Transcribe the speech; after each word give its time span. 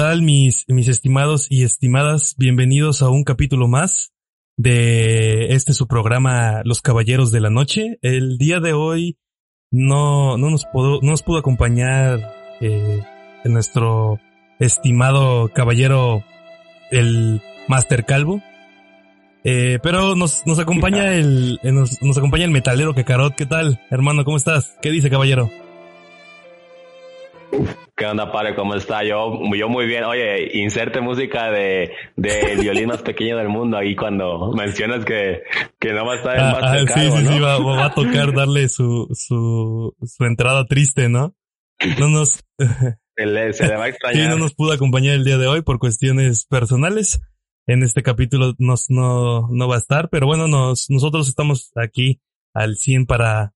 tal 0.00 0.22
mis, 0.22 0.64
mis 0.66 0.88
estimados 0.88 1.46
y 1.50 1.62
estimadas? 1.62 2.34
Bienvenidos 2.38 3.02
a 3.02 3.10
un 3.10 3.22
capítulo 3.22 3.68
más 3.68 4.14
de 4.56 5.52
este 5.52 5.74
su 5.74 5.86
programa 5.88 6.62
Los 6.64 6.80
Caballeros 6.80 7.30
de 7.30 7.40
la 7.40 7.50
Noche. 7.50 7.98
El 8.00 8.38
día 8.38 8.60
de 8.60 8.72
hoy 8.72 9.18
no, 9.70 10.38
no 10.38 10.48
nos 10.48 10.64
pudo, 10.64 11.00
no 11.02 11.10
nos 11.10 11.22
pudo 11.22 11.36
acompañar 11.36 12.18
eh, 12.62 13.02
nuestro 13.44 14.18
estimado 14.58 15.50
caballero 15.50 16.24
el 16.90 17.42
Master 17.68 18.06
Calvo. 18.06 18.42
Eh, 19.44 19.80
pero 19.82 20.16
nos, 20.16 20.46
nos 20.46 20.58
acompaña 20.60 21.12
el, 21.12 21.60
eh, 21.62 21.72
nos, 21.72 22.00
nos 22.00 22.16
acompaña 22.16 22.46
el 22.46 22.52
metalero 22.52 22.94
Kekarot. 22.94 23.34
¿Qué 23.34 23.44
tal, 23.44 23.82
hermano? 23.90 24.24
¿Cómo 24.24 24.38
estás? 24.38 24.78
¿Qué 24.80 24.90
dice, 24.90 25.10
caballero? 25.10 25.50
¿Qué 28.00 28.06
onda, 28.06 28.32
padre? 28.32 28.54
¿Cómo 28.54 28.74
está? 28.74 29.04
Yo, 29.04 29.38
yo 29.54 29.68
muy 29.68 29.84
bien. 29.86 30.04
Oye, 30.04 30.58
inserte 30.58 31.02
música 31.02 31.50
de, 31.50 31.92
de 32.16 32.56
violín 32.58 32.86
más 32.86 33.02
pequeño 33.02 33.36
del 33.36 33.50
mundo 33.50 33.76
ahí 33.76 33.94
cuando 33.94 34.52
mencionas 34.54 35.04
que, 35.04 35.42
que 35.78 35.92
no 35.92 36.06
va 36.06 36.14
a 36.14 36.16
estar 36.16 36.34
en 36.34 36.42
Ah, 36.42 36.58
ah, 36.62 36.78
sí, 36.78 37.10
sí, 37.10 37.24
¿no? 37.24 37.30
sí, 37.30 37.40
va, 37.40 37.58
va 37.58 37.84
a 37.84 37.94
tocar 37.94 38.32
darle 38.34 38.70
su, 38.70 39.06
su, 39.12 39.94
su 40.02 40.24
entrada 40.24 40.64
triste, 40.64 41.10
¿no? 41.10 41.34
No 41.98 42.08
nos, 42.08 42.42
Se 43.18 43.26
le, 43.26 43.52
se 43.52 43.66
le 43.68 43.76
va 43.76 43.84
a 43.84 43.86
sí, 43.88 43.90
extrañar. 43.90 44.30
no 44.30 44.38
nos 44.38 44.54
pudo 44.54 44.72
acompañar 44.72 45.14
el 45.16 45.24
día 45.24 45.36
de 45.36 45.46
hoy 45.48 45.60
por 45.60 45.78
cuestiones 45.78 46.46
personales. 46.46 47.20
En 47.66 47.82
este 47.82 48.02
capítulo 48.02 48.54
nos, 48.56 48.86
no, 48.88 49.46
no 49.50 49.68
va 49.68 49.74
a 49.74 49.78
estar, 49.78 50.08
pero 50.08 50.26
bueno, 50.26 50.48
nos, 50.48 50.86
nosotros 50.88 51.28
estamos 51.28 51.70
aquí 51.76 52.22
al 52.54 52.76
100 52.76 53.04
para, 53.04 53.52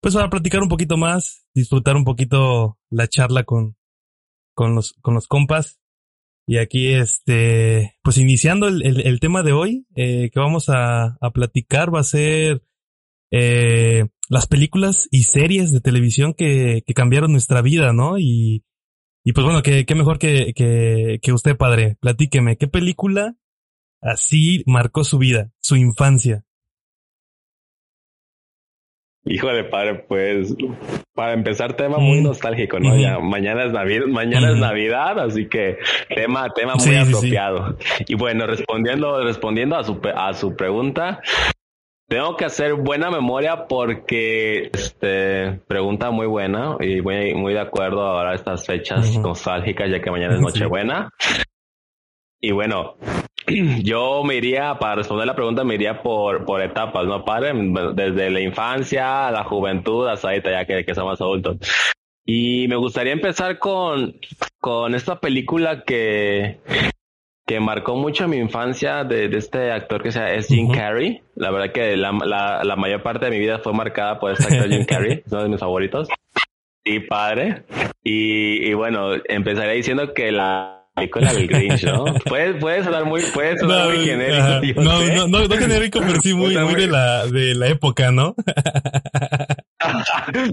pues 0.00 0.14
para 0.14 0.30
platicar 0.30 0.62
un 0.62 0.70
poquito 0.70 0.96
más, 0.96 1.43
disfrutar 1.54 1.96
un 1.96 2.04
poquito 2.04 2.78
la 2.90 3.08
charla 3.08 3.44
con, 3.44 3.76
con 4.54 4.74
los, 4.74 4.94
con 5.00 5.14
los 5.14 5.26
compas. 5.26 5.80
Y 6.46 6.58
aquí, 6.58 6.92
este, 6.92 7.94
pues 8.02 8.18
iniciando 8.18 8.68
el, 8.68 8.82
el, 8.84 9.20
tema 9.20 9.42
de 9.42 9.52
hoy, 9.52 9.86
eh, 9.96 10.30
que 10.30 10.40
vamos 10.40 10.68
a, 10.68 11.16
a 11.20 11.30
platicar 11.32 11.94
va 11.94 12.00
a 12.00 12.04
ser, 12.04 12.62
eh, 13.30 14.04
las 14.28 14.46
películas 14.46 15.08
y 15.10 15.24
series 15.24 15.72
de 15.72 15.80
televisión 15.80 16.34
que, 16.34 16.82
que 16.86 16.94
cambiaron 16.94 17.32
nuestra 17.32 17.62
vida, 17.62 17.92
¿no? 17.92 18.18
Y, 18.18 18.64
y 19.24 19.32
pues 19.32 19.44
bueno, 19.44 19.62
qué, 19.62 19.84
qué 19.86 19.94
mejor 19.94 20.18
que, 20.18 20.52
que, 20.54 21.18
que 21.22 21.32
usted, 21.32 21.56
padre. 21.56 21.96
Platíqueme, 22.00 22.56
¿qué 22.56 22.68
película 22.68 23.36
así 24.00 24.62
marcó 24.66 25.02
su 25.02 25.18
vida, 25.18 25.50
su 25.60 25.76
infancia? 25.76 26.44
Híjole, 29.26 29.64
padre, 29.64 30.04
pues 30.06 30.54
para 31.14 31.32
empezar 31.32 31.74
tema 31.74 31.96
muy 31.98 32.20
nostálgico, 32.20 32.78
¿no? 32.78 32.94
Ya 32.96 33.18
mañana 33.20 33.64
es 33.64 33.72
Navidad, 33.72 34.06
mañana 34.06 34.50
es. 34.50 34.56
Navidad, 34.58 35.18
así 35.18 35.48
que 35.48 35.78
tema, 36.14 36.50
tema 36.54 36.74
muy 36.74 36.82
Sí, 36.84 36.90
sí, 36.90 37.04
sí. 37.04 37.08
apropiado. 37.08 37.76
Y 38.06 38.14
bueno, 38.16 38.46
respondiendo, 38.46 39.22
respondiendo 39.24 39.76
a 39.76 39.84
su, 39.84 39.98
a 40.14 40.34
su 40.34 40.54
pregunta, 40.56 41.20
tengo 42.06 42.36
que 42.36 42.44
hacer 42.44 42.74
buena 42.74 43.10
memoria 43.10 43.66
porque, 43.66 44.70
este, 44.74 45.52
pregunta 45.68 46.10
muy 46.10 46.26
buena 46.26 46.76
y 46.80 47.00
muy, 47.00 47.32
muy 47.34 47.54
de 47.54 47.60
acuerdo 47.60 48.02
ahora 48.02 48.32
a 48.32 48.34
estas 48.34 48.66
fechas 48.66 49.16
nostálgicas, 49.18 49.90
ya 49.90 50.00
que 50.02 50.10
mañana 50.10 50.34
es 50.34 50.40
Sí. 50.40 50.44
Nochebuena. 50.44 51.08
Y 52.42 52.52
bueno, 52.52 52.96
yo 53.82 54.22
me 54.24 54.36
iría, 54.36 54.78
para 54.78 54.96
responder 54.96 55.26
la 55.26 55.34
pregunta, 55.34 55.64
me 55.64 55.74
iría 55.74 56.02
por, 56.02 56.44
por 56.44 56.62
etapas, 56.62 57.06
¿no, 57.06 57.24
padre? 57.24 57.52
Desde 57.94 58.30
la 58.30 58.40
infancia 58.40 59.30
la 59.30 59.44
juventud 59.44 60.08
hasta 60.08 60.28
ahorita, 60.28 60.50
ya 60.50 60.64
que, 60.64 60.84
que 60.84 60.94
somos 60.94 61.20
adultos. 61.20 61.58
Y 62.26 62.66
me 62.68 62.76
gustaría 62.76 63.12
empezar 63.12 63.58
con, 63.58 64.16
con 64.60 64.94
esta 64.94 65.20
película 65.20 65.84
que, 65.84 66.58
que 67.46 67.60
marcó 67.60 67.96
mucho 67.96 68.26
mi 68.28 68.38
infancia 68.38 69.04
de, 69.04 69.28
de 69.28 69.38
este 69.38 69.70
actor 69.70 70.02
que 70.02 70.10
se 70.10 70.36
es 70.36 70.48
Jim 70.48 70.66
Ujú. 70.66 70.74
Carrey. 70.74 71.22
La 71.34 71.50
verdad 71.50 71.72
que 71.72 71.96
la, 71.96 72.12
la, 72.12 72.64
la 72.64 72.76
mayor 72.76 73.02
parte 73.02 73.26
de 73.26 73.30
mi 73.30 73.38
vida 73.38 73.58
fue 73.58 73.74
marcada 73.74 74.18
por 74.18 74.32
este 74.32 74.44
actor 74.54 74.70
Jim 74.70 74.86
Carrey, 74.86 75.22
es 75.24 75.32
uno 75.32 75.42
de 75.42 75.48
mis 75.50 75.60
favoritos. 75.60 76.08
Y 76.82 77.00
padre. 77.00 77.64
Y, 78.02 78.68
y 78.68 78.74
bueno, 78.74 79.10
empezaré 79.28 79.74
diciendo 79.74 80.14
que 80.14 80.32
la 80.32 80.83
película 80.94 81.32
del 81.32 81.46
Grinch, 81.48 81.84
¿no? 81.84 82.04
Puede, 82.24 82.54
puede 82.54 82.84
sonar 82.84 83.04
muy, 83.04 83.22
puede 83.34 83.58
sonar 83.58 83.88
muy 83.88 84.04
genérico. 84.04 84.62
yo 84.62 84.82
no, 84.82 85.00
no, 85.02 85.28
no, 85.28 85.48
no 85.48 85.56
genérico, 85.56 86.00
pero 86.00 86.20
sí 86.20 86.34
muy, 86.34 86.56
muy 86.58 86.74
de 86.74 86.86
la, 86.86 87.26
de 87.26 87.54
la 87.54 87.68
época, 87.68 88.10
¿no? 88.10 88.34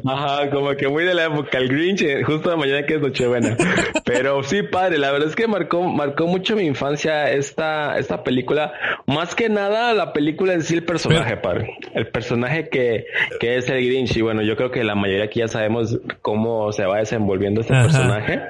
Ajá, 0.05 0.49
como 0.49 0.71
que 0.75 0.89
muy 0.89 1.05
de 1.05 1.13
la 1.13 1.25
época, 1.25 1.57
el 1.57 1.69
Grinch, 1.69 2.01
eh, 2.01 2.23
justo 2.23 2.49
de 2.49 2.57
mañana 2.57 2.85
que 2.85 2.95
es 2.95 3.01
Nochebuena. 3.01 3.55
Pero 4.03 4.43
sí, 4.43 4.61
padre, 4.63 4.97
la 4.97 5.11
verdad 5.11 5.29
es 5.29 5.35
que 5.35 5.47
marcó, 5.47 5.83
marcó 5.83 6.27
mucho 6.27 6.55
mi 6.55 6.63
infancia 6.63 7.31
esta, 7.31 7.97
esta 7.97 8.23
película. 8.23 8.73
Más 9.05 9.33
que 9.33 9.47
nada, 9.47 9.93
la 9.93 10.11
película 10.11 10.53
en 10.53 10.63
sí, 10.63 10.73
el 10.73 10.83
personaje, 10.83 11.37
padre. 11.37 11.77
El 11.93 12.07
personaje 12.07 12.67
que, 12.67 13.05
que 13.39 13.55
es 13.57 13.69
el 13.69 13.85
Grinch. 13.85 14.17
Y 14.17 14.21
bueno, 14.21 14.41
yo 14.41 14.57
creo 14.57 14.69
que 14.71 14.83
la 14.83 14.95
mayoría 14.95 15.25
aquí 15.25 15.39
ya 15.39 15.47
sabemos 15.47 15.97
cómo 16.21 16.73
se 16.73 16.85
va 16.85 16.97
desenvolviendo 16.97 17.61
este 17.61 17.73
Ajá. 17.73 17.83
personaje. 17.83 18.41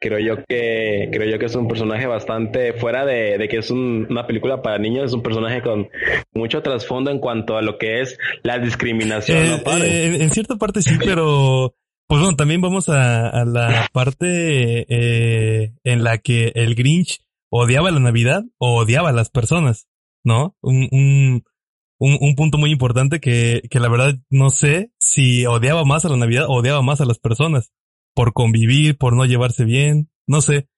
Creo 0.00 0.18
yo 0.18 0.42
que, 0.48 1.10
creo 1.12 1.30
yo 1.30 1.38
que 1.38 1.44
es 1.46 1.54
un 1.54 1.68
personaje 1.68 2.06
bastante 2.06 2.72
fuera 2.72 3.04
de, 3.04 3.36
de 3.36 3.48
que 3.48 3.58
es 3.58 3.70
un- 3.70 4.06
una 4.08 4.26
película 4.26 4.62
para 4.62 4.78
niños, 4.78 5.04
es 5.06 5.12
un 5.12 5.22
personaje 5.22 5.60
con 5.60 5.88
mucho 6.32 6.62
trasfondo 6.62 7.10
en 7.10 7.18
cuanto 7.18 7.56
a 7.58 7.62
lo 7.62 7.76
que 7.76 8.00
es 8.00 8.16
la 8.42 8.58
discriminación, 8.58 9.38
Eh, 9.44 9.50
¿no, 9.50 9.62
padre? 9.62 9.88
eh, 10.06 10.22
en, 10.22 10.30
cierta 10.30 10.56
parte 10.56 10.80
sí, 10.80 10.94
pero 11.04 11.74
pues 12.08 12.20
bueno, 12.22 12.34
también 12.34 12.60
vamos 12.62 12.88
a, 12.88 13.28
a 13.28 13.44
la 13.44 13.88
parte 13.92 14.86
eh, 14.88 15.72
en 15.84 16.02
la 16.02 16.16
que 16.18 16.52
el 16.54 16.74
Grinch 16.74 17.20
odiaba 17.50 17.90
la 17.90 18.00
Navidad 18.00 18.42
o 18.58 18.76
odiaba 18.80 19.10
a 19.10 19.12
las 19.12 19.28
personas, 19.30 19.86
¿no? 20.24 20.56
Un, 20.62 20.88
un, 20.92 21.44
un, 21.98 22.16
un 22.20 22.34
punto 22.36 22.56
muy 22.58 22.70
importante 22.70 23.20
que, 23.20 23.62
que 23.70 23.80
la 23.80 23.88
verdad 23.90 24.14
no 24.30 24.48
sé 24.50 24.92
si 24.98 25.44
odiaba 25.46 25.84
más 25.84 26.04
a 26.04 26.08
la 26.08 26.16
Navidad 26.16 26.46
o 26.48 26.54
odiaba 26.60 26.80
más 26.82 27.00
a 27.02 27.04
las 27.04 27.18
personas. 27.18 27.70
Por 28.14 28.32
convivir, 28.32 28.96
por 28.98 29.14
no 29.14 29.24
llevarse 29.24 29.64
bien, 29.64 30.10
no 30.26 30.40
sé. 30.40 30.68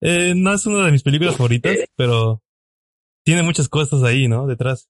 Eh, 0.00 0.34
no 0.36 0.54
es 0.54 0.64
una 0.66 0.86
de 0.86 0.92
mis 0.92 1.02
películas 1.02 1.36
favoritas, 1.36 1.76
pero 1.96 2.42
tiene 3.24 3.42
muchas 3.42 3.68
cosas 3.68 4.02
ahí, 4.04 4.28
¿no? 4.28 4.46
Detrás. 4.46 4.88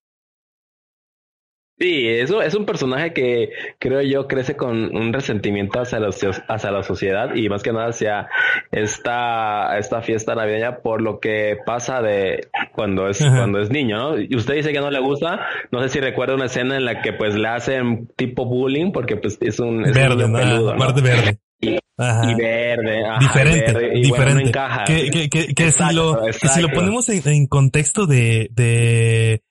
Sí, 1.81 2.09
eso 2.09 2.43
es 2.43 2.57
un 2.57 2.67
personaje 2.67 3.13
que 3.13 3.51
creo 3.79 4.03
yo 4.03 4.27
crece 4.27 4.57
con 4.57 4.97
un 4.97 5.13
resentimiento 5.13 5.81
hacia 5.81 6.01
la, 6.01 6.09
soci- 6.09 6.45
hacia 6.49 6.73
la 6.73 6.83
sociedad 6.83 7.37
y 7.37 7.49
más 7.49 7.63
que 7.63 7.73
nada 7.73 7.91
hacia 7.91 8.29
esta, 8.73 9.79
esta 9.79 10.03
fiesta 10.03 10.35
navideña 10.35 10.79
por 10.81 11.01
lo 11.01 11.21
que 11.21 11.57
pasa 11.65 12.03
de 12.03 12.49
cuando 12.73 13.09
es, 13.09 13.23
Ajá. 13.23 13.37
cuando 13.37 13.61
es 13.61 13.71
niño, 13.71 13.97
¿no? 13.97 14.19
Y 14.19 14.35
usted 14.35 14.55
dice 14.55 14.73
que 14.73 14.81
no 14.81 14.91
le 14.91 14.99
gusta, 14.99 15.47
no 15.71 15.81
sé 15.81 15.89
si 15.89 16.01
recuerda 16.01 16.35
una 16.35 16.47
escena 16.47 16.77
en 16.77 16.85
la 16.85 17.01
que 17.01 17.13
pues 17.13 17.37
le 17.37 17.47
hacen 17.47 18.09
tipo 18.17 18.45
bullying 18.45 18.91
porque 18.91 19.17
pues 19.17 19.39
es 19.41 19.61
un, 19.61 19.83
es 19.85 19.91
un 19.91 19.95
Verde, 19.95 20.17
niño 20.17 20.29
¿no? 20.29 20.39
peludo, 20.39 21.03
verde. 21.03 21.39
Y, 21.61 22.35
verde. 22.35 23.03
diferente, 23.21 23.91
diferente. 24.01 24.53
que, 24.87 25.29
que, 25.29 25.55
que, 25.55 25.73
si, 25.73 25.95
lo, 25.95 26.21
que 26.41 26.49
si 26.49 26.61
lo 26.61 26.69
ponemos 26.69 27.09
en, 27.09 27.47
contexto 27.47 28.07
de, 28.07 28.49
de 28.53 29.43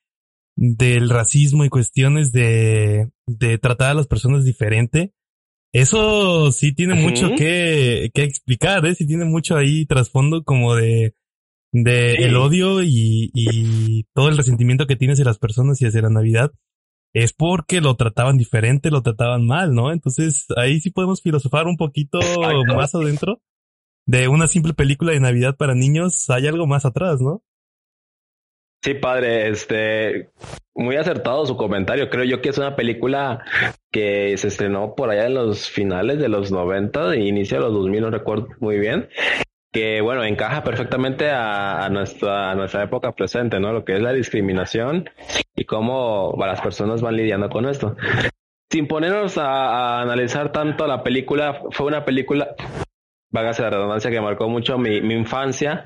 del 0.56 1.10
racismo 1.10 1.66
y 1.66 1.70
cuestiones 1.70 2.32
de, 2.32 3.10
de 3.28 3.58
tratar 3.58 3.92
a 3.92 3.94
las 3.94 4.08
personas 4.08 4.46
diferente, 4.46 5.12
eso 5.74 6.52
sí 6.52 6.74
tiene 6.74 6.96
mucho 6.96 7.36
que, 7.38 8.10
que 8.14 8.24
explicar, 8.24 8.86
¿eh? 8.86 8.96
Sí 8.96 9.06
tiene 9.06 9.26
mucho 9.26 9.58
ahí 9.58 9.86
trasfondo 9.86 10.44
como 10.44 10.74
de, 10.76 11.14
de 11.74 12.14
el 12.14 12.38
odio 12.38 12.82
y, 12.82 13.30
y 13.34 14.06
todo 14.14 14.30
el 14.30 14.38
resentimiento 14.38 14.88
que 14.88 14.96
tiene 14.96 15.14
hacia 15.14 15.26
las 15.26 15.38
personas 15.38 15.82
y 15.82 15.86
hacia 15.86 16.02
la 16.02 16.10
Navidad 16.10 16.52
es 17.14 17.34
porque 17.34 17.82
lo 17.82 17.96
trataban 17.96 18.38
diferente, 18.38 18.92
lo 18.92 19.02
trataban 19.02 19.46
mal, 19.46 19.74
¿no? 19.74 19.92
Entonces 19.92 20.46
ahí 20.56 20.80
sí 20.80 20.92
podemos 20.92 21.22
filosofar 21.22 21.68
un 21.68 21.78
poquito 21.78 22.20
más 22.76 22.94
adentro 22.96 23.42
de 24.06 24.28
una 24.28 24.48
simple 24.48 24.74
película 24.74 25.12
de 25.12 25.20
Navidad 25.20 25.56
para 25.58 25.76
niños, 25.76 26.30
hay 26.30 26.48
algo 26.48 26.66
más 26.66 26.86
atrás, 26.86 27.20
¿no? 27.22 27.44
Sí, 28.82 28.94
padre, 28.94 29.50
este, 29.50 30.30
muy 30.74 30.96
acertado 30.96 31.46
su 31.46 31.58
comentario. 31.58 32.10
Creo 32.10 32.24
yo 32.24 32.42
que 32.42 32.50
es 32.50 32.58
una 32.58 32.76
película 32.76 33.44
que 33.92 34.38
se 34.38 34.48
estrenó 34.48 34.96
por 34.96 35.10
allá 35.10 35.26
en 35.26 35.34
los 35.34 35.68
finales 35.70 36.20
de 36.20 36.30
los 36.30 36.52
90 36.52 37.16
e 37.16 37.28
inicio 37.28 37.58
de 37.58 37.64
los 37.66 37.74
2000, 37.74 38.02
no 38.02 38.12
recuerdo 38.12 38.48
muy 38.60 38.78
bien. 38.78 39.10
Que 39.72 40.02
bueno, 40.02 40.24
encaja 40.24 40.64
perfectamente 40.64 41.30
a, 41.30 41.88
nuestra, 41.92 42.52
a 42.52 42.56
nuestra 42.56 42.84
época 42.84 43.12
presente, 43.12 43.60
¿no? 43.60 43.74
Lo 43.74 43.84
que 43.84 43.96
es 43.96 44.02
la 44.02 44.14
discriminación 44.14 45.10
y 45.56 45.66
cómo 45.66 46.34
las 46.40 46.62
personas 46.62 47.02
van 47.02 47.18
lidiando 47.18 47.50
con 47.50 47.68
esto. 47.68 47.96
Sin 48.72 48.88
ponernos 48.88 49.38
a, 49.38 50.02
analizar 50.02 50.52
tanto 50.52 50.88
la 50.88 51.04
película, 51.04 51.62
fue 51.72 51.88
una 51.88 52.06
película, 52.06 52.56
vágase 53.30 53.62
la 53.62 53.70
redundancia, 53.70 54.12
que 54.12 54.22
marcó 54.22 54.50
mucho 54.50 54.78
mi, 54.78 55.02
mi 55.02 55.14
infancia, 55.14 55.86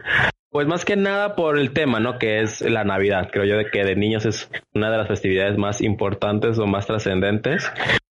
pues 0.52 0.68
más 0.68 0.84
que 0.84 0.98
nada 0.98 1.36
por 1.36 1.58
el 1.58 1.72
tema, 1.72 2.00
¿no? 2.00 2.20
Que 2.20 2.42
es 2.42 2.62
la 2.62 2.84
Navidad. 2.84 3.30
Creo 3.32 3.46
yo 3.46 3.58
de 3.58 3.72
que 3.72 3.86
de 3.86 3.96
niños 3.96 4.26
es 4.26 4.50
una 4.74 4.92
de 4.92 4.98
las 4.98 5.08
festividades 5.08 5.58
más 5.58 5.82
importantes 5.82 6.60
o 6.60 6.68
más 6.68 6.86
trascendentes 6.86 7.72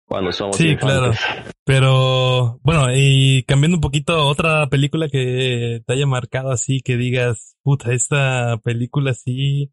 cuando 0.06 0.32
somos 0.32 0.56
Sí, 0.56 0.76
claro. 0.76 1.12
Pero 1.66 2.60
bueno, 2.62 2.86
y 2.94 3.42
cambiando 3.42 3.78
un 3.78 3.80
poquito 3.80 4.28
otra 4.28 4.68
película 4.68 5.08
que 5.08 5.82
te 5.84 5.92
haya 5.92 6.06
marcado 6.06 6.52
así, 6.52 6.80
que 6.80 6.96
digas, 6.96 7.56
puta, 7.64 7.92
esta 7.92 8.56
película 8.62 9.14
sí 9.14 9.72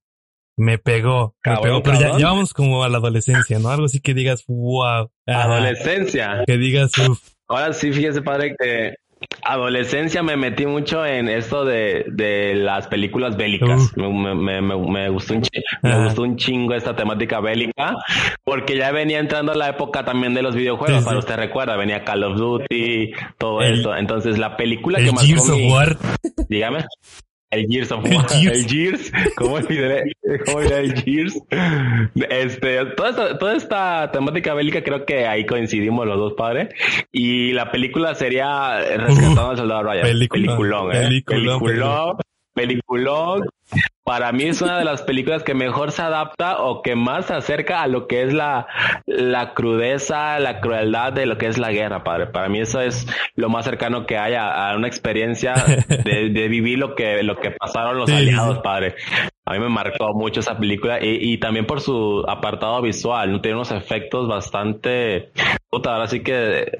me 0.58 0.80
pegó, 0.80 1.36
me 1.46 1.56
pegó, 1.58 1.84
pero 1.84 2.18
ya, 2.18 2.26
vamos 2.26 2.52
como 2.56 2.84
a 2.84 2.90
la 2.90 2.98
adolescencia, 2.98 3.60
¿no? 3.60 3.70
Algo 3.70 3.86
así 3.86 4.02
que 4.02 4.16
digas, 4.16 4.44
wow. 4.48 5.12
Adolescencia. 5.28 6.44
Que 6.48 6.58
digas, 6.58 6.98
uff. 6.98 7.20
Ahora 7.48 7.72
sí, 7.74 7.94
fíjese, 7.94 8.24
padre, 8.24 8.56
que 8.58 8.96
adolescencia 9.44 10.24
me 10.24 10.38
metí 10.38 10.66
mucho 10.66 11.06
en 11.06 11.30
esto 11.30 11.66
de, 11.66 12.06
de 12.12 12.56
las 12.56 12.88
películas 12.88 13.36
bélicas. 13.36 13.92
Me, 13.96 14.08
me, 14.10 14.62
me, 14.62 14.78
me, 14.78 15.10
gustó 15.10 15.34
un 15.36 15.42
chingo, 15.42 15.66
me 15.82 16.04
gustó 16.06 16.22
un 16.24 16.38
chingo 16.38 16.74
esta 16.74 16.96
temática 16.96 17.40
bélica 17.40 17.96
porque 18.44 18.78
ya 18.78 18.92
venía 18.92 19.20
entrando 19.20 19.54
la 19.54 19.70
época 19.70 20.06
también 20.06 20.34
de 20.34 20.42
los 20.42 20.56
videojuegos. 20.56 21.04
Para 21.04 21.20
usted 21.20 21.36
recuerda, 21.36 21.76
venía 21.76 22.04
Call 22.04 22.24
of 22.24 22.38
Duty, 22.38 23.12
todo 23.38 23.62
esto. 23.62 23.96
Entonces 23.96 24.38
la 24.38 24.56
película 24.58 25.00
que 25.00 25.12
más 25.12 25.28
Dígame. 26.48 26.86
El 27.54 27.68
Gears 27.68 27.92
of 27.92 28.04
War. 28.04 28.26
El 28.32 28.66
Gears. 28.68 29.12
¿Cómo 29.36 29.56
olvidé, 29.56 30.12
cómo 30.46 30.62
el 30.62 30.94
Gears? 30.94 31.40
Este, 32.30 32.86
toda 32.98 33.10
esta, 33.10 33.38
toda 33.38 33.56
esta 33.56 34.12
temática 34.12 34.54
bélica 34.54 34.84
creo 34.84 35.06
que 35.06 35.26
ahí 35.28 35.46
coincidimos 35.46 36.06
los 36.08 36.18
dos 36.18 36.34
padres. 36.34 36.70
Y 37.12 37.54
la 37.54 37.72
película 37.72 38.16
sería 38.16 38.80
Rescatando 38.80 39.50
al 39.50 39.58
Soldado 39.58 39.84
Ryan. 39.84 40.04
Peliculón, 40.04 40.92
¿eh? 40.92 41.02
Peliculón. 41.02 41.60
Peliculón. 41.60 42.18
Peliculón. 42.54 43.50
Para 44.06 44.34
mí 44.34 44.44
es 44.44 44.62
una 44.62 44.78
de 44.78 44.84
las 44.84 45.02
películas 45.02 45.44
que 45.44 45.54
mejor 45.54 45.94
se 45.94 46.02
adapta 46.02 46.62
o 46.62 46.82
que 46.82 46.94
más 46.94 47.28
se 47.28 47.36
acerca 47.36 47.82
a 47.82 47.88
lo 47.88 48.06
que 48.08 48.24
es 48.24 48.34
la, 48.34 48.68
la 49.06 49.54
crudeza, 49.54 50.40
la 50.40 50.60
crueldad 50.60 51.14
de 51.14 51.26
lo 51.26 51.38
que 51.38 51.48
es 51.48 51.58
la 51.58 51.72
guerra, 51.72 52.04
padre. 52.04 52.28
Para 52.28 52.50
mí 52.50 52.60
eso 52.60 52.82
es 52.82 53.08
lo 53.36 53.48
más 53.48 53.64
cercano 53.64 54.06
que 54.06 54.18
hay 54.18 54.34
a, 54.36 54.74
una 54.76 54.88
experiencia 54.88 55.54
de, 55.88 56.30
de, 56.30 56.48
vivir 56.50 56.80
lo 56.80 56.96
que, 56.96 57.24
lo 57.24 57.38
que 57.38 57.52
pasaron 57.52 57.98
los 57.98 58.12
aliados, 58.12 58.60
padre. 58.60 58.96
A 59.46 59.54
mí 59.54 59.60
me 59.60 59.70
marcó 59.70 60.14
mucho 60.14 60.42
esa 60.42 60.58
película 60.58 61.00
y, 61.02 61.34
y 61.34 61.38
también 61.38 61.66
por 61.66 61.80
su 61.80 62.26
apartado 62.28 62.82
visual, 62.82 63.32
¿no? 63.32 63.40
Tiene 63.40 63.56
unos 63.56 63.72
efectos 63.72 64.28
bastante, 64.28 65.32
puta, 65.70 65.94
ahora 65.94 66.08
sí 66.08 66.22
que 66.22 66.80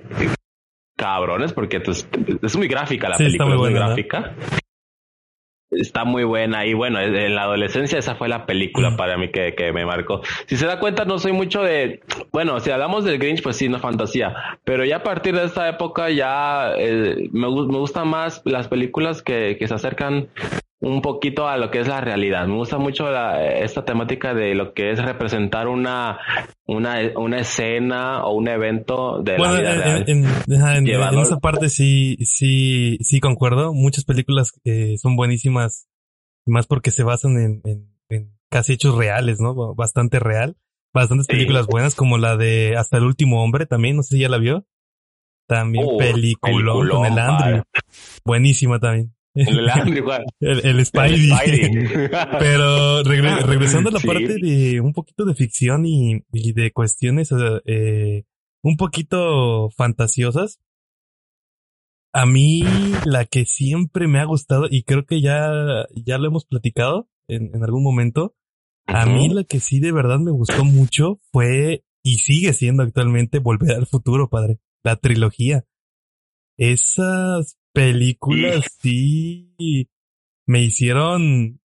cabrones 0.98 1.54
porque 1.54 1.80
pues, 1.80 2.08
es 2.42 2.56
muy 2.58 2.68
gráfica 2.68 3.10
la 3.10 3.18
película, 3.18 3.54
es 3.56 3.60
muy 3.60 3.74
gráfica 3.74 4.36
está 5.78 6.04
muy 6.04 6.24
buena 6.24 6.66
y 6.66 6.74
bueno, 6.74 7.00
en 7.00 7.36
la 7.36 7.44
adolescencia 7.44 8.00
esa 8.00 8.16
fue 8.16 8.28
la 8.28 8.46
película 8.46 8.92
mm. 8.92 8.98
para 8.98 9.18
mí 9.18 9.30
que, 9.30 9.56
que, 9.56 9.72
me 9.74 9.86
marcó. 9.86 10.22
Si 10.46 10.58
se 10.58 10.66
da 10.66 10.80
cuenta, 10.80 11.06
no 11.06 11.20
soy 11.20 11.32
mucho 11.32 11.64
de, 11.64 12.02
bueno, 12.32 12.60
si 12.60 12.72
hablamos 12.72 13.06
del 13.06 13.20
Grinch, 13.20 13.42
pues 13.42 13.58
sí, 13.58 13.70
no 13.70 13.80
fantasía, 13.80 14.60
pero 14.64 14.86
ya 14.86 14.98
a 14.98 15.04
partir 15.04 15.36
de 15.36 15.46
esta 15.46 15.68
época 15.68 16.10
ya 16.10 16.74
eh, 16.78 17.30
me, 17.32 17.48
me 17.48 17.78
gustan 17.78 18.08
más 18.08 18.42
las 18.46 18.68
películas 18.68 19.22
que, 19.22 19.58
que 19.60 19.68
se 19.68 19.74
acercan 19.74 20.30
un 20.84 21.02
poquito 21.02 21.48
a 21.48 21.58
lo 21.58 21.72
que 21.72 21.80
es 21.80 21.88
la 21.88 22.02
realidad. 22.02 22.46
Me 22.46 22.56
gusta 22.56 22.78
mucho 22.78 23.06
esta 23.40 23.86
temática 23.86 24.34
de 24.34 24.54
lo 24.54 24.74
que 24.74 24.92
es 24.92 25.02
representar 25.02 25.70
una, 25.70 26.20
una, 26.66 26.98
una 27.16 27.40
escena 27.40 28.26
o 28.26 28.34
un 28.34 28.50
evento 28.50 29.24
de 29.24 29.38
la 29.38 29.54
vida 29.54 29.76
real. 29.76 30.06
En, 30.08 30.26
esa 31.20 31.40
parte 31.40 31.70
sí, 31.70 32.18
sí, 32.26 32.98
sí 33.00 33.22
concuerdo. 33.22 33.74
Muchas 33.74 34.04
películas 34.04 34.52
eh, 34.66 34.98
son 34.98 35.16
buenísimas, 35.16 35.88
más 36.46 36.68
porque 36.68 36.92
se 36.92 37.04
basan 37.04 37.38
en, 37.38 37.62
en, 38.10 38.34
casi 38.50 38.74
hechos 38.74 38.98
reales, 38.98 39.40
¿no? 39.40 39.74
Bastante 39.76 40.20
real. 40.20 40.58
Bastantes 40.94 41.28
películas 41.28 41.66
buenas, 41.66 41.96
como 41.96 42.18
la 42.18 42.36
de 42.36 42.76
Hasta 42.78 42.98
el 42.98 43.06
último 43.06 43.42
hombre 43.42 43.66
también, 43.66 43.96
no 43.96 44.04
sé 44.04 44.18
si 44.18 44.22
ya 44.22 44.30
la 44.30 44.38
vio. 44.38 44.66
También 45.48 45.86
uh, 45.86 45.98
película 45.98 46.74
con 46.92 47.06
el 47.06 47.18
Andrew. 47.18 47.64
Buenísima 48.26 48.80
también. 48.80 49.14
El, 50.40 50.60
el, 50.64 50.86
Spidey. 50.86 51.32
Pero 52.40 53.04
regresando 53.04 53.90
a 53.90 53.94
la 53.94 54.00
parte 54.00 54.36
de 54.40 54.80
un 54.80 54.94
poquito 54.94 55.26
de 55.26 55.34
ficción 55.34 55.86
y, 55.86 56.24
de 56.32 56.72
cuestiones 56.72 57.34
eh, 57.66 58.26
un 58.62 58.78
poquito 58.78 59.72
fantasiosas. 59.72 60.60
A 62.14 62.28
mí 62.28 62.64
la 63.06 63.26
que 63.26 63.46
siempre 63.46 64.08
me 64.08 64.20
ha 64.20 64.26
gustado 64.26 64.68
y 64.70 64.84
creo 64.84 65.06
que 65.06 65.20
ya, 65.20 65.52
ya 65.96 66.20
lo 66.20 66.28
hemos 66.28 66.46
platicado 66.46 67.10
en, 67.28 67.56
en 67.56 67.64
algún 67.64 67.84
momento. 67.84 68.36
A 68.86 69.08
mí 69.08 69.30
la 69.30 69.44
que 69.46 69.60
sí 69.60 69.80
de 69.80 69.92
verdad 69.92 70.20
me 70.20 70.30
gustó 70.30 70.64
mucho 70.64 71.20
fue 71.32 71.84
y 72.04 72.18
sigue 72.18 72.54
siendo 72.54 72.84
actualmente 72.84 73.40
Volver 73.40 73.72
al 73.72 73.88
Futuro, 73.88 74.30
padre. 74.30 74.60
La 74.84 74.98
trilogía. 74.98 75.66
Esas 76.58 77.58
películas 77.74 78.66
sí 78.82 79.90
me 80.46 80.62
hicieron, 80.62 81.60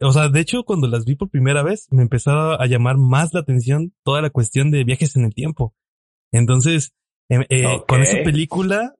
o 0.00 0.12
sea, 0.12 0.28
de 0.28 0.40
hecho 0.40 0.64
cuando 0.64 0.88
las 0.88 1.04
vi 1.04 1.16
por 1.16 1.30
primera 1.30 1.62
vez 1.62 1.88
me 1.90 2.02
empezaba 2.02 2.54
a 2.56 2.66
llamar 2.66 2.96
más 2.96 3.34
la 3.34 3.40
atención 3.40 3.92
toda 4.04 4.22
la 4.22 4.30
cuestión 4.30 4.70
de 4.70 4.84
viajes 4.84 5.16
en 5.16 5.24
el 5.24 5.34
tiempo. 5.34 5.74
Entonces, 6.32 6.92
em, 7.28 7.44
eh, 7.48 7.82
con 7.86 8.02
esa 8.02 8.22
película 8.22 8.94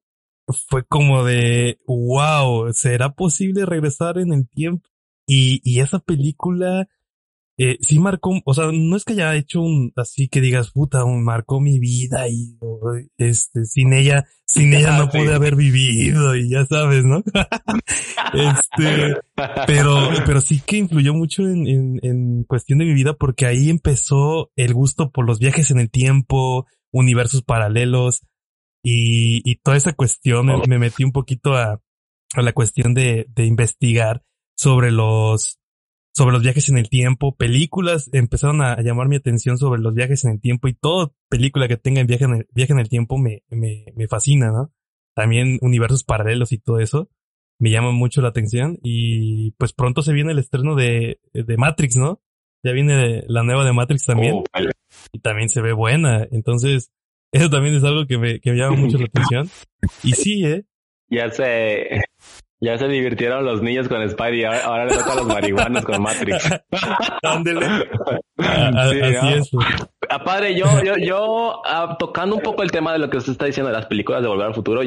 fue 0.69 0.85
como 0.85 1.25
de, 1.25 1.79
wow, 1.87 2.73
¿será 2.73 3.13
posible 3.15 3.65
regresar 3.67 4.19
en 4.19 4.33
el 4.33 4.49
tiempo? 4.49 4.89
Y, 5.27 5.61
y 5.63 5.81
esa 5.81 6.01
película 6.01 6.89
eh, 7.63 7.77
sí 7.83 7.99
marcó, 7.99 8.41
o 8.43 8.55
sea, 8.55 8.71
no 8.73 8.97
es 8.97 9.05
que 9.05 9.13
haya 9.13 9.35
hecho 9.35 9.61
un, 9.61 9.93
así 9.95 10.29
que 10.29 10.41
digas, 10.41 10.71
puta, 10.71 11.05
marcó 11.05 11.61
mi 11.61 11.79
vida 11.79 12.27
y, 12.27 12.57
este, 13.19 13.67
sin 13.67 13.93
ella, 13.93 14.25
sin 14.47 14.73
ella 14.75 14.97
no 14.97 15.11
pude 15.11 15.35
haber 15.35 15.57
vivido 15.57 16.35
y 16.35 16.49
ya 16.49 16.65
sabes, 16.65 17.05
¿no? 17.05 17.23
este, 18.33 19.15
pero, 19.67 20.09
pero 20.25 20.41
sí 20.41 20.63
que 20.65 20.79
influyó 20.79 21.13
mucho 21.13 21.43
en, 21.43 21.67
en, 21.67 22.01
en 22.03 22.45
cuestión 22.45 22.79
de 22.79 22.87
mi 22.87 22.95
vida 22.95 23.13
porque 23.13 23.45
ahí 23.45 23.69
empezó 23.69 24.51
el 24.57 24.73
gusto 24.73 25.11
por 25.11 25.27
los 25.27 25.39
viajes 25.39 25.71
en 25.71 25.81
el 25.81 25.91
tiempo, 25.91 26.67
universos 26.93 27.43
paralelos 27.43 28.23
y, 28.83 29.43
y 29.45 29.57
toda 29.57 29.77
esa 29.77 29.93
cuestión 29.93 30.47
me 30.67 30.79
metí 30.79 31.05
un 31.05 31.13
poquito 31.13 31.57
a, 31.57 31.79
a 32.33 32.41
la 32.41 32.55
cuestión 32.55 32.95
de, 32.95 33.27
de 33.29 33.45
investigar 33.45 34.23
sobre 34.57 34.91
los, 34.91 35.61
sobre 36.13 36.33
los 36.33 36.43
viajes 36.43 36.69
en 36.69 36.79
el 36.79 36.89
tiempo, 36.89 37.37
películas 37.37 38.11
empezaron 38.13 38.63
a, 38.63 38.81
llamar 38.83 39.09
mi 39.09 39.17
atención 39.17 39.59
sobre 39.59 39.81
los 39.81 39.95
viajes 39.95 40.25
en 40.25 40.33
el 40.33 40.41
tiempo 40.41 40.69
y 40.69 40.75
toda 40.75 41.13
película 41.29 41.69
que 41.69 41.77
tenga 41.77 42.03
viaje 42.05 42.25
en 42.25 42.35
el, 42.35 42.49
viaje 42.53 42.73
en 42.73 42.79
el 42.81 42.89
tiempo 42.89 43.19
me, 43.19 43.43
me, 43.49 43.87
me 43.95 44.09
fascina, 44.09 44.51
¿no? 44.51 44.73
También 45.15 45.59
universos 45.63 46.05
paralelos 46.05 46.53
y 46.53 46.59
todo 46.59 46.79
eso 46.79 47.09
me 47.59 47.71
llama 47.71 47.93
mucho 47.93 48.23
la 48.23 48.29
atención 48.29 48.79
y 48.83 49.53
pues 49.53 49.73
pronto 49.73 50.03
se 50.03 50.13
viene 50.13 50.33
el 50.33 50.39
estreno 50.39 50.75
de, 50.75 51.21
de 51.33 51.57
Matrix, 51.57 51.97
¿no? 51.97 52.23
Ya 52.63 52.73
viene 52.73 53.23
la 53.27 53.43
nueva 53.43 53.65
de 53.65 53.73
Matrix 53.73 54.07
también 54.07 54.35
oh, 54.37 54.45
y 55.13 55.21
también 55.21 55.49
se 55.49 55.61
ve 55.61 55.73
buena, 55.73 56.27
entonces 56.31 56.91
Eso 57.33 57.49
también 57.49 57.77
es 57.77 57.85
algo 57.85 58.07
que 58.07 58.19
me, 58.19 58.41
que 58.41 58.53
me 58.53 58.59
llama 58.59 58.77
mucho 58.77 58.99
la 58.99 59.05
atención. 59.13 59.49
Y 60.03 60.13
sí, 60.13 60.45
¿eh? 60.45 60.65
Ya 61.09 61.31
se, 61.31 62.03
ya 62.61 62.77
se 62.77 62.89
divirtieron 62.89 63.45
los 63.45 63.63
niños 63.63 63.89
con 63.89 64.07
Spidey, 64.09 64.45
ahora, 64.45 64.65
ahora 64.65 64.85
le 64.87 64.95
toca 64.95 65.13
a 65.13 65.17
los 65.17 65.27
marihuanos 65.27 65.85
con 65.85 66.03
Matrix. 66.03 66.51
Ándele. 67.23 67.67
Ah, 68.39 68.89
Sí, 68.91 69.01
así 69.01 69.27
¿no? 69.27 69.31
es. 69.31 69.51
Ah, 70.11 70.23
padre, 70.25 70.55
yo, 70.55 70.67
yo, 70.85 70.97
yo, 70.99 71.63
ah, 71.65 71.97
tocando 71.99 72.37
un 72.37 72.43
poco 72.43 72.63
el 72.63 72.71
tema 72.71 72.93
de 72.93 72.99
lo 72.99 73.09
que 73.09 73.17
usted 73.17 73.33
está 73.33 73.47
diciendo 73.47 73.71
de 73.71 73.77
las 73.77 73.87
películas 73.87 74.23
de 74.23 74.29
Volver 74.29 74.49
al 74.49 74.55
Futuro, 74.55 74.83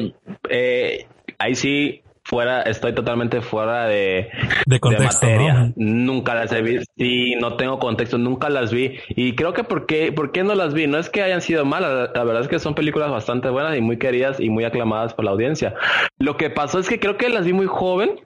eh, 0.48 1.06
ahí 1.38 1.54
sí 1.54 2.03
fuera, 2.24 2.62
estoy 2.62 2.94
totalmente 2.94 3.40
fuera 3.42 3.86
de, 3.86 4.30
De 4.66 4.80
contexto, 4.80 5.26
materia. 5.26 5.54
¿no? 5.54 5.72
Nunca 5.76 6.34
las 6.34 6.52
he 6.52 6.62
visto, 6.62 6.92
sí, 6.96 7.34
no 7.40 7.56
tengo 7.56 7.78
contexto, 7.78 8.18
nunca 8.18 8.48
las 8.48 8.72
vi. 8.72 8.98
Y 9.10 9.34
creo 9.34 9.52
que 9.52 9.64
por 9.64 9.86
qué, 9.86 10.12
por 10.12 10.32
qué 10.32 10.42
no 10.42 10.54
las 10.54 10.74
vi, 10.74 10.86
no 10.86 10.98
es 10.98 11.10
que 11.10 11.22
hayan 11.22 11.42
sido 11.42 11.64
malas, 11.64 12.10
la, 12.14 12.24
verdad 12.24 12.42
es 12.42 12.48
que 12.48 12.58
son 12.58 12.74
películas 12.74 13.10
bastante 13.10 13.48
buenas 13.50 13.76
y 13.76 13.80
muy 13.80 13.98
queridas 13.98 14.40
y 14.40 14.50
muy 14.50 14.64
aclamadas 14.64 15.14
por 15.14 15.24
la 15.24 15.32
audiencia. 15.32 15.74
Lo 16.18 16.36
que 16.36 16.50
pasó 16.50 16.78
es 16.78 16.88
que 16.88 16.98
creo 16.98 17.16
que 17.16 17.28
las 17.28 17.44
vi 17.44 17.52
muy 17.52 17.66
joven, 17.66 18.20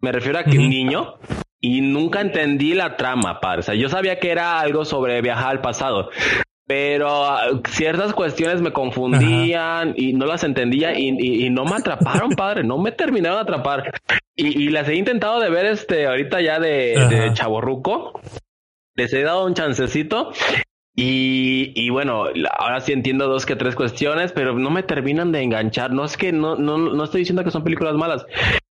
me 0.00 0.12
refiero 0.12 0.38
a 0.38 0.44
que 0.44 0.58
un 0.58 0.64
Ujú. 0.64 0.68
niño, 0.68 1.14
y 1.60 1.80
nunca 1.80 2.20
entendí 2.20 2.74
la 2.74 2.96
trama, 2.96 3.40
padre. 3.40 3.60
O 3.60 3.62
sea, 3.62 3.74
yo 3.74 3.88
sabía 3.88 4.20
que 4.20 4.30
era 4.30 4.60
algo 4.60 4.84
sobre 4.84 5.20
viajar 5.20 5.50
al 5.50 5.60
pasado, 5.60 6.10
pero 6.66 7.08
ah, 7.24 7.60
ciertas 7.68 8.12
cuestiones 8.12 8.60
me 8.60 8.72
confundían 8.72 9.94
y 9.96 10.12
no 10.12 10.26
las 10.26 10.42
entendía 10.44 10.98
y, 10.98 11.10
y- 11.18 11.46
y 11.46 11.50
no 11.50 11.64
me 11.64 11.76
atraparon, 11.76 12.30
padre. 12.36 12.64
No 12.64 12.78
me 12.78 12.92
terminaron 12.92 13.38
de 13.38 13.42
atrapar. 13.42 13.92
Y, 14.34 14.64
y 14.64 14.68
las 14.70 14.88
he 14.88 14.94
intentado 14.96 15.40
de 15.40 15.48
ver 15.50 15.66
este 15.66 16.06
ahorita 16.06 16.40
ya 16.40 16.58
de, 16.58 16.94
de 17.08 17.32
chaborruco. 17.34 18.20
Les 18.96 19.12
he 19.12 19.22
dado 19.22 19.44
un 19.46 19.54
chancecito. 19.54 20.32
Y, 20.98 21.72
y 21.74 21.90
bueno, 21.90 22.24
ahora 22.58 22.80
sí 22.80 22.92
entiendo 22.92 23.28
dos 23.28 23.44
que 23.44 23.54
tres 23.54 23.76
cuestiones, 23.76 24.32
pero 24.32 24.54
no 24.58 24.70
me 24.70 24.82
terminan 24.82 25.30
de 25.30 25.42
enganchar. 25.42 25.92
No 25.92 26.04
es 26.06 26.16
que 26.16 26.32
no, 26.32 26.56
no, 26.56 26.78
no 26.78 27.04
estoy 27.04 27.20
diciendo 27.20 27.44
que 27.44 27.50
son 27.50 27.62
películas 27.64 27.94
malas, 27.96 28.24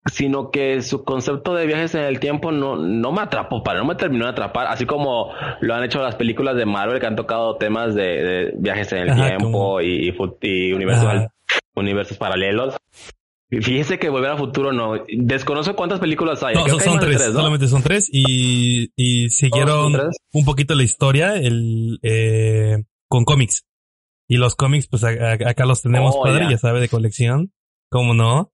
sino 0.06 0.50
que 0.50 0.80
su 0.82 1.04
concepto 1.04 1.54
de 1.54 1.66
viajes 1.66 1.94
en 1.94 2.02
el 2.02 2.20
tiempo 2.20 2.52
no, 2.52 2.76
no 2.76 3.12
me 3.12 3.20
atrapó, 3.20 3.62
para 3.62 3.78
no 3.80 3.84
me 3.84 3.94
terminó 3.96 4.24
de 4.24 4.30
atrapar, 4.32 4.66
así 4.68 4.86
como 4.86 5.30
lo 5.60 5.74
han 5.74 5.84
hecho 5.84 6.02
las 6.02 6.14
películas 6.16 6.56
de 6.56 6.64
Marvel 6.66 7.00
que 7.00 7.06
han 7.06 7.16
tocado 7.16 7.56
temas 7.56 7.94
de, 7.94 8.02
de 8.02 8.54
viajes 8.56 8.90
en 8.92 8.98
el 9.00 9.10
Ajá, 9.10 9.26
tiempo 9.28 9.52
como- 9.52 9.80
y, 9.80 10.08
y 10.08 10.14
y 10.42 10.72
universos, 10.72 12.16
paralelos. 12.18 12.76
Fíjese 13.50 13.98
que 13.98 14.08
Volver 14.10 14.30
al 14.30 14.38
Futuro 14.38 14.72
no. 14.72 14.92
Desconozco 15.08 15.74
cuántas 15.74 15.98
películas 15.98 16.40
hay. 16.44 16.54
No, 16.54 16.62
Creo 16.64 16.78
son, 16.78 16.84
que 16.84 16.90
hay 16.90 16.98
tres, 17.00 17.16
tres, 17.18 17.28
¿no? 17.30 17.38
solamente 17.40 17.66
son 17.66 17.82
tres 17.82 18.08
y, 18.12 18.92
y 18.94 19.28
siguieron 19.30 19.92
tres? 19.92 20.16
un 20.32 20.44
poquito 20.44 20.74
la 20.76 20.84
historia 20.84 21.34
el, 21.34 21.98
eh, 22.02 22.84
con 23.08 23.24
cómics. 23.24 23.64
Y 24.28 24.36
los 24.36 24.54
cómics, 24.54 24.86
pues 24.86 25.02
a- 25.02 25.08
a- 25.08 25.50
acá 25.50 25.66
los 25.66 25.82
tenemos, 25.82 26.14
Oh, 26.16 26.22
padre, 26.22 26.44
ya. 26.44 26.50
ya 26.52 26.58
sabe, 26.58 26.78
de 26.80 26.88
colección. 26.88 27.52
¿Cómo 27.90 28.14
no? 28.14 28.52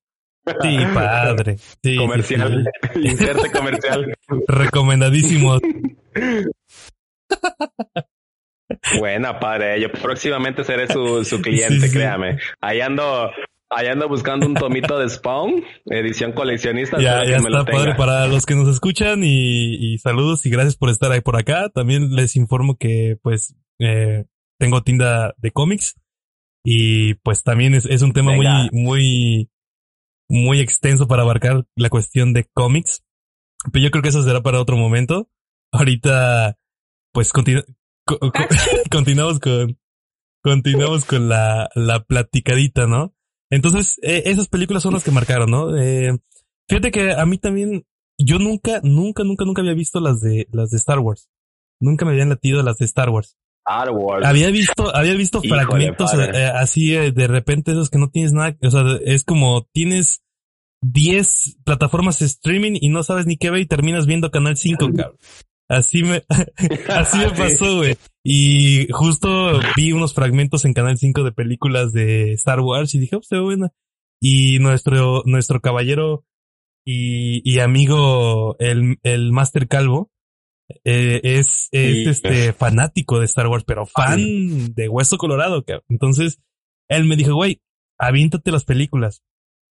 Sí, 0.63 0.79
padre. 0.95 1.57
Sí, 1.83 1.97
Comercial. 1.97 2.69
sí. 2.95 3.01
Inserte 3.09 3.51
comercial. 3.51 4.15
Recomendadísimo. 4.47 5.59
Buena, 8.99 9.39
padre. 9.39 9.81
Yo 9.81 9.91
próximamente 9.91 10.65
seré 10.65 10.87
su, 10.89 11.25
su 11.25 11.41
cliente, 11.41 11.89
Sí, 11.89 11.93
créame. 11.97 12.39
Ahí 12.61 12.81
ando, 12.81 13.31
ahí 13.71 13.87
ando 13.89 14.09
buscando 14.09 14.47
un 14.47 14.55
tomito 14.55 14.99
de 14.99 15.09
Spawn, 15.09 15.65
edición 15.87 16.33
coleccionista. 16.33 16.99
Ya, 17.01 17.25
ya 17.25 17.37
está, 17.37 17.65
padre, 17.65 17.95
para 17.95 18.27
los 18.27 18.47
que 18.47 18.55
nos 18.55 18.69
escuchan 18.69 19.23
y, 19.25 19.95
y 19.95 19.99
saludos 19.99 20.47
y 20.47 20.51
gracias 20.51 20.77
por 20.77 20.91
estar 20.91 21.13
ahí 21.13 21.21
por 21.21 21.37
acá. 21.37 21.69
También 21.71 22.15
les 22.15 22.37
informo 22.37 22.77
que, 22.77 23.17
pues, 23.23 23.55
eh, 23.79 24.25
tengo 24.59 24.83
tienda 24.83 25.35
de 25.39 25.51
cómics 25.51 25.95
y 26.65 27.15
pues 27.15 27.43
también 27.43 27.75
es, 27.75 27.87
es 27.87 28.03
un 28.03 28.13
tema 28.13 28.33
Venga. 28.33 28.69
muy, 28.73 28.83
muy 28.83 29.51
extenso 30.61 31.07
para 31.07 31.23
abarcar 31.23 31.67
la 31.77 31.89
cuestión 31.91 32.33
de 32.33 32.45
cómics. 32.53 33.05
Pero 33.73 33.85
yo 33.85 33.91
creo 33.91 34.03
que 34.03 34.09
eso 34.11 34.23
será 34.23 34.43
para 34.43 34.61
otro 34.61 34.77
momento. 34.77 35.29
Ahorita, 35.73 36.59
pues, 37.13 37.33
continu- 37.33 37.65
co- 38.07 38.19
co- 38.19 38.33
continuamos 38.91 39.41
con, 39.41 39.79
continuamos 40.43 41.05
con 41.05 41.29
la, 41.29 41.69
la 41.75 42.05
platicadita, 42.05 42.87
¿no? 42.87 43.15
Entonces, 43.51 43.99
eh, 44.03 44.25
esas 44.27 44.49
películas 44.49 44.83
son 44.83 44.95
las 44.95 45.05
que 45.05 45.11
marcaron, 45.11 45.51
¿no? 45.51 45.77
Eh, 45.77 46.19
fíjate 46.69 46.91
que 46.91 47.13
a 47.13 47.25
mí 47.27 47.39
también, 47.39 47.87
yo 48.19 48.39
nunca, 48.39 48.81
nunca, 48.83 49.25
nunca, 49.25 49.45
nunca 49.45 49.63
había 49.63 49.75
visto 49.75 50.01
las 50.01 50.21
de, 50.21 50.49
las 50.53 50.71
de 50.71 50.77
Star 50.79 50.99
Wars. 51.01 51.29
Nunca 51.81 52.05
me 52.05 52.13
habían 52.13 52.29
latido 52.31 52.63
las 52.63 52.79
de 52.79 52.87
Star 52.87 53.11
Wars. 53.11 53.37
Star 53.67 53.91
Wars. 53.91 54.25
Había 54.25 54.51
visto, 54.51 54.95
había 54.95 55.15
visto 55.15 55.41
Híjole, 55.43 55.65
fragmentos 55.65 56.15
eh, 56.15 56.47
así 56.55 56.95
eh, 56.95 57.11
de 57.11 57.27
repente 57.27 57.73
esos 57.73 57.91
que 57.91 57.99
no 57.99 58.11
tienes 58.11 58.33
nada, 58.33 58.57
o 58.63 58.71
sea, 58.71 58.83
es 59.05 59.25
como 59.25 59.67
tienes 59.73 60.23
10 60.83 61.59
plataformas 61.65 62.23
streaming 62.23 62.79
y 62.81 62.91
no 62.91 63.03
sabes 63.03 63.27
ni 63.27 63.37
qué 63.37 63.51
ver 63.51 63.61
y 63.61 63.67
terminas 63.67 64.07
viendo 64.07 64.31
Canal 64.31 64.57
5, 64.57 64.87
cabrón. 64.97 65.19
Así 65.69 66.05
me, 66.05 66.23
así 66.89 67.19
me 67.19 67.31
pasó, 67.37 67.79
güey. 67.79 67.97
Y 68.23 68.87
justo 68.93 69.59
vi 69.77 69.93
unos 69.93 70.15
fragmentos 70.15 70.65
en 70.65 70.73
Canal 70.75 70.97
5 70.97 71.25
de 71.25 71.33
películas 71.33 71.93
de 71.93 72.33
Star 72.35 72.61
Wars 72.61 72.95
y 72.95 72.99
dije, 73.01 73.17
oh, 73.17 73.23
se 73.23 73.37
ve 73.37 73.43
buena. 73.43 73.73
Y 74.21 74.59
nuestro, 74.61 75.23
nuestro 75.27 75.61
caballero 75.61 76.25
y, 76.85 77.43
y 77.45 77.59
amigo, 77.59 78.57
el, 78.61 78.99
el 79.03 79.33
Master 79.33 79.67
Calvo, 79.67 80.13
eh, 80.85 81.21
es, 81.23 81.69
es 81.73 81.95
Sí. 82.05 82.09
este 82.09 82.53
fanático 82.53 83.19
de 83.19 83.27
Star 83.27 83.47
Wars, 83.49 83.65
pero 83.67 83.87
fan 83.87 84.75
de 84.75 84.89
hueso 84.89 85.17
colorado, 85.19 85.65
cabrón. 85.65 85.85
Entonces, 85.89 86.41
él 86.89 87.05
me 87.05 87.17
dijo, 87.17 87.35
güey, 87.35 87.61
avíntate 87.99 88.51
las 88.53 88.65
películas. 88.65 89.23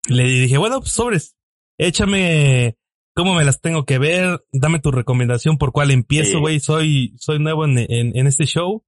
Le 0.09 0.23
dije, 0.23 0.57
bueno, 0.57 0.79
pues 0.79 0.91
sobres, 0.91 1.35
échame 1.79 2.77
cómo 3.15 3.33
me 3.33 3.43
las 3.45 3.61
tengo 3.61 3.83
que 3.85 3.97
ver, 3.97 4.41
dame 4.53 4.79
tu 4.79 4.91
recomendación 4.91 5.57
por 5.57 5.71
cuál 5.71 5.91
empiezo, 5.91 6.33
Sí. 6.33 6.39
güey, 6.39 6.59
soy, 6.59 7.13
soy 7.17 7.39
nuevo 7.39 7.65
en, 7.65 7.77
en, 7.79 8.15
en 8.15 8.27
este 8.27 8.45
show, 8.45 8.83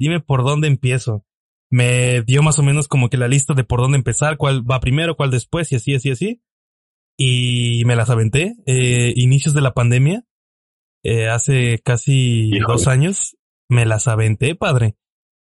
dime 0.00 0.20
por 0.20 0.42
dónde 0.44 0.66
empiezo. 0.68 1.24
Me 1.70 2.22
dio 2.22 2.42
más 2.42 2.58
o 2.58 2.62
menos 2.62 2.88
como 2.88 3.08
que 3.10 3.18
la 3.18 3.28
lista 3.28 3.54
de 3.54 3.62
por 3.62 3.80
dónde 3.80 3.98
empezar, 3.98 4.36
cuál 4.36 4.68
va 4.68 4.80
primero, 4.80 5.16
cuál 5.16 5.30
después, 5.30 5.70
y 5.72 5.76
así, 5.76 5.94
así, 5.94 6.10
así. 6.10 6.42
Y 7.16 7.82
me 7.84 7.96
las 7.96 8.10
aventé, 8.10 8.54
eh, 8.66 9.12
inicios 9.16 9.54
de 9.54 9.60
la 9.60 9.74
pandemia, 9.74 10.24
eh, 11.08 11.28
hace 11.28 11.80
casi 11.84 12.48
Híjole. 12.48 12.72
dos 12.72 12.88
años, 12.88 13.36
me 13.68 13.86
las 13.86 14.08
aventé, 14.08 14.54
padre. 14.54 14.96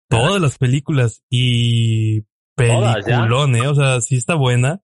Todas 0.10 0.42
las 0.42 0.58
películas 0.58 1.24
y 1.30 2.22
peliculón, 2.56 3.56
eh, 3.56 3.68
o 3.68 3.75
sea, 3.75 4.01
sí 4.01 4.16
está 4.16 4.36
buena. 4.36 4.82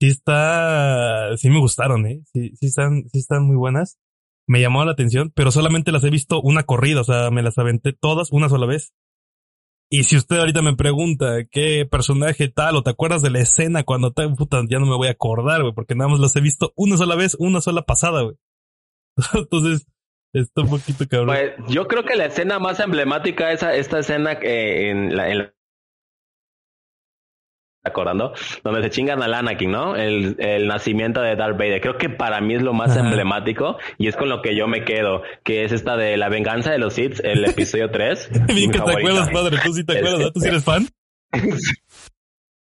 Sí 0.00 0.08
está, 0.08 1.36
sí 1.36 1.50
me 1.50 1.60
gustaron, 1.60 2.06
eh. 2.06 2.22
Sí, 2.32 2.52
sí 2.56 2.66
están, 2.66 3.08
sí 3.08 3.18
están 3.18 3.44
muy 3.46 3.56
buenas. 3.56 3.98
Me 4.46 4.60
llamó 4.60 4.84
la 4.84 4.92
atención, 4.92 5.32
pero 5.34 5.50
solamente 5.50 5.92
las 5.92 6.04
he 6.04 6.10
visto 6.10 6.40
una 6.40 6.62
corrida, 6.62 7.02
o 7.02 7.04
sea, 7.04 7.30
me 7.30 7.42
las 7.42 7.58
aventé 7.58 7.92
todas 7.92 8.32
una 8.32 8.48
sola 8.48 8.66
vez. 8.66 8.94
Y 9.90 10.04
si 10.04 10.16
usted 10.16 10.38
ahorita 10.38 10.62
me 10.62 10.76
pregunta 10.76 11.44
qué 11.50 11.86
personaje 11.90 12.48
tal 12.48 12.76
o 12.76 12.82
te 12.82 12.90
acuerdas 12.90 13.22
de 13.22 13.30
la 13.30 13.40
escena 13.40 13.84
cuando 13.84 14.12
te 14.12 14.28
puta, 14.28 14.62
ya 14.68 14.78
no 14.78 14.86
me 14.86 14.96
voy 14.96 15.08
a 15.08 15.12
acordar, 15.12 15.62
güey, 15.62 15.74
porque 15.74 15.94
nada 15.94 16.10
más 16.10 16.20
las 16.20 16.36
he 16.36 16.40
visto 16.40 16.72
una 16.76 16.96
sola 16.96 17.14
vez, 17.14 17.36
una 17.38 17.60
sola 17.60 17.82
pasada, 17.82 18.22
güey. 18.22 18.36
Entonces, 19.34 19.86
está 20.40 20.62
un 20.62 20.70
poquito 20.70 21.04
cabrón. 21.08 21.28
Pues 21.36 21.52
yo 21.72 21.86
creo 21.88 22.04
que 22.04 22.16
la 22.16 22.26
escena 22.26 22.58
más 22.58 22.80
emblemática 22.80 23.52
es 23.52 23.62
esta 23.62 23.98
escena 23.98 24.32
eh, 24.42 24.90
en 24.90 25.16
la, 25.16 25.30
en 25.30 25.38
la- 25.38 25.52
acordando, 27.84 28.34
donde 28.64 28.82
se 28.82 28.90
chingan 28.90 29.22
al 29.22 29.32
Anakin, 29.32 29.70
¿no? 29.70 29.96
El, 29.96 30.36
el 30.40 30.66
nacimiento 30.66 31.22
de 31.22 31.36
Darth 31.36 31.56
Vader. 31.56 31.80
Creo 31.80 31.96
que 31.96 32.10
para 32.10 32.40
mí 32.40 32.54
es 32.54 32.62
lo 32.62 32.74
más 32.74 32.90
Ajá. 32.90 33.00
emblemático 33.00 33.78
y 33.96 34.08
es 34.08 34.16
con 34.16 34.28
lo 34.28 34.42
que 34.42 34.54
yo 34.54 34.66
me 34.66 34.84
quedo, 34.84 35.22
que 35.42 35.64
es 35.64 35.72
esta 35.72 35.96
de 35.96 36.16
la 36.18 36.28
venganza 36.28 36.70
de 36.70 36.78
los 36.78 36.92
Sith, 36.94 37.20
el 37.24 37.44
episodio 37.44 37.90
3. 37.90 38.30
Bien 38.54 38.70
que 38.72 38.80
te 38.80 38.90
acuerdas, 38.90 39.30
padre, 39.30 39.56
tú 39.64 39.72
sí 39.72 39.84
te 39.84 39.96
acuerdas, 39.98 40.20
¿no? 40.20 40.32
¿Tú 40.32 40.40
sí 40.40 40.48
eres 40.48 40.64
fan? 40.64 40.86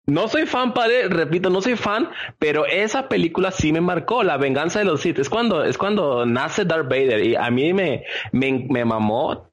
No 0.08 0.26
soy 0.26 0.46
fan, 0.46 0.72
padre, 0.72 1.06
repito, 1.08 1.50
no 1.50 1.60
soy 1.60 1.76
fan, 1.76 2.08
pero 2.38 2.64
esa 2.64 3.10
película 3.10 3.50
sí 3.50 3.74
me 3.74 3.82
marcó, 3.82 4.22
La 4.22 4.38
venganza 4.38 4.78
de 4.78 4.86
los 4.86 5.02
Sith. 5.02 5.18
Es 5.18 5.28
cuando, 5.28 5.62
es 5.64 5.76
cuando 5.76 6.24
nace 6.24 6.64
Darth 6.64 6.88
Vader 6.88 7.22
y 7.22 7.36
a 7.36 7.50
mí 7.50 7.74
me, 7.74 8.04
me, 8.32 8.66
me 8.70 8.86
mamó. 8.86 9.50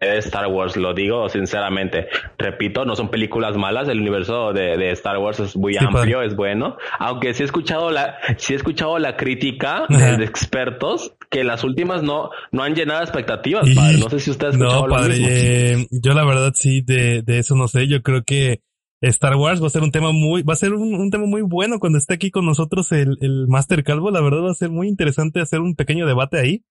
Star 0.00 0.46
Wars, 0.46 0.76
lo 0.76 0.94
digo 0.94 1.28
sinceramente. 1.28 2.06
Repito, 2.38 2.84
no 2.84 2.94
son 2.94 3.08
películas 3.10 3.56
malas, 3.56 3.88
el 3.88 4.00
universo 4.00 4.52
de, 4.52 4.76
de 4.76 4.90
Star 4.92 5.18
Wars 5.18 5.40
es 5.40 5.56
muy 5.56 5.74
Sí, 5.74 5.84
amplio, 5.84 6.16
padre. 6.18 6.26
es 6.28 6.36
bueno. 6.36 6.76
Aunque 7.00 7.34
sí 7.34 7.42
he 7.42 7.46
escuchado 7.46 7.90
la, 7.90 8.16
sí 8.36 8.52
he 8.52 8.56
escuchado 8.56 8.98
la 8.98 9.16
crítica 9.16 9.86
Ajá. 9.88 10.16
de, 10.16 10.24
expertos 10.24 11.14
que 11.30 11.42
las 11.44 11.64
últimas 11.64 12.02
no, 12.02 12.30
no 12.52 12.62
han 12.62 12.74
llenado 12.74 13.02
expectativas, 13.02 13.66
Y- 13.68 13.74
padre. 13.74 13.98
No 13.98 14.08
sé 14.08 14.20
si 14.20 14.30
usted 14.30 14.46
ha 14.46 14.50
escuchado 14.50 14.86
No, 14.86 14.98
lo 14.98 15.08
mismo. 15.08 15.26
eh, 15.28 15.86
yo 15.90 16.12
la 16.12 16.24
verdad 16.24 16.52
sí, 16.54 16.80
de, 16.80 17.22
de 17.22 17.38
eso 17.40 17.54
no 17.56 17.66
sé. 17.68 17.88
Yo 17.88 18.02
creo 18.02 18.22
que 18.24 18.60
Star 19.00 19.36
Wars 19.36 19.62
va 19.62 19.66
a 19.66 19.70
ser 19.70 19.82
un 19.82 19.92
tema 19.92 20.10
muy, 20.12 20.42
va 20.42 20.54
a 20.54 20.56
ser 20.56 20.72
un, 20.74 20.94
un 20.94 21.10
tema 21.10 21.26
muy 21.26 21.42
bueno 21.42 21.78
cuando 21.78 21.98
esté 21.98 22.14
aquí 22.14 22.30
con 22.30 22.44
nosotros 22.46 22.90
el, 22.92 23.16
el 23.20 23.46
Master 23.48 23.84
Calvo. 23.84 24.10
La 24.10 24.20
verdad 24.20 24.42
va 24.44 24.50
a 24.50 24.54
ser 24.54 24.70
muy 24.70 24.88
interesante 24.88 25.40
hacer 25.40 25.60
un 25.60 25.74
pequeño 25.76 26.06
debate 26.06 26.38
ahí. 26.38 26.62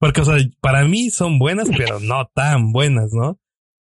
Porque, 0.00 0.22
o 0.22 0.24
sea, 0.24 0.36
para 0.62 0.84
mí 0.84 1.10
son 1.10 1.38
buenas, 1.38 1.68
pero 1.76 2.00
no 2.00 2.28
tan 2.34 2.72
buenas, 2.72 3.12
¿no? 3.12 3.38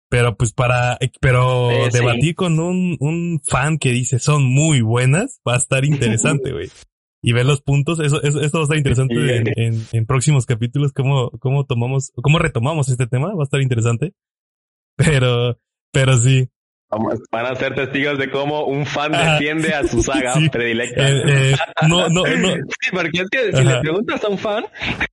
Pero 0.09 0.35
pues 0.35 0.51
para, 0.51 0.97
pero 1.21 1.69
debatir 1.91 2.35
con 2.35 2.59
un, 2.59 2.97
un 2.99 3.39
fan 3.47 3.77
que 3.77 3.91
dice 3.91 4.19
son 4.19 4.43
muy 4.43 4.81
buenas, 4.81 5.39
va 5.47 5.53
a 5.53 5.57
estar 5.57 5.85
interesante, 5.85 6.51
güey. 6.51 6.69
y 7.21 7.31
ver 7.31 7.45
los 7.45 7.61
puntos, 7.61 7.99
eso, 7.99 8.21
eso, 8.21 8.57
va 8.57 8.59
a 8.59 8.63
estar 8.63 8.77
interesante 8.77 9.15
en, 9.55 9.85
en, 9.91 10.05
próximos 10.05 10.45
capítulos, 10.45 10.93
cómo, 10.93 11.29
cómo 11.39 11.65
tomamos, 11.65 12.11
cómo 12.21 12.39
retomamos 12.39 12.89
este 12.89 13.07
tema, 13.07 13.33
va 13.33 13.43
a 13.43 13.45
estar 13.45 13.61
interesante. 13.61 14.13
Pero, 14.97 15.57
pero 15.93 16.17
sí, 16.17 16.49
Van 17.31 17.45
a 17.45 17.55
ser 17.55 17.75
testigos 17.75 18.17
de 18.17 18.31
cómo 18.31 18.65
un 18.65 18.85
fan 18.85 19.11
defiende 19.11 19.73
a 19.73 19.87
su 19.87 20.01
saga 20.01 20.33
predilecta. 20.51 21.07
Eh, 21.07 21.51
eh, 21.51 21.55
no, 21.87 22.09
no, 22.09 22.23
no. 22.37 22.53
Sí, 22.53 22.89
porque 22.91 23.21
es 23.21 23.29
que 23.29 23.55
si 23.55 23.63
le 23.63 23.79
preguntas 23.79 24.23
a 24.23 24.27
un 24.27 24.37
fan, 24.37 24.65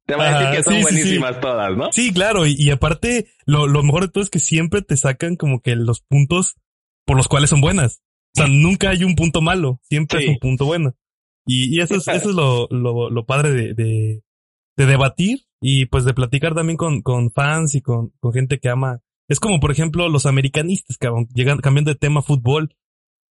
te 0.07 0.17
va 0.17 0.29
a 0.29 0.39
decir 0.39 0.57
que 0.57 0.63
son 0.63 0.81
buenísimas 0.81 1.41
todas, 1.41 1.77
¿no? 1.77 1.93
Sí, 1.93 2.13
claro. 2.13 2.47
Y, 2.47 2.71
aparte, 2.71 3.29
lo, 3.45 3.67
lo 3.67 3.83
mejor 3.83 4.03
de 4.03 4.09
todo 4.09 4.25
es 4.25 4.31
que 4.31 4.39
siempre 4.39 4.83
te 4.83 4.97
sacan 4.97 5.37
como 5.37 5.61
que 5.61 5.77
los 5.77 6.01
puntos 6.01 6.57
por 7.05 7.17
los 7.17 7.29
cuales 7.29 7.51
son 7.51 7.61
buenas. 7.61 8.03
O 8.35 8.41
sea, 8.41 8.49
nunca 8.49 8.91
hay 8.91 9.05
un 9.05 9.15
punto 9.15 9.41
malo. 9.41 9.81
Siempre 9.83 10.25
es 10.25 10.29
un 10.29 10.39
punto 10.39 10.65
bueno. 10.65 10.95
Y, 11.47 11.77
y 11.77 11.81
eso 11.81 11.97
es, 11.97 12.09
eso 12.09 12.31
es 12.31 12.35
lo, 12.35 12.69
lo, 12.71 13.11
lo 13.11 13.27
padre 13.27 13.51
de, 13.53 13.75
de, 13.75 14.23
de, 14.77 14.87
debatir 14.87 15.41
y 15.61 15.87
pues 15.87 16.05
de 16.05 16.15
platicar 16.15 16.55
también 16.55 16.77
con, 16.77 17.03
con 17.03 17.31
fans 17.31 17.75
y 17.75 17.83
con, 17.83 18.13
con 18.19 18.33
gente 18.33 18.59
que 18.59 18.69
ama 18.69 19.01
es 19.29 19.41
como, 19.41 19.61
por 19.61 19.71
ejemplo, 19.71 20.09
los 20.09 20.27
americanistas, 20.27 20.99
cabrón, 20.99 21.29
llegan, 21.35 21.59
cambiando 21.59 21.91
de 21.91 21.99
tema 21.99 22.23
fútbol. 22.23 22.77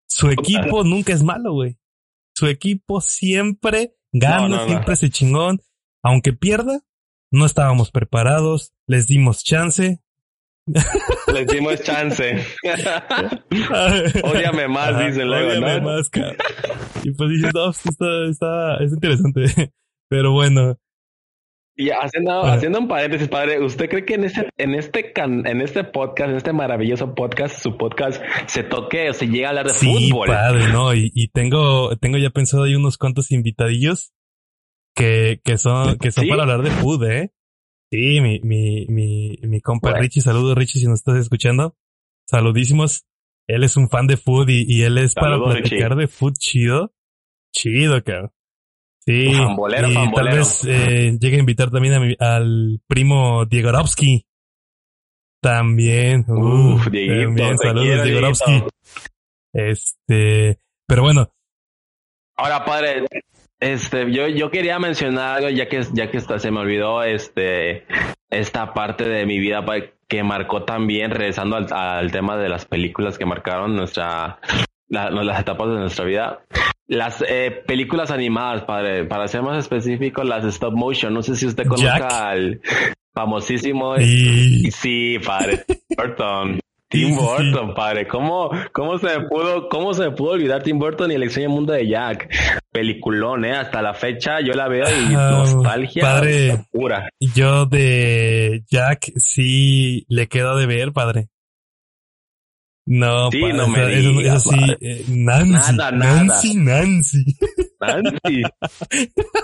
Su 0.06 0.30
equipo 0.30 0.84
nunca 0.84 1.12
es 1.12 1.22
malo, 1.22 1.52
güey. 1.52 1.78
Su 2.34 2.46
equipo 2.46 3.00
siempre 3.00 3.94
gana, 4.12 4.66
siempre 4.66 4.96
se 4.96 5.10
chingón. 5.10 5.60
Aunque 6.02 6.32
pierda, 6.32 6.80
no 7.30 7.46
estábamos 7.46 7.90
preparados, 7.90 8.72
les 8.86 9.06
dimos 9.06 9.44
chance. 9.44 10.00
Les 11.32 11.46
dimos 11.46 11.80
chance. 11.82 12.44
Ódiame 14.22 14.68
más, 14.68 14.98
dicen 15.06 15.28
luego, 15.28 15.60
¿no? 15.60 15.82
más, 15.82 16.08
cabrón. 16.08 16.36
Y 17.02 17.12
pues 17.12 17.30
dices, 17.30 17.50
no, 17.54 17.66
pues, 17.66 17.86
está, 17.86 18.26
está, 18.30 18.84
es 18.84 18.92
interesante. 18.92 19.72
Pero 20.08 20.32
bueno, 20.32 20.78
y 21.76 21.90
haciendo, 21.90 22.42
haciendo 22.42 22.78
un 22.78 22.88
paréntesis, 22.88 23.28
padre, 23.28 23.58
¿usted 23.58 23.88
cree 23.88 24.04
que 24.04 24.14
en 24.14 24.24
este, 24.24 24.48
en 24.58 24.74
este 24.74 25.12
en 25.16 25.60
este 25.60 25.84
podcast, 25.84 26.30
en 26.30 26.36
este 26.36 26.52
maravilloso 26.52 27.14
podcast, 27.14 27.62
su 27.62 27.76
podcast 27.78 28.22
se 28.46 28.62
toque 28.62 29.08
o 29.08 29.14
se 29.14 29.28
llega 29.28 29.46
a 29.46 29.50
hablar 29.50 29.66
de 29.66 29.74
sí, 29.74 30.10
fútbol? 30.10 30.28
padre, 30.28 30.72
no, 30.72 30.92
y, 30.94 31.10
y, 31.14 31.28
tengo, 31.28 31.96
tengo 31.96 32.18
ya 32.18 32.30
pensado 32.30 32.64
ahí 32.64 32.74
unos 32.74 32.98
cuantos 32.98 33.30
invitadillos 33.30 34.12
que, 34.94 35.40
que 35.42 35.56
son, 35.56 35.96
que 35.96 36.10
son 36.10 36.28
para 36.28 36.42
hablar 36.42 36.62
de 36.62 36.70
fútbol, 36.70 37.10
eh. 37.10 37.32
Sí, 37.92 38.20
mi, 38.20 38.40
mi, 38.40 38.86
mi, 38.86 39.38
mi 39.42 39.60
compa 39.60 39.92
Richie, 39.94 40.20
saludos 40.20 40.56
Richie 40.56 40.80
si 40.80 40.86
nos 40.86 41.00
estás 41.00 41.16
escuchando. 41.16 41.76
Saludísimos. 42.28 43.04
Él 43.48 43.64
es 43.64 43.76
un 43.76 43.88
fan 43.88 44.06
de 44.06 44.16
fútbol 44.16 44.50
y, 44.50 44.64
y 44.68 44.82
él 44.82 44.96
es 44.98 45.14
para 45.14 45.42
platicar 45.42 45.96
de 45.96 46.06
fútbol 46.06 46.34
chido. 46.34 46.94
Chido, 47.52 48.00
cabrón. 48.04 48.30
Sí, 49.00 49.30
y 49.30 50.12
tal 50.12 50.28
vez 50.28 50.64
eh, 50.66 51.16
llegue 51.18 51.36
a 51.36 51.40
invitar 51.40 51.70
también 51.70 51.94
a 51.94 52.00
mi, 52.00 52.14
al 52.18 52.80
primo 52.86 53.46
Diego 53.46 53.72
Rovsky. 53.72 54.26
También. 55.40 56.26
Uf, 56.28 56.84
también, 56.84 57.56
saludos 57.56 58.42
Este, 59.54 60.58
pero 60.86 61.02
bueno. 61.02 61.32
Ahora, 62.36 62.64
padre, 62.64 63.06
este, 63.58 64.12
yo, 64.12 64.28
yo 64.28 64.50
quería 64.50 64.78
mencionar 64.78 65.38
algo, 65.38 65.48
ya 65.48 65.68
que, 65.68 65.82
ya 65.92 66.10
que 66.10 66.20
se 66.20 66.50
me 66.50 66.60
olvidó, 66.60 67.02
este, 67.02 67.86
esta 68.28 68.74
parte 68.74 69.08
de 69.08 69.24
mi 69.24 69.38
vida 69.38 69.64
que 70.08 70.22
marcó 70.22 70.64
también, 70.64 71.10
regresando 71.10 71.56
al, 71.56 71.72
al 71.72 72.12
tema 72.12 72.36
de 72.36 72.48
las 72.48 72.66
películas 72.66 73.16
que 73.16 73.26
marcaron 73.26 73.76
nuestra, 73.76 74.40
las 74.88 75.40
etapas 75.40 75.68
de 75.68 75.74
nuestra 75.74 76.04
vida. 76.04 76.40
Las 76.90 77.24
eh, 77.28 77.62
películas 77.68 78.10
animadas, 78.10 78.62
padre, 78.62 79.04
para 79.04 79.28
ser 79.28 79.42
más 79.42 79.56
específico, 79.58 80.24
las 80.24 80.44
stop 80.44 80.74
motion. 80.74 81.14
No 81.14 81.22
sé 81.22 81.36
si 81.36 81.46
usted 81.46 81.64
conozca 81.64 82.30
al 82.30 82.60
famosísimo. 83.14 83.94
Sí, 83.96 85.20
padre. 85.24 85.64
Burton. 85.96 86.58
Tim 86.88 87.14
Burton, 87.14 87.74
padre. 87.74 88.08
¿Cómo, 88.08 88.50
cómo 88.72 88.98
se 88.98 89.20
pudo, 89.20 89.68
cómo 89.68 89.94
se 89.94 90.10
pudo 90.10 90.32
olvidar 90.32 90.64
Tim 90.64 90.80
Burton 90.80 91.12
y 91.12 91.14
el 91.14 91.22
extraño 91.22 91.48
mundo 91.48 91.72
de 91.72 91.86
Jack? 91.88 92.28
Peliculón, 92.72 93.44
eh. 93.44 93.52
Hasta 93.52 93.82
la 93.82 93.94
fecha 93.94 94.40
yo 94.40 94.54
la 94.54 94.66
veo 94.66 94.86
y 94.88 95.14
ah, 95.14 95.30
nostalgia 95.30 96.02
padre, 96.02 96.66
pura. 96.72 97.08
Yo 97.20 97.66
de 97.66 98.64
Jack 98.68 99.12
sí 99.14 100.04
le 100.08 100.26
quedo 100.26 100.56
de 100.56 100.66
ver, 100.66 100.92
padre. 100.92 101.28
No, 102.92 103.30
sí, 103.30 103.40
no 103.54 103.68
me 103.68 103.86
digas, 103.86 104.44
eso, 104.44 104.50
sí, 104.50 104.76
eh, 104.80 105.04
Nancy, 105.10 105.76
nada, 105.76 105.92
Nancy, 105.92 106.54
Nancy. 106.56 107.24
Nancy. 107.80 108.42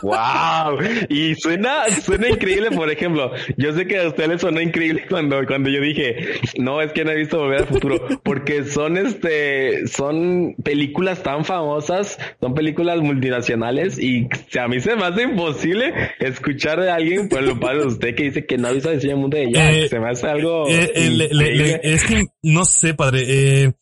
wow. 0.02 0.78
Y 1.08 1.36
suena, 1.36 1.84
suena 2.04 2.28
increíble, 2.28 2.72
por 2.72 2.90
ejemplo. 2.90 3.30
Yo 3.56 3.72
sé 3.72 3.86
que 3.86 4.00
a 4.00 4.08
usted 4.08 4.26
le 4.26 4.40
sonó 4.40 4.60
increíble 4.60 5.06
cuando, 5.08 5.46
cuando 5.46 5.70
yo 5.70 5.80
dije, 5.80 6.40
no, 6.58 6.82
es 6.82 6.90
que 6.90 7.04
no 7.04 7.12
he 7.12 7.18
visto 7.18 7.38
Volver 7.38 7.60
al 7.60 7.66
Futuro, 7.68 8.04
porque 8.24 8.64
son 8.64 8.98
este, 8.98 9.86
son 9.86 10.56
películas 10.64 11.22
tan 11.22 11.44
famosas, 11.44 12.18
son 12.40 12.52
películas 12.52 12.98
multinacionales 12.98 13.96
y 14.00 14.26
a 14.58 14.66
mí 14.66 14.80
se 14.80 14.96
me 14.96 15.04
hace 15.04 15.22
imposible 15.22 15.94
escuchar 16.18 16.80
de 16.80 16.90
alguien, 16.90 17.28
por 17.28 17.44
lo 17.44 17.60
padre 17.60 17.82
de 17.82 17.86
usted 17.86 18.14
que 18.16 18.24
dice 18.24 18.44
que 18.44 18.58
no 18.58 18.66
ha 18.66 18.72
visto 18.72 18.90
el 18.90 19.16
mundo 19.16 19.36
de 19.36 19.44
ella. 19.44 19.70
Eh, 19.70 19.88
se 19.88 20.00
me 20.00 20.10
hace 20.10 20.26
algo. 20.26 20.68
Eh, 20.68 20.90
eh, 20.96 21.80
es 21.84 22.02
que 22.02 22.24
no 22.42 22.64
sé, 22.64 22.94
padre. 22.94 23.35
Eh, 23.36 23.72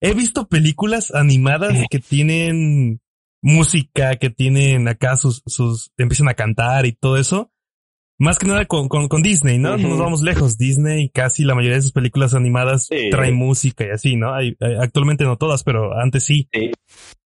he 0.00 0.14
visto 0.14 0.48
películas 0.48 1.12
animadas 1.14 1.76
que 1.90 1.98
tienen 1.98 3.00
música, 3.42 4.16
que 4.16 4.30
tienen 4.30 4.88
acá 4.88 5.16
sus, 5.16 5.42
sus, 5.46 5.92
empiezan 5.96 6.28
a 6.28 6.34
cantar 6.34 6.86
y 6.86 6.92
todo 6.92 7.16
eso. 7.16 7.52
Más 8.18 8.38
que 8.38 8.46
nada 8.46 8.66
con, 8.66 8.88
con, 8.88 9.22
Disney, 9.22 9.58
¿no? 9.58 9.78
No 9.78 9.88
nos 9.88 9.98
vamos 9.98 10.20
lejos. 10.20 10.58
Disney, 10.58 11.08
casi 11.08 11.42
la 11.42 11.54
mayoría 11.54 11.76
de 11.76 11.82
sus 11.82 11.92
películas 11.92 12.34
animadas 12.34 12.88
traen 13.10 13.34
música 13.34 13.86
y 13.86 13.90
así, 13.90 14.16
¿no? 14.16 14.34
Hay, 14.34 14.58
actualmente 14.78 15.24
no 15.24 15.38
todas, 15.38 15.64
pero 15.64 15.98
antes 15.98 16.24
sí. 16.24 16.46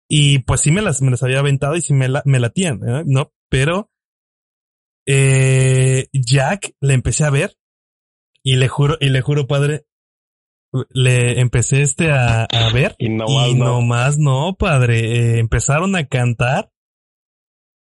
Y 0.08 0.40
pues 0.40 0.62
sí 0.62 0.72
me 0.72 0.84
las, 0.84 1.02
me 1.02 1.10
las 1.10 1.24
había 1.24 1.40
aventado 1.40 1.76
y 1.76 1.82
sí 1.82 1.96
me, 1.96 2.10
la, 2.10 2.22
me 2.26 2.40
latían, 2.40 2.80
¿eh? 2.88 3.04
¿no? 3.08 3.34
Pero, 3.50 3.90
eh, 5.08 6.10
Jack 6.14 6.76
le 6.80 6.94
empecé 6.94 7.24
a 7.24 7.32
ver 7.32 7.58
y 8.44 8.58
le 8.58 8.68
juro, 8.68 8.98
y 9.00 9.10
le 9.10 9.22
juro, 9.22 9.48
padre, 9.48 9.88
le 10.92 11.40
empecé 11.40 11.82
este 11.82 12.12
a, 12.12 12.44
a 12.44 12.74
ver 12.74 12.96
y, 12.98 13.10
no 13.10 13.82
más 13.82 14.18
no. 14.18 14.56
padre. 14.58 15.00
Eh, 15.00 15.40
empezaron 15.40 15.96
a 15.96 16.06
cantar 16.08 16.70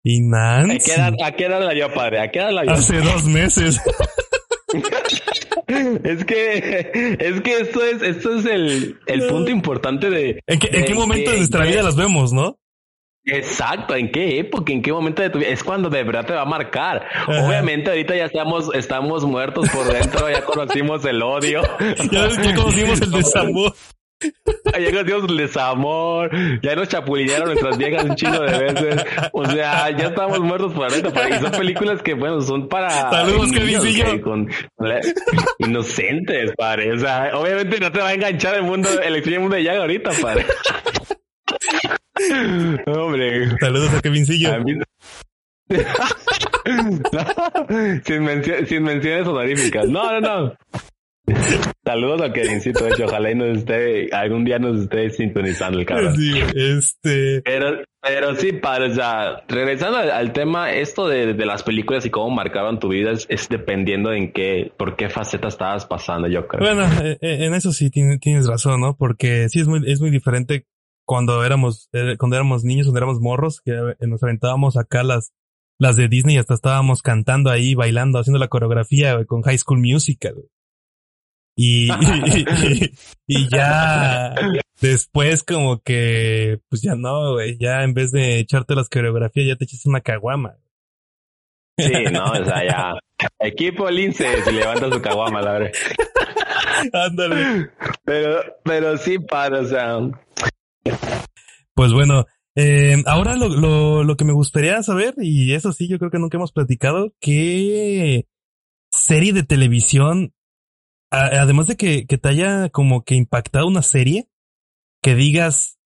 y 0.05 0.20
Nancy. 0.20 0.90
¿A 0.92 1.33
qué, 1.33 1.44
edad, 1.46 1.62
la 1.62 1.72
dio, 1.72 1.92
padre? 1.92 2.20
¿A 2.20 2.31
qué 2.31 2.40
edad 2.40 2.52
la 2.52 2.62
dio? 2.62 2.72
Hace 2.72 3.00
dos 3.00 3.24
meses. 3.24 3.81
es 5.66 6.24
que 6.24 7.16
es 7.20 7.40
que 7.42 7.59
esto 7.61 7.85
es 7.85 8.02
esto 8.02 8.37
es 8.37 8.46
el, 8.46 8.98
el 9.07 9.26
punto 9.26 9.50
importante 9.50 10.09
de 10.09 10.40
¿En 10.46 10.59
qué, 10.59 10.70
¿en 10.72 10.85
qué 10.85 10.94
momento 10.94 11.31
de 11.31 11.37
nuestra 11.38 11.64
vida 11.66 11.83
las 11.83 11.96
vemos, 11.96 12.33
no? 12.33 12.59
Exacto, 13.24 13.94
¿en 13.94 14.11
qué 14.11 14.40
época? 14.40 14.72
¿En 14.72 14.82
qué 14.82 14.92
momento 14.92 15.22
de 15.22 15.30
tu 15.30 15.38
vida? 15.38 15.48
Es 15.48 15.62
cuando 15.62 15.88
de 15.88 16.02
verdad 16.02 16.26
te 16.26 16.32
va 16.32 16.42
a 16.42 16.46
marcar. 16.46 17.06
Obviamente 17.28 17.90
ahorita 17.90 18.16
ya 18.16 18.24
estamos, 18.24 18.74
estamos 18.74 19.24
muertos 19.24 19.68
por 19.70 19.87
dentro, 19.87 20.28
ya 20.28 20.44
conocimos 20.44 21.04
el 21.04 21.22
odio. 21.22 21.62
ya, 22.11 22.28
conocimos 22.54 23.00
el 23.00 23.11
desamor. 23.11 23.74
Ya 24.78 24.92
conocimos 24.92 25.30
el 25.30 25.37
desamor, 25.37 26.30
ya 26.62 26.76
nos 26.76 26.87
chapulinearon 26.87 27.48
nuestras 27.48 27.76
viejas 27.76 28.04
un 28.04 28.14
chingo 28.14 28.40
de 28.40 28.56
veces. 28.56 29.04
O 29.32 29.44
sea, 29.44 29.90
ya 29.90 30.06
estamos 30.06 30.38
muertos 30.38 30.72
por 30.74 30.92
dentro. 30.92 31.28
Y 31.28 31.40
son 31.40 31.50
películas 31.50 32.02
que, 32.02 32.14
bueno, 32.14 32.40
son 32.40 32.68
para. 32.68 33.11
Saludos, 33.11 33.50
que 33.50 34.20
con, 34.20 34.48
inocentes, 35.58 36.52
padre. 36.56 36.92
O 36.92 36.98
sea, 37.00 37.32
obviamente 37.35 37.80
no 37.80 37.90
te 37.90 37.98
va 37.98 38.11
a 38.11 38.14
enganchar 38.14 38.54
el 38.54 38.62
mundo, 38.62 38.88
el 39.02 39.16
extraño 39.16 39.40
mundo 39.40 39.56
de 39.56 39.64
Yaga 39.64 39.80
ahorita, 39.80 40.12
padre. 40.22 40.46
Hombre. 42.87 43.51
Saludos 43.59 43.95
a 43.95 44.01
Kevincillo. 44.01 44.51
sin, 48.05 48.67
sin 48.67 48.83
menciones 48.83 49.27
honoríficas. 49.27 49.88
No, 49.88 50.12
no, 50.12 50.21
no. 50.21 50.55
Saludos 51.85 52.23
a 52.23 52.33
Kevincito, 52.33 52.85
de 52.85 52.91
hecho, 52.91 53.05
ojalá 53.05 53.31
y 53.31 53.35
nos 53.35 53.59
esté, 53.59 54.09
algún 54.12 54.45
día 54.45 54.59
nos 54.59 54.83
esté 54.83 55.11
sintonizando 55.11 55.79
el 55.79 55.87
cabrón. 55.87 56.17
Sí, 56.17 56.33
este. 56.55 57.43
Pero, 57.43 57.83
pero 58.01 58.35
sí, 58.35 58.53
padre, 58.53 58.91
o 58.91 58.95
sea, 58.95 59.43
regresando 59.49 59.99
al, 59.99 60.33
tema, 60.33 60.73
esto 60.73 61.09
de, 61.09 61.35
de, 61.35 61.47
las 61.47 61.62
películas 61.62 62.05
y 62.07 62.11
cómo 62.11 62.31
marcaban 62.31 62.81
tu 62.81 62.88
vida 62.88 63.12
es, 63.12 63.49
dependiendo 63.49 64.12
en 64.12 64.33
qué, 64.33 64.73
por 64.77 64.97
qué 64.97 65.09
faceta 65.09 65.49
estabas 65.49 65.87
pasando, 65.87 66.29
yo 66.29 66.47
creo. 66.49 66.61
Bueno, 66.61 66.91
eh, 67.03 67.19
eh, 67.21 67.47
en 67.47 67.55
eso 67.55 67.73
sí 67.73 67.91
tienes 67.91 68.47
razón, 68.47 68.81
¿no? 68.81 68.97
Porque 68.97 69.49
sí 69.49 69.61
es 69.61 69.69
muy, 69.69 69.81
es 69.87 70.01
muy 70.01 70.11
diferente 70.11 70.67
cuando 71.12 71.44
éramos, 71.44 71.90
eh, 71.92 72.16
cuando 72.18 72.37
éramos 72.37 72.64
niños, 72.64 72.87
cuando 72.87 73.01
éramos 73.01 73.20
morros, 73.20 73.61
que 73.61 73.75
nos 74.01 74.22
aventábamos 74.22 74.79
acá 74.79 75.03
las, 75.03 75.35
las 75.79 75.94
de 75.94 76.09
Disney 76.09 76.38
hasta 76.38 76.55
estábamos 76.55 77.03
cantando 77.03 77.51
ahí, 77.51 77.75
bailando, 77.75 78.18
haciendo 78.18 78.38
la 78.38 78.48
coreografía 78.48 79.22
con 79.27 79.42
High 79.42 79.59
School 79.59 79.81
Musical. 79.81 80.37
Y, 81.55 81.90
y, 83.27 83.48
ya 83.51 84.35
después 84.81 85.42
como 85.42 85.83
que, 85.83 86.61
pues 86.70 86.81
ya 86.81 86.94
no, 86.94 87.35
güey, 87.35 87.59
ya 87.59 87.83
en 87.83 87.92
vez 87.92 88.11
de 88.11 88.38
echarte 88.38 88.75
las 88.75 88.88
coreografías 88.88 89.48
ya 89.48 89.57
te 89.57 89.64
echas 89.64 89.85
una 89.85 90.01
caguama. 90.01 90.57
Sí, 91.79 91.92
no, 92.11 92.25
o 92.25 92.42
sea, 92.42 92.64
ya. 92.64 92.94
Equipo 93.38 93.90
Lince 93.90 94.42
se 94.42 94.51
levanta 94.51 94.90
su 94.90 95.03
caguama, 95.03 95.42
la 95.42 95.53
verdad. 95.53 95.72
Ándale. 96.94 97.70
Pero, 98.03 98.42
pero 98.64 98.96
sí, 98.96 99.18
para, 99.18 99.61
o 99.61 99.66
sea. 99.66 99.98
Pues 101.75 101.92
bueno, 101.92 102.27
eh, 102.55 103.03
ahora 103.07 103.37
lo, 103.37 103.49
lo, 103.49 104.05
lo 104.05 104.16
que 104.16 104.25
me 104.25 104.33
gustaría 104.33 104.83
saber, 104.83 105.14
y 105.18 105.55
eso 105.55 105.73
sí, 105.73 105.88
yo 105.88 105.99
creo 105.99 106.11
que 106.11 106.18
nunca 106.18 106.37
hemos 106.37 106.53
platicado, 106.53 107.12
¿qué 107.21 108.27
serie 108.90 109.33
de 109.33 109.42
televisión 109.42 110.35
además 111.12 111.66
de 111.66 111.77
que, 111.77 112.07
que 112.07 112.18
te 112.18 112.29
haya 112.29 112.71
como 112.71 113.05
que 113.05 113.14
impactado 113.14 113.66
una 113.66 113.83
serie, 113.83 114.29
que 115.03 115.14
digas, 115.14 115.79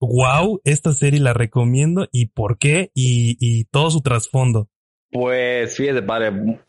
wow, 0.00 0.60
esta 0.64 0.92
serie 0.92 1.20
la 1.20 1.32
recomiendo 1.32 2.08
y 2.12 2.26
por 2.26 2.58
qué 2.58 2.90
y, 2.94 3.36
y 3.40 3.64
todo 3.64 3.90
su 3.90 4.00
trasfondo. 4.00 4.68
Pues 5.10 5.76
fíjate, 5.76 6.02
padre, 6.02 6.60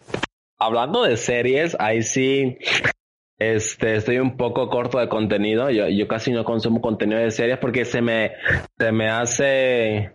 hablando 0.57 1.03
de 1.03 1.17
series, 1.17 1.75
ahí 1.79 2.03
sí, 2.03 2.57
este, 3.39 3.95
estoy 3.95 4.19
un 4.19 4.37
poco 4.37 4.69
corto 4.69 4.99
de 4.99 5.07
contenido. 5.07 5.69
Yo, 5.69 5.87
yo 5.87 6.07
casi 6.07 6.31
no 6.31 6.43
consumo 6.43 6.81
contenido 6.81 7.19
de 7.19 7.31
series 7.31 7.57
porque 7.57 7.85
se 7.85 8.01
me, 8.01 8.33
se 8.77 8.91
me 8.91 9.09
hace, 9.09 10.11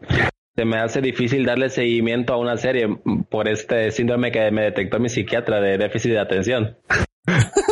se 0.54 0.64
me 0.64 0.76
hace 0.76 1.00
difícil 1.00 1.44
darle 1.44 1.70
seguimiento 1.70 2.34
a 2.34 2.36
una 2.36 2.56
serie 2.56 2.86
por 3.30 3.48
este 3.48 3.90
síndrome 3.90 4.30
que 4.30 4.50
me 4.50 4.62
detectó 4.62 5.00
mi 5.00 5.08
psiquiatra 5.08 5.60
de 5.60 5.78
déficit 5.78 6.12
de 6.12 6.20
atención. 6.20 6.76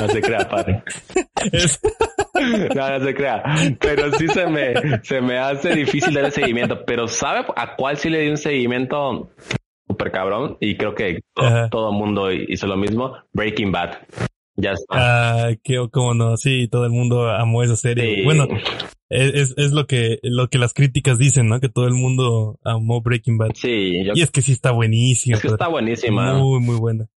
No 0.00 0.08
se 0.08 0.20
crea, 0.20 0.48
padre. 0.48 0.82
No, 2.74 2.98
no 2.98 3.04
se 3.04 3.14
crea. 3.14 3.42
Pero 3.78 4.10
sí 4.12 4.26
se 4.26 4.46
me, 4.46 4.74
se 5.02 5.20
me 5.20 5.38
hace 5.38 5.76
difícil 5.76 6.14
dar 6.14 6.24
el 6.24 6.32
seguimiento. 6.32 6.84
Pero 6.84 7.06
¿sabe 7.06 7.44
a 7.54 7.76
cuál 7.76 7.98
sí 7.98 8.08
le 8.10 8.20
di 8.20 8.30
un 8.30 8.36
seguimiento 8.36 9.30
súper 9.86 10.10
cabrón? 10.10 10.56
Y 10.58 10.76
creo 10.76 10.94
que 10.94 11.20
todo, 11.70 11.90
el 11.90 11.96
mundo 11.96 12.32
hizo 12.32 12.66
lo 12.66 12.76
mismo. 12.76 13.14
Breaking 13.32 13.70
Bad. 13.70 13.98
Ya 14.56 14.72
está. 14.72 15.48
Ah, 15.48 15.50
qué, 15.62 15.84
cómo 15.90 16.14
no. 16.14 16.36
Sí, 16.36 16.68
todo 16.70 16.84
el 16.84 16.92
mundo 16.92 17.30
amó 17.30 17.62
esa 17.62 17.76
serie. 17.76 18.22
Bueno, 18.24 18.46
es, 19.08 19.54
es 19.56 19.72
lo 19.72 19.86
que, 19.86 20.18
lo 20.22 20.48
que 20.48 20.58
las 20.58 20.74
críticas 20.74 21.18
dicen, 21.18 21.48
¿no? 21.48 21.60
Que 21.60 21.68
todo 21.68 21.86
el 21.86 21.94
mundo 21.94 22.58
amó 22.64 23.00
Breaking 23.00 23.38
Bad. 23.38 23.50
Sí. 23.54 24.02
Y 24.14 24.20
es 24.20 24.30
que 24.30 24.42
sí 24.42 24.52
está 24.52 24.70
buenísima. 24.72 25.36
Es 25.36 25.42
que 25.42 25.48
está 25.48 25.68
buenísima. 25.68 26.34
Muy, 26.34 26.60
muy 26.60 26.76
buena. 26.76 27.08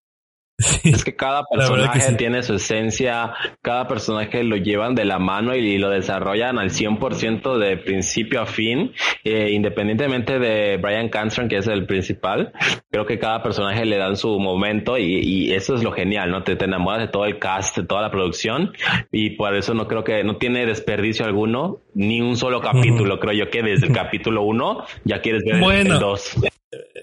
Es 0.84 1.04
que 1.04 1.14
cada 1.14 1.44
personaje 1.44 2.14
tiene 2.14 2.42
su 2.42 2.54
esencia, 2.54 3.34
cada 3.60 3.86
personaje 3.88 4.42
lo 4.42 4.56
llevan 4.56 4.94
de 4.94 5.04
la 5.04 5.18
mano 5.18 5.54
y, 5.54 5.76
lo 5.76 5.90
desarrollan 5.90 6.58
al 6.58 6.70
100% 6.70 7.58
de 7.58 7.76
principio 7.76 8.40
a 8.40 8.46
fin, 8.46 8.92
eh, 9.24 9.50
independientemente 9.52 10.38
de 10.38 10.78
Brian 10.78 11.10
Cranston, 11.10 11.48
que 11.48 11.58
es 11.58 11.66
el 11.66 11.84
principal. 11.86 12.52
Creo 12.90 13.04
que 13.04 13.18
cada 13.18 13.42
personaje 13.42 13.84
le 13.84 13.98
dan 13.98 14.16
su 14.16 14.38
momento 14.38 14.96
y, 14.96 15.52
eso 15.52 15.74
es 15.74 15.82
lo 15.82 15.92
genial, 15.92 16.30
¿no? 16.30 16.42
Te, 16.42 16.56
te, 16.56 16.64
enamoras 16.64 17.00
de 17.00 17.08
todo 17.08 17.26
el 17.26 17.38
cast, 17.38 17.76
de 17.76 17.84
toda 17.84 18.02
la 18.02 18.10
producción 18.10 18.72
y 19.12 19.30
por 19.30 19.54
eso 19.54 19.74
no 19.74 19.86
creo 19.86 20.04
que 20.04 20.24
no 20.24 20.36
tiene 20.36 20.66
desperdicio 20.66 21.24
alguno, 21.24 21.80
ni 21.94 22.20
un 22.20 22.36
solo 22.36 22.60
capítulo. 22.60 23.20
Creo 23.20 23.32
yo 23.32 23.50
que 23.50 23.62
desde 23.62 23.86
el 23.86 23.92
capítulo 23.92 24.42
uno 24.42 24.84
ya 25.04 25.20
quieres 25.20 25.44
ver 25.44 25.86
el 25.86 25.98
dos. 25.98 26.36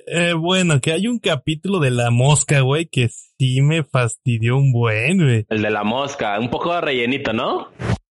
Eh, 0.07 0.33
bueno, 0.33 0.79
que 0.81 0.91
hay 0.91 1.07
un 1.07 1.19
capítulo 1.19 1.79
de 1.79 1.91
la 1.91 2.11
mosca, 2.11 2.61
güey, 2.61 2.87
que 2.87 3.09
sí 3.09 3.61
me 3.61 3.83
fastidió 3.83 4.57
un 4.57 4.71
buen, 4.71 5.17
güey. 5.17 5.45
El 5.49 5.61
de 5.61 5.69
la 5.69 5.83
mosca, 5.83 6.39
un 6.39 6.49
poco 6.49 6.79
rellenito, 6.81 7.33
¿no? 7.33 7.69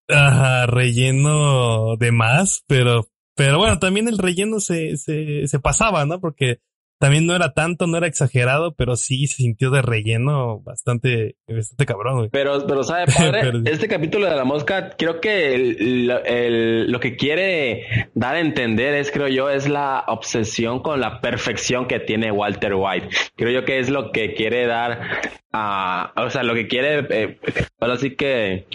Ajá, 0.08 0.66
relleno 0.66 1.96
de 1.96 2.12
más, 2.12 2.64
pero, 2.66 3.08
pero 3.36 3.58
bueno, 3.58 3.78
también 3.78 4.08
el 4.08 4.18
relleno 4.18 4.60
se, 4.60 4.96
se, 4.96 5.46
se 5.46 5.60
pasaba, 5.60 6.04
¿no? 6.04 6.20
Porque 6.20 6.58
también 7.00 7.24
no 7.24 7.34
era 7.34 7.54
tanto, 7.54 7.86
no 7.86 7.96
era 7.96 8.06
exagerado, 8.06 8.74
pero 8.74 8.94
sí 8.94 9.26
se 9.26 9.36
sintió 9.36 9.70
de 9.70 9.80
relleno 9.80 10.60
bastante, 10.60 11.36
bastante 11.48 11.86
cabrón, 11.86 12.18
güey. 12.18 12.28
Pero, 12.28 12.66
pero 12.66 12.84
sabe, 12.84 13.06
padre, 13.16 13.62
este 13.64 13.88
capítulo 13.88 14.28
de 14.28 14.36
la 14.36 14.44
mosca, 14.44 14.90
creo 14.98 15.18
que 15.18 15.54
el, 15.54 16.92
lo 16.92 17.00
que 17.00 17.16
quiere 17.16 18.10
dar 18.14 18.36
a 18.36 18.40
entender 18.40 18.94
es, 18.94 19.10
creo 19.10 19.28
yo, 19.28 19.48
es 19.48 19.66
la 19.66 20.04
obsesión 20.08 20.82
con 20.82 21.00
la 21.00 21.22
perfección 21.22 21.88
que 21.88 22.00
tiene 22.00 22.30
Walter 22.30 22.74
White. 22.74 23.08
Creo 23.34 23.50
yo 23.50 23.64
que 23.64 23.78
es 23.78 23.88
lo 23.88 24.12
que 24.12 24.34
quiere 24.34 24.66
dar 24.66 25.00
a, 25.54 26.12
o 26.16 26.28
sea, 26.28 26.42
lo 26.42 26.54
que 26.54 26.68
quiere, 26.68 27.06
eh, 27.08 27.38
ahora 27.80 27.96
sí 27.96 28.14
que 28.14 28.66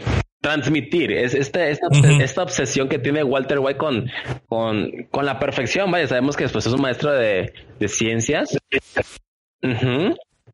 transmitir, 0.45 1.11
es 1.11 1.33
esta, 1.33 1.67
esta, 1.67 1.87
esta, 2.19 2.43
obsesión 2.43 2.87
que 2.87 2.99
tiene 2.99 3.23
Walter 3.23 3.57
White 3.57 3.79
con, 3.79 4.11
con, 4.45 4.91
con 5.09 5.25
la 5.25 5.39
perfección, 5.39 5.89
vaya, 5.89 6.05
sabemos 6.05 6.37
que 6.37 6.47
pues, 6.47 6.67
es 6.67 6.71
un 6.71 6.81
maestro 6.81 7.11
de, 7.13 7.51
de 7.79 7.87
ciencias 7.87 8.55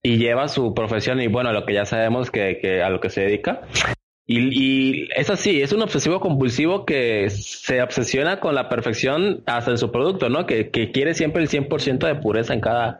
y 0.01 0.17
lleva 0.17 0.47
su 0.47 0.73
profesión 0.73 1.19
y 1.19 1.27
bueno, 1.27 1.51
lo 1.51 1.65
que 1.65 1.73
ya 1.73 1.83
sabemos 1.83 2.31
que, 2.31 2.59
que 2.61 2.81
a 2.81 2.89
lo 2.89 3.01
que 3.01 3.09
se 3.09 3.19
dedica. 3.19 3.63
Y, 4.25 4.39
y, 4.39 5.09
es 5.13 5.29
así, 5.29 5.61
es 5.61 5.73
un 5.73 5.81
obsesivo 5.81 6.21
compulsivo 6.21 6.85
que 6.85 7.29
se 7.29 7.81
obsesiona 7.81 8.39
con 8.39 8.55
la 8.55 8.69
perfección 8.69 9.43
hasta 9.45 9.71
en 9.71 9.77
su 9.77 9.91
producto, 9.91 10.29
¿no? 10.29 10.45
Que, 10.45 10.69
que 10.69 10.91
quiere 10.91 11.15
siempre 11.15 11.43
el 11.43 11.49
100% 11.49 12.07
de 12.07 12.15
pureza 12.15 12.53
en 12.53 12.61
cada, 12.61 12.97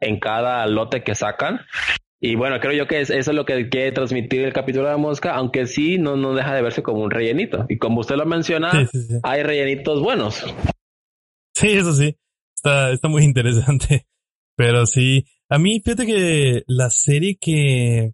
en 0.00 0.18
cada 0.18 0.66
lote 0.66 1.04
que 1.04 1.14
sacan. 1.14 1.60
Y 2.26 2.36
bueno, 2.36 2.58
creo 2.58 2.72
yo 2.72 2.86
que 2.86 3.02
es, 3.02 3.10
eso 3.10 3.32
es 3.32 3.36
lo 3.36 3.44
que 3.44 3.68
quiere 3.68 3.92
transmitir 3.92 4.40
el 4.40 4.54
capítulo 4.54 4.86
de 4.86 4.92
la 4.92 4.96
mosca, 4.96 5.34
aunque 5.34 5.66
sí 5.66 5.98
no, 5.98 6.16
no 6.16 6.32
deja 6.32 6.54
de 6.54 6.62
verse 6.62 6.82
como 6.82 7.02
un 7.02 7.10
rellenito. 7.10 7.66
Y 7.68 7.76
como 7.76 8.00
usted 8.00 8.16
lo 8.16 8.24
menciona, 8.24 8.72
hay 9.22 9.42
rellenitos 9.42 10.02
buenos. 10.02 10.42
Sí, 11.54 11.68
eso 11.72 11.92
sí. 11.92 12.16
Está, 12.56 12.92
está 12.92 13.08
muy 13.08 13.24
interesante. 13.24 14.06
Pero 14.56 14.86
sí, 14.86 15.26
a 15.50 15.58
mí 15.58 15.82
fíjate 15.84 16.06
que 16.06 16.62
la 16.66 16.88
serie 16.88 17.36
que... 17.38 18.12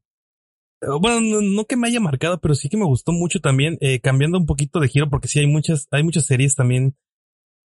Bueno, 1.01 1.21
no, 1.21 1.65
que 1.67 1.77
me 1.77 1.87
haya 1.87 2.01
marcado, 2.01 2.41
pero 2.41 2.55
sí 2.55 2.71
que 2.71 2.79
me 2.79 2.87
gustó 2.87 3.13
mucho 3.13 3.39
también, 3.39 3.77
eh, 3.83 4.01
cambiando 4.01 4.39
un 4.39 4.47
poquito 4.47 4.81
de 4.81 4.89
giro, 4.89 5.11
porque 5.11 5.29
sí 5.29 5.39
hay 5.39 5.47
muchas, 5.47 5.87
hay 5.91 6.03
muchas 6.03 6.25
series 6.25 6.57
también 6.57 6.97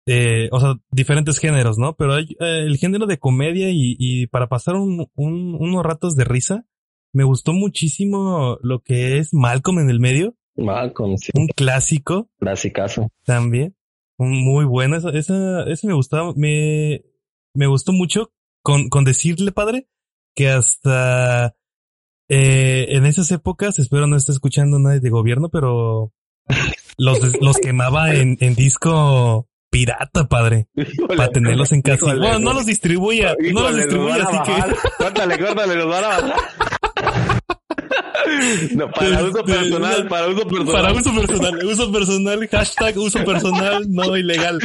eh, 0.06 0.48
o 0.52 0.60
sea, 0.60 0.76
diferentes 0.90 1.38
géneros, 1.38 1.78
¿no? 1.78 1.96
Pero 1.96 2.14
hay, 2.14 2.24
eh, 2.40 2.64
el 2.64 2.76
género 2.78 3.06
de 3.06 3.18
comedia 3.18 3.70
y, 3.70 3.96
y 3.98 4.28
para 4.28 4.48
pasar 4.48 4.76
un, 4.76 5.08
un, 5.14 5.56
unos 5.58 5.84
ratos 5.84 6.14
de 6.16 6.24
risa, 6.24 6.64
me 7.12 7.24
gustó 7.24 7.52
muchísimo 7.52 8.58
lo 8.62 8.80
que 8.82 9.18
es 9.18 9.34
Malcolm 9.34 9.80
en 9.80 9.90
el 9.90 10.00
medio. 10.00 10.36
Malcolm, 10.56 11.16
sí. 11.18 11.32
Un 11.34 11.48
clásico. 11.48 12.30
Clasicazo. 12.38 13.10
También. 13.24 13.76
Muy 14.18 14.64
bueno. 14.64 14.96
Esa, 14.96 15.10
esa, 15.10 15.64
ese 15.64 15.86
me 15.86 15.94
gustaba, 15.94 16.32
me, 16.36 17.02
me 17.54 17.66
gustó 17.66 17.92
mucho 17.92 18.32
con, 18.62 18.88
con 18.88 19.04
decirle, 19.04 19.52
padre, 19.52 19.88
que 20.34 20.48
hasta, 20.48 21.56
eh, 22.28 22.86
en 22.90 23.06
esas 23.06 23.30
épocas, 23.30 23.78
espero 23.78 24.06
no 24.06 24.16
esté 24.16 24.32
escuchando 24.32 24.78
nadie 24.78 25.00
de 25.00 25.10
gobierno, 25.10 25.48
pero 25.48 26.12
los, 26.98 27.40
los 27.40 27.58
quemaba 27.58 28.14
en, 28.14 28.36
en 28.40 28.54
disco 28.54 29.48
pirata, 29.76 30.26
padre. 30.26 30.68
para 31.06 31.28
tenerlos 31.28 31.70
en 31.72 31.82
casa. 31.82 32.14
bueno, 32.14 32.38
no 32.38 32.54
los 32.54 32.64
distribuya, 32.64 33.36
no 33.52 33.60
los 33.62 33.76
distribuya, 33.76 34.24
así 34.24 34.38
que. 34.44 35.04
Córtale, 35.04 35.38
córtale, 35.38 35.76
los 35.76 35.88
van 35.88 36.04
a 36.04 36.08
bajar. 36.08 36.34
No, 38.74 38.90
para 38.90 39.22
uso 39.22 39.38
este, 39.38 39.52
personal, 39.52 40.08
para 40.08 40.28
uso 40.28 40.48
personal. 40.48 40.72
Para 40.72 40.92
uso 40.92 41.14
personal, 41.14 41.66
uso 41.66 41.92
personal, 41.92 42.48
hashtag 42.48 42.98
uso 42.98 43.24
personal, 43.24 43.84
no 43.88 44.16
ilegal. 44.16 44.58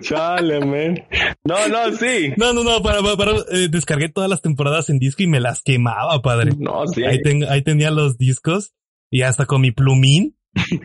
Chale, 0.00 0.60
man. 0.60 1.02
No, 1.44 1.68
no, 1.68 1.96
sí. 1.96 2.32
No, 2.36 2.52
no, 2.52 2.64
no, 2.64 2.82
para, 2.82 3.00
para, 3.16 3.32
eh, 3.52 3.68
descargué 3.70 4.08
todas 4.08 4.28
las 4.28 4.42
temporadas 4.42 4.90
en 4.90 4.98
disco 4.98 5.22
y 5.22 5.26
me 5.28 5.40
las 5.40 5.62
quemaba, 5.62 6.20
padre. 6.20 6.52
No, 6.58 6.86
sí. 6.86 7.04
Ahí, 7.04 7.18
ahí 7.48 7.62
tenía 7.62 7.90
los 7.90 8.18
discos 8.18 8.72
y 9.10 9.22
hasta 9.22 9.46
con 9.46 9.60
mi 9.60 9.70
plumín 9.70 10.36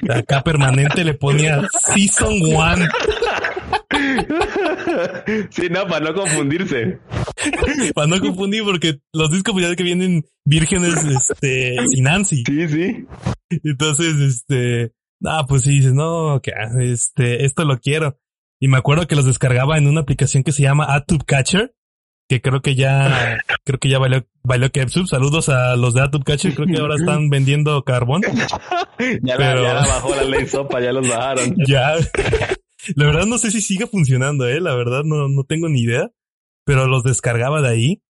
Acá 0.10 0.44
permanente 0.44 1.04
le 1.04 1.16
ponía 1.16 1.68
Season 1.94 2.34
One. 2.56 2.88
Sí, 5.50 5.70
no, 5.70 5.88
para 5.88 6.06
no 6.06 6.14
confundirse. 6.14 7.00
para 7.94 8.08
no 8.08 8.20
confundir, 8.20 8.64
porque 8.64 9.00
los 9.14 9.32
discos 9.32 9.54
pues, 9.54 9.68
ya 9.68 9.76
que 9.76 9.84
vienen 9.84 10.26
vírgenes, 10.46 10.96
este, 11.04 11.78
sin 11.88 12.04
Nancy. 12.04 12.44
Sí, 12.46 12.68
sí. 12.68 13.06
Entonces, 13.64 14.16
este, 14.20 14.94
ah, 15.26 15.46
pues 15.48 15.64
sí, 15.64 15.72
dices, 15.72 15.94
no, 15.94 16.42
que, 16.42 16.52
este, 16.82 17.46
esto 17.46 17.66
lo 17.66 17.80
quiero. 17.80 18.20
Y 18.60 18.68
me 18.68 18.78
acuerdo 18.78 19.08
que 19.08 19.16
los 19.16 19.26
descargaba 19.26 19.78
en 19.78 19.88
una 19.88 20.02
aplicación 20.02 20.44
que 20.44 20.52
se 20.52 20.64
llama 20.64 20.94
ATube 20.94 21.26
Catcher 21.26 21.76
que 22.28 22.42
creo 22.42 22.62
que 22.62 22.76
ya, 22.76 23.40
creo 23.64 23.80
que 23.80 23.90
ya 23.90 24.00
valió, 24.00 24.26
valió 24.44 24.72
Kepsub. 24.72 25.08
Saludos 25.08 25.50
a 25.50 25.76
los 25.76 25.94
de 25.94 26.02
Atub 26.02 26.24
Catcher, 26.24 26.56
creo 26.56 26.68
que 26.68 26.78
ahora 26.78 26.96
están 26.96 27.30
vendiendo 27.30 27.84
carbón. 27.84 28.22
ya, 29.22 29.38
la, 29.38 29.56
ya 29.56 29.74
bajó 29.74 30.16
la 30.16 30.24
ley 30.24 30.48
sopa, 30.48 30.82
ya 30.82 30.92
los 30.92 31.08
bajaron. 31.08 31.56
ya. 31.68 31.96
La 32.96 33.06
verdad 33.06 33.26
no 33.26 33.38
sé 33.38 33.52
si 33.52 33.62
sigue 33.62 33.88
funcionando, 33.88 34.48
eh, 34.48 34.60
la 34.62 34.76
verdad 34.76 35.04
no, 35.04 35.28
no 35.28 35.44
tengo 35.44 35.70
ni 35.70 35.82
idea. 35.82 36.12
pero 36.66 36.88
los 36.88 37.04
descargaba 37.04 37.62
de 37.62 37.70
ahí. 37.70 38.02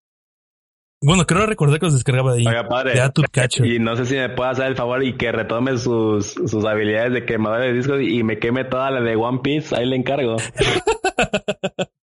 Bueno, 1.01 1.25
creo 1.25 1.45
recordar 1.45 1.79
que 1.79 1.85
los 1.85 1.93
descargaba 1.93 2.33
de 2.33 2.39
ahí. 2.39 2.47
Oiga, 2.47 2.67
padre. 2.67 2.93
De. 2.93 3.67
Y 3.67 3.79
no 3.79 3.95
sé 3.95 4.05
si 4.05 4.15
me 4.15 4.29
puede 4.29 4.49
hacer 4.51 4.67
el 4.67 4.75
favor 4.75 5.03
y 5.03 5.17
que 5.17 5.31
retome 5.31 5.77
sus, 5.77 6.31
sus 6.31 6.65
habilidades 6.65 7.13
de 7.13 7.25
quemador 7.25 7.61
de 7.61 7.73
discos 7.73 8.01
y 8.01 8.23
me 8.23 8.39
queme 8.39 8.63
toda 8.63 8.89
la 8.91 9.01
de 9.01 9.15
One 9.15 9.39
Piece. 9.43 9.75
Ahí 9.75 9.85
le 9.85 9.95
encargo. 9.97 10.37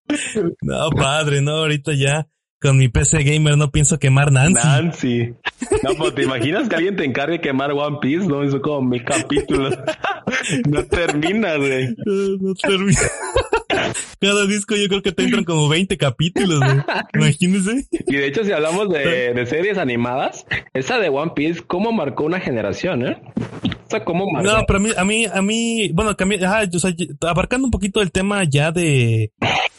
No, 0.61 0.91
padre, 0.91 1.41
no, 1.41 1.53
ahorita 1.53 1.93
ya 1.95 2.29
con 2.63 2.79
mi 2.79 2.89
PC 2.89 3.25
gamer 3.25 3.59
no 3.59 3.71
pienso 3.71 3.99
quemar 3.99 4.31
Nancy. 4.31 4.67
Nancy. 4.67 5.35
No, 5.83 5.95
pues 5.99 6.15
te 6.15 6.23
imaginas 6.23 6.69
que 6.69 6.77
alguien 6.77 6.97
te 6.97 7.05
encargue 7.05 7.41
quemar 7.41 7.73
One 7.73 7.99
Piece, 8.01 8.27
no, 8.27 8.43
eso 8.43 8.63
como 8.63 8.83
mi 8.83 9.01
capítulo. 9.01 9.71
no 10.69 10.85
termina, 10.87 11.57
güey. 11.57 11.89
No, 12.07 12.37
no 12.41 12.55
termina. 12.55 13.01
Cada 14.21 14.47
disco 14.47 14.77
yo 14.77 14.89
creo 14.89 15.03
que 15.03 15.13
te 15.13 15.25
entran 15.25 15.45
como 15.45 15.69
20 15.69 15.97
capítulos, 15.97 16.61
güey. 16.61 16.77
Imagínese. 17.15 17.87
Y 17.91 18.17
de 18.17 18.27
hecho, 18.27 18.45
si 18.45 18.53
hablamos 18.53 18.89
de, 18.89 19.35
de 19.35 19.47
series 19.47 19.79
animadas, 19.79 20.47
esa 20.73 20.99
de 20.99 21.09
One 21.09 21.33
Piece, 21.35 21.63
¿cómo 21.67 21.91
marcó 21.91 22.25
una 22.25 22.39
generación, 22.39 23.07
eh? 23.07 23.21
O 23.65 23.91
sea, 23.91 24.05
¿cómo 24.05 24.31
marcó? 24.31 24.49
No, 24.49 24.65
pero 24.67 24.79
a 24.79 24.83
mí, 24.83 24.91
a 24.97 25.05
mí, 25.05 25.25
a 25.27 25.43
mí, 25.43 25.91
bueno, 25.93 26.17
cambié, 26.17 26.45
ajá, 26.45 26.63
o 26.73 26.79
sea, 26.79 26.93
abarcando 27.23 27.67
un 27.67 27.73
poquito 27.73 28.01
el 28.01 28.13
tema 28.13 28.45
ya 28.45 28.71
de, 28.71 29.33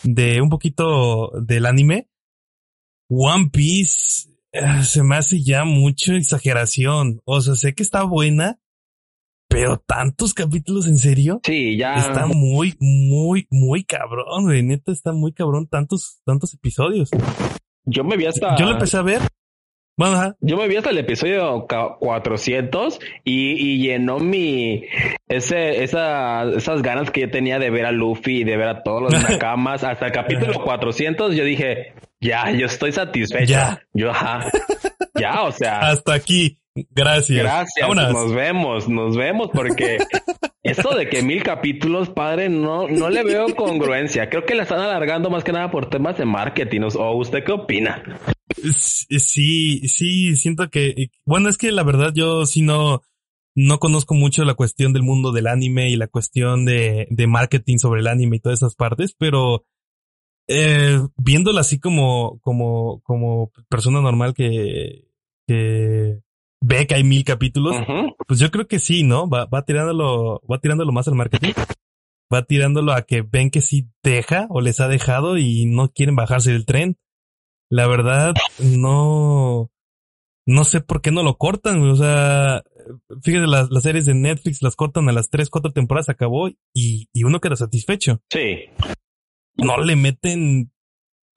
de 0.03 0.41
un 0.41 0.49
poquito 0.49 1.31
del 1.41 1.65
anime, 1.65 2.07
One 3.15 3.49
Piece 3.51 4.29
eh, 4.51 4.83
se 4.83 5.03
me 5.03 5.15
hace 5.15 5.41
ya 5.43 5.65
mucha 5.65 6.15
exageración. 6.15 7.21
O 7.25 7.41
sea, 7.41 7.55
sé 7.55 7.73
que 7.73 7.83
está 7.83 8.03
buena, 8.03 8.59
pero 9.49 9.77
tantos 9.77 10.33
capítulos 10.33 10.87
en 10.87 10.97
serio. 10.97 11.39
Sí, 11.43 11.77
ya. 11.77 11.95
Está 11.95 12.27
muy, 12.27 12.75
muy, 12.79 13.47
muy 13.51 13.83
cabrón, 13.83 14.43
güey. 14.45 14.63
Neta, 14.63 14.91
está 14.91 15.11
muy 15.13 15.31
cabrón 15.33 15.67
tantos, 15.67 16.19
tantos 16.25 16.53
episodios. 16.53 17.09
Yo 17.85 18.03
me 18.03 18.17
vi 18.17 18.25
hasta. 18.25 18.55
Yo 18.57 18.65
lo 18.65 18.71
empecé 18.73 18.97
a 18.97 19.01
ver. 19.01 19.21
Bueno, 19.95 20.15
ajá. 20.15 20.35
Yo 20.41 20.57
me 20.57 20.67
vi 20.67 20.75
hasta 20.75 20.89
el 20.89 20.97
episodio 20.97 21.67
ca- 21.67 21.97
400 21.99 22.99
y, 23.23 23.51
y 23.51 23.77
llenó 23.77 24.17
mi 24.17 24.85
ese 25.27 25.83
esa, 25.83 26.45
esas 26.51 26.81
ganas 26.81 27.11
que 27.11 27.21
yo 27.21 27.29
tenía 27.29 27.59
de 27.59 27.69
ver 27.69 27.85
a 27.85 27.91
Luffy 27.91 28.39
y 28.39 28.43
de 28.43 28.57
ver 28.57 28.69
a 28.69 28.81
todos 28.81 29.03
los 29.03 29.13
nakamas 29.29 29.83
hasta 29.83 30.07
el 30.07 30.11
capítulo 30.11 30.63
400 30.63 31.35
yo 31.35 31.43
dije 31.43 31.93
ya 32.23 32.51
yo 32.57 32.65
estoy 32.65 32.91
satisfecho 32.91 33.51
Ya. 33.53 33.81
yo 33.93 34.11
ajá 34.11 34.49
ya 35.19 35.43
o 35.43 35.51
sea 35.51 35.79
Hasta 35.91 36.13
aquí. 36.13 36.59
Gracias. 36.89 37.37
gracias 37.43 37.87
Vámonos. 37.87 38.11
nos 38.13 38.33
vemos 38.33 38.89
nos 38.89 39.15
vemos 39.15 39.49
porque 39.53 39.99
eso 40.63 40.95
de 40.95 41.07
que 41.07 41.21
mil 41.21 41.43
capítulos 41.43 42.09
padre 42.09 42.49
no 42.49 42.87
no 42.87 43.09
le 43.11 43.23
veo 43.23 43.53
congruencia 43.55 44.27
creo 44.29 44.43
que 44.45 44.55
la 44.55 44.63
están 44.63 44.79
alargando 44.79 45.29
más 45.29 45.43
que 45.43 45.51
nada 45.51 45.69
por 45.69 45.89
temas 45.89 46.17
de 46.17 46.25
marketing 46.25 46.81
o 46.81 46.87
o 46.99 47.17
usted 47.17 47.43
qué 47.43 47.51
opina 47.51 48.01
Sí, 48.63 49.87
sí, 49.87 50.35
siento 50.37 50.69
que, 50.69 51.09
bueno, 51.25 51.49
es 51.49 51.57
que 51.57 51.71
la 51.71 51.83
verdad 51.83 52.11
yo 52.15 52.45
sí 52.45 52.61
no, 52.61 53.01
no 53.55 53.79
conozco 53.79 54.13
mucho 54.15 54.45
la 54.45 54.53
cuestión 54.53 54.93
del 54.93 55.03
mundo 55.03 55.31
del 55.31 55.47
anime 55.47 55.89
y 55.89 55.95
la 55.95 56.07
cuestión 56.07 56.63
de, 56.65 57.07
de 57.09 57.27
marketing 57.27 57.77
sobre 57.77 58.01
el 58.01 58.07
anime 58.07 58.37
y 58.37 58.39
todas 58.39 58.59
esas 58.59 58.75
partes, 58.75 59.15
pero 59.17 59.65
eh, 60.47 60.99
viéndola 61.17 61.61
así 61.61 61.79
como, 61.79 62.39
como, 62.41 63.01
como 63.01 63.51
persona 63.69 64.01
normal 64.01 64.33
que, 64.33 65.07
que 65.47 66.19
ve 66.61 66.87
que 66.87 66.95
hay 66.95 67.03
mil 67.03 67.23
capítulos, 67.23 67.75
pues 68.27 68.39
yo 68.39 68.51
creo 68.51 68.67
que 68.67 68.79
sí, 68.79 69.03
¿no? 69.03 69.29
Va, 69.29 69.45
va 69.45 69.63
tirándolo, 69.63 70.41
va 70.49 70.59
tirándolo 70.59 70.91
más 70.91 71.07
al 71.07 71.15
marketing. 71.15 71.53
Va 72.33 72.43
tirándolo 72.45 72.93
a 72.93 73.03
que 73.03 73.21
ven 73.21 73.51
que 73.51 73.61
sí 73.61 73.89
deja 74.01 74.47
o 74.49 74.59
les 74.59 74.79
ha 74.79 74.87
dejado 74.87 75.37
y 75.37 75.65
no 75.65 75.91
quieren 75.91 76.15
bajarse 76.15 76.51
del 76.51 76.65
tren. 76.65 76.97
La 77.69 77.85
verdad, 77.87 78.33
no, 78.59 79.69
no 80.47 80.63
sé 80.63 80.81
por 80.81 81.01
qué 81.01 81.11
no 81.11 81.21
lo 81.21 81.37
cortan, 81.37 81.81
o 81.81 81.95
sea, 81.95 82.63
fíjate, 83.21 83.47
las, 83.47 83.69
las 83.69 83.83
series 83.83 84.05
de 84.05 84.15
Netflix 84.15 84.61
las 84.61 84.75
cortan 84.75 85.09
a 85.09 85.11
las 85.11 85.29
tres, 85.29 85.49
cuatro 85.49 85.71
temporadas, 85.71 86.09
acabó 86.09 86.49
y, 86.73 87.07
y 87.13 87.23
uno 87.23 87.39
queda 87.39 87.55
satisfecho. 87.55 88.21
sí 88.29 88.69
No 89.55 89.77
le 89.77 89.95
meten, 89.95 90.71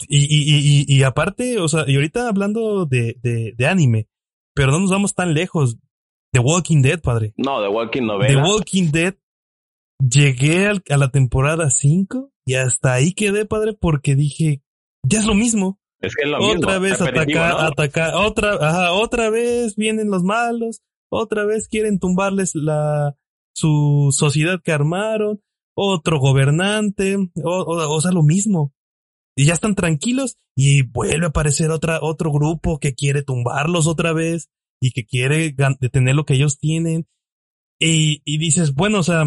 y, 0.08 0.18
y, 0.18 0.84
y, 0.88 0.96
y, 0.98 1.02
aparte, 1.02 1.58
o 1.58 1.68
sea, 1.68 1.84
y 1.86 1.94
ahorita 1.96 2.28
hablando 2.28 2.86
de, 2.86 3.16
de, 3.22 3.54
de 3.56 3.66
anime, 3.66 4.08
pero 4.54 4.72
no 4.72 4.80
nos 4.80 4.90
vamos 4.90 5.14
tan 5.14 5.34
lejos. 5.34 5.76
The 6.32 6.40
Walking 6.40 6.82
Dead, 6.82 7.00
padre. 7.00 7.32
no 7.36 7.60
de 7.62 7.68
Walking 7.68 8.00
The 8.02 8.06
Novela 8.06 8.44
Walking 8.46 8.90
Dead, 8.90 9.14
llegué 9.98 10.66
al- 10.66 10.82
a 10.90 10.96
la 10.96 11.10
temporada 11.10 11.70
5 11.70 12.30
y 12.44 12.54
hasta 12.54 12.92
ahí 12.94 13.12
quedé, 13.12 13.46
padre, 13.46 13.74
porque 13.74 14.14
dije, 14.14 14.62
ya 15.02 15.20
es 15.20 15.26
lo 15.26 15.34
mismo. 15.34 15.80
es 16.00 16.14
que 16.14 16.24
es 16.24 16.30
lo 16.30 16.38
mismo 16.38 16.52
otra 16.58 16.78
vez 16.78 17.00
atacar, 17.00 17.52
¿no? 17.54 17.58
atacar, 17.60 18.14
otra, 18.16 18.54
ajá, 18.60 18.92
otra 18.92 19.30
vez 19.30 19.76
vienen 19.76 20.10
los 20.10 20.22
malos, 20.22 20.82
otra 21.10 21.44
vez 21.46 21.68
quieren 21.68 21.98
tumbarles 21.98 22.54
la, 22.54 23.14
su 23.54 24.08
sociedad 24.12 24.60
que 24.62 24.72
armaron, 24.72 25.40
otro 25.76 26.18
gobernante, 26.18 27.16
o, 27.16 27.50
o, 27.50 27.94
o 27.94 28.00
sea, 28.00 28.10
lo 28.10 28.22
mismo. 28.22 28.72
Y 29.36 29.44
ya 29.44 29.52
están 29.52 29.74
tranquilos 29.74 30.38
y 30.56 30.82
vuelve 30.82 31.26
a 31.26 31.28
aparecer 31.28 31.70
otra, 31.70 31.98
otro 32.00 32.32
grupo 32.32 32.78
que 32.78 32.94
quiere 32.94 33.22
tumbarlos 33.22 33.86
otra 33.86 34.12
vez 34.14 34.48
y 34.80 34.92
que 34.92 35.04
quiere 35.04 35.54
detener 35.78 36.14
lo 36.14 36.24
que 36.24 36.34
ellos 36.34 36.58
tienen. 36.58 37.06
Y, 37.78 38.22
y 38.24 38.38
dices, 38.38 38.72
bueno, 38.74 39.00
o 39.00 39.02
sea, 39.02 39.24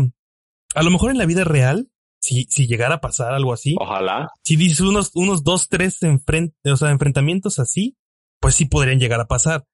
a 0.74 0.84
lo 0.84 0.90
mejor 0.90 1.12
en 1.12 1.20
la 1.20 1.28
vida 1.28 1.44
real, 1.44 1.92
si, 2.20 2.46
si 2.50 2.66
llegara 2.66 2.96
a 2.96 3.02
pasar 3.02 3.34
algo 3.34 3.54
así, 3.54 3.76
ojalá 3.80 4.30
si 4.44 4.56
dices 4.56 4.82
unos, 4.82 5.12
unos 5.14 5.44
dos, 5.44 5.70
tres 5.70 6.02
enfren- 6.02 6.54
o 6.66 6.76
sea, 6.76 6.90
enfrentamientos 6.90 7.60
así, 7.60 7.96
pues 8.42 8.56
sí 8.56 8.66
podrían 8.66 9.00
llegar 9.00 9.22
a 9.22 9.28
pasar. 9.28 9.66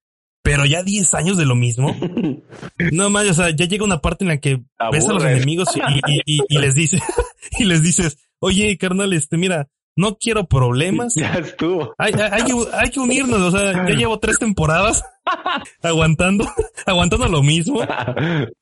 Pero 0.45 0.63
ya 0.63 0.83
10 0.83 1.11
años 1.15 1.37
de 1.37 1.45
lo 1.45 1.55
mismo. 1.55 1.93
No 2.91 3.09
más, 3.09 3.27
o 3.27 3.33
sea, 3.33 3.49
ya 3.49 3.65
llega 3.65 3.83
una 3.83 3.99
parte 3.99 4.23
en 4.25 4.29
la 4.29 4.37
que 4.37 4.61
ves 4.91 5.07
a 5.09 5.13
los 5.13 5.23
enemigos 5.23 5.69
y, 5.75 5.79
y, 5.79 6.37
y, 6.37 6.39
y 6.47 6.57
les 6.59 6.75
dices, 6.75 7.01
y 7.59 7.63
les 7.63 7.81
dices, 7.81 8.17
oye, 8.39 8.77
carnal, 8.77 9.13
este, 9.13 9.37
mira, 9.37 9.69
no 9.95 10.17
quiero 10.17 10.47
problemas. 10.47 11.15
ya 11.15 11.33
estuvo 11.33 11.93
Hay, 11.97 12.13
hay, 12.13 12.29
hay 12.31 12.43
que, 12.43 12.53
hay 12.73 12.89
que 12.89 12.99
unirnos, 12.99 13.41
o 13.41 13.51
sea, 13.51 13.87
ya 13.87 13.95
llevo 13.95 14.19
tres 14.19 14.37
temporadas 14.39 15.03
aguantando, 15.81 16.45
aguantando 16.85 17.27
lo 17.27 17.41
mismo. 17.41 17.81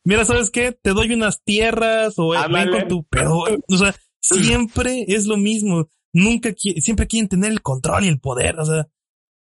Mira, 0.03 0.25
¿sabes 0.25 0.49
qué? 0.51 0.71
Te 0.79 0.91
doy 0.91 1.11
unas 1.13 1.43
tierras 1.43 2.13
o 2.17 2.33
eh, 2.33 2.37
ven 2.47 2.55
Ándale. 2.55 2.71
con 2.71 2.87
tu 2.87 3.03
pero, 3.09 3.39
o 3.39 3.77
sea, 3.77 3.93
siempre 4.21 5.05
es 5.07 5.25
lo 5.25 5.37
mismo. 5.37 5.89
Nunca 6.13 6.53
siempre 6.55 7.07
quieren 7.07 7.27
tener 7.27 7.51
el 7.51 7.61
control 7.61 8.05
y 8.05 8.09
el 8.09 8.19
poder, 8.19 8.59
o 8.59 8.65
sea, 8.65 8.87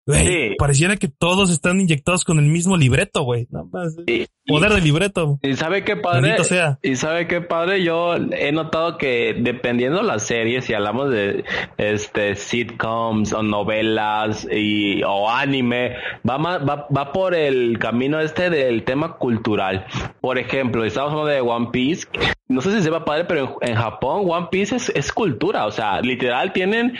güey, 0.08 0.26
Sí. 0.26 0.54
pareciera 0.58 0.96
que 0.96 1.06
todos 1.08 1.50
están 1.50 1.80
inyectados 1.80 2.24
con 2.24 2.38
el 2.38 2.46
mismo 2.46 2.76
libreto, 2.76 3.22
güey. 3.22 3.46
Más, 3.70 3.96
Y- 4.06 4.26
poder 4.46 4.72
de 4.72 4.80
libreto. 4.80 5.38
Y 5.42 5.54
sabe 5.54 5.84
qué 5.84 5.94
padre, 5.96 6.42
sea. 6.42 6.78
y 6.82 6.96
sabe 6.96 7.26
qué 7.26 7.42
padre, 7.42 7.84
yo 7.84 8.14
he 8.16 8.50
notado 8.50 8.96
que 8.96 9.36
dependiendo 9.38 10.02
las 10.02 10.22
series, 10.22 10.64
si 10.64 10.72
hablamos 10.74 11.10
de 11.10 11.44
este 11.76 12.34
sitcoms 12.34 13.32
o 13.34 13.42
novelas 13.42 14.48
y 14.50 15.02
o 15.02 15.28
anime, 15.30 15.96
va 16.28 16.38
más, 16.38 16.60
va, 16.66 16.86
va 16.96 17.12
por 17.12 17.34
el 17.34 17.78
camino 17.78 18.18
este 18.20 18.48
del 18.50 18.84
tema 18.84 19.16
cultural. 19.18 19.84
Por 20.22 20.38
ejemplo, 20.38 20.82
estamos 20.84 21.12
hablando 21.12 21.30
de 21.30 21.40
One 21.42 21.68
Piece. 21.70 22.06
No 22.50 22.62
sé 22.62 22.74
si 22.74 22.82
sepa 22.82 23.04
padre, 23.04 23.26
pero 23.26 23.58
en, 23.60 23.68
en 23.72 23.76
Japón 23.76 24.22
One 24.26 24.46
Piece 24.50 24.76
es, 24.76 24.88
es 24.94 25.12
cultura, 25.12 25.66
o 25.66 25.70
sea, 25.70 26.00
literal 26.00 26.54
tienen 26.54 26.94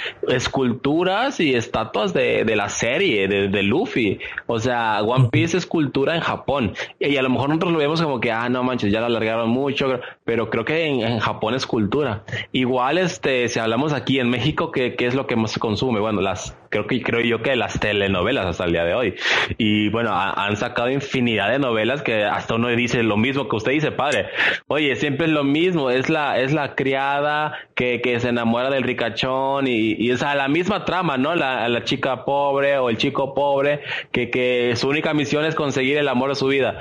esculturas 0.52 1.40
y 1.40 1.54
estatuas 1.54 2.12
de, 2.12 2.44
de 2.44 2.56
la 2.56 2.68
serie, 2.68 2.97
de, 2.98 3.48
de 3.48 3.62
Luffy. 3.62 4.18
O 4.46 4.58
sea, 4.58 5.02
One 5.02 5.28
Piece 5.30 5.56
es 5.56 5.66
cultura 5.66 6.14
en 6.14 6.20
Japón. 6.20 6.74
Y 6.98 7.16
a 7.16 7.22
lo 7.22 7.30
mejor 7.30 7.48
nosotros 7.48 7.72
lo 7.72 7.78
vemos 7.78 8.02
como 8.02 8.20
que, 8.20 8.32
ah, 8.32 8.48
no 8.48 8.62
manches, 8.62 8.92
ya 8.92 9.00
lo 9.00 9.06
alargaron 9.06 9.50
mucho, 9.50 10.00
pero 10.24 10.50
creo 10.50 10.64
que 10.64 10.86
en, 10.86 11.00
en 11.00 11.18
Japón 11.18 11.54
es 11.54 11.66
cultura. 11.66 12.24
Igual, 12.52 12.98
este, 12.98 13.48
si 13.48 13.58
hablamos 13.58 13.92
aquí 13.92 14.20
en 14.20 14.30
México, 14.30 14.72
¿qué, 14.72 14.94
qué 14.94 15.06
es 15.06 15.14
lo 15.14 15.26
que 15.26 15.36
más 15.36 15.52
se 15.52 15.60
consume? 15.60 16.00
Bueno, 16.00 16.20
las, 16.20 16.56
creo 16.70 16.86
que, 16.86 17.02
creo 17.02 17.20
yo 17.20 17.42
que 17.42 17.56
las 17.56 17.78
telenovelas 17.80 18.46
hasta 18.46 18.64
el 18.64 18.72
día 18.72 18.84
de 18.84 18.94
hoy. 18.94 19.14
Y 19.58 19.88
bueno, 19.90 20.10
ha- 20.12 20.32
han 20.46 20.56
sacado 20.56 20.90
infinidad 20.90 21.50
de 21.50 21.58
novelas 21.58 22.02
que 22.02 22.24
hasta 22.24 22.54
uno 22.54 22.68
dice 22.68 23.02
lo 23.02 23.16
mismo 23.16 23.48
que 23.48 23.56
usted 23.56 23.72
dice, 23.72 23.92
padre. 23.92 24.26
Oye, 24.66 24.94
siempre 24.96 25.26
es 25.26 25.32
lo 25.32 25.44
mismo, 25.44 25.90
es 25.90 26.08
la, 26.10 26.38
es 26.38 26.52
la 26.52 26.74
criada 26.74 27.52
que, 27.74 28.00
que 28.00 28.18
se 28.20 28.28
enamora 28.28 28.70
del 28.70 28.82
ricachón 28.82 29.66
y, 29.66 29.94
y 29.98 30.10
es 30.10 30.22
a 30.22 30.34
la 30.34 30.48
misma 30.48 30.84
trama, 30.84 31.16
¿no? 31.16 31.34
La, 31.34 31.68
la 31.68 31.84
chica 31.84 32.24
pobre 32.24 32.78
o 32.78 32.88
el 32.90 32.96
chico 32.98 33.34
pobre 33.34 33.80
que, 34.12 34.30
que 34.30 34.72
su 34.76 34.88
única 34.88 35.14
misión 35.14 35.44
es 35.44 35.54
conseguir 35.54 35.98
el 35.98 36.08
amor 36.08 36.30
de 36.30 36.34
su 36.36 36.46
vida. 36.48 36.80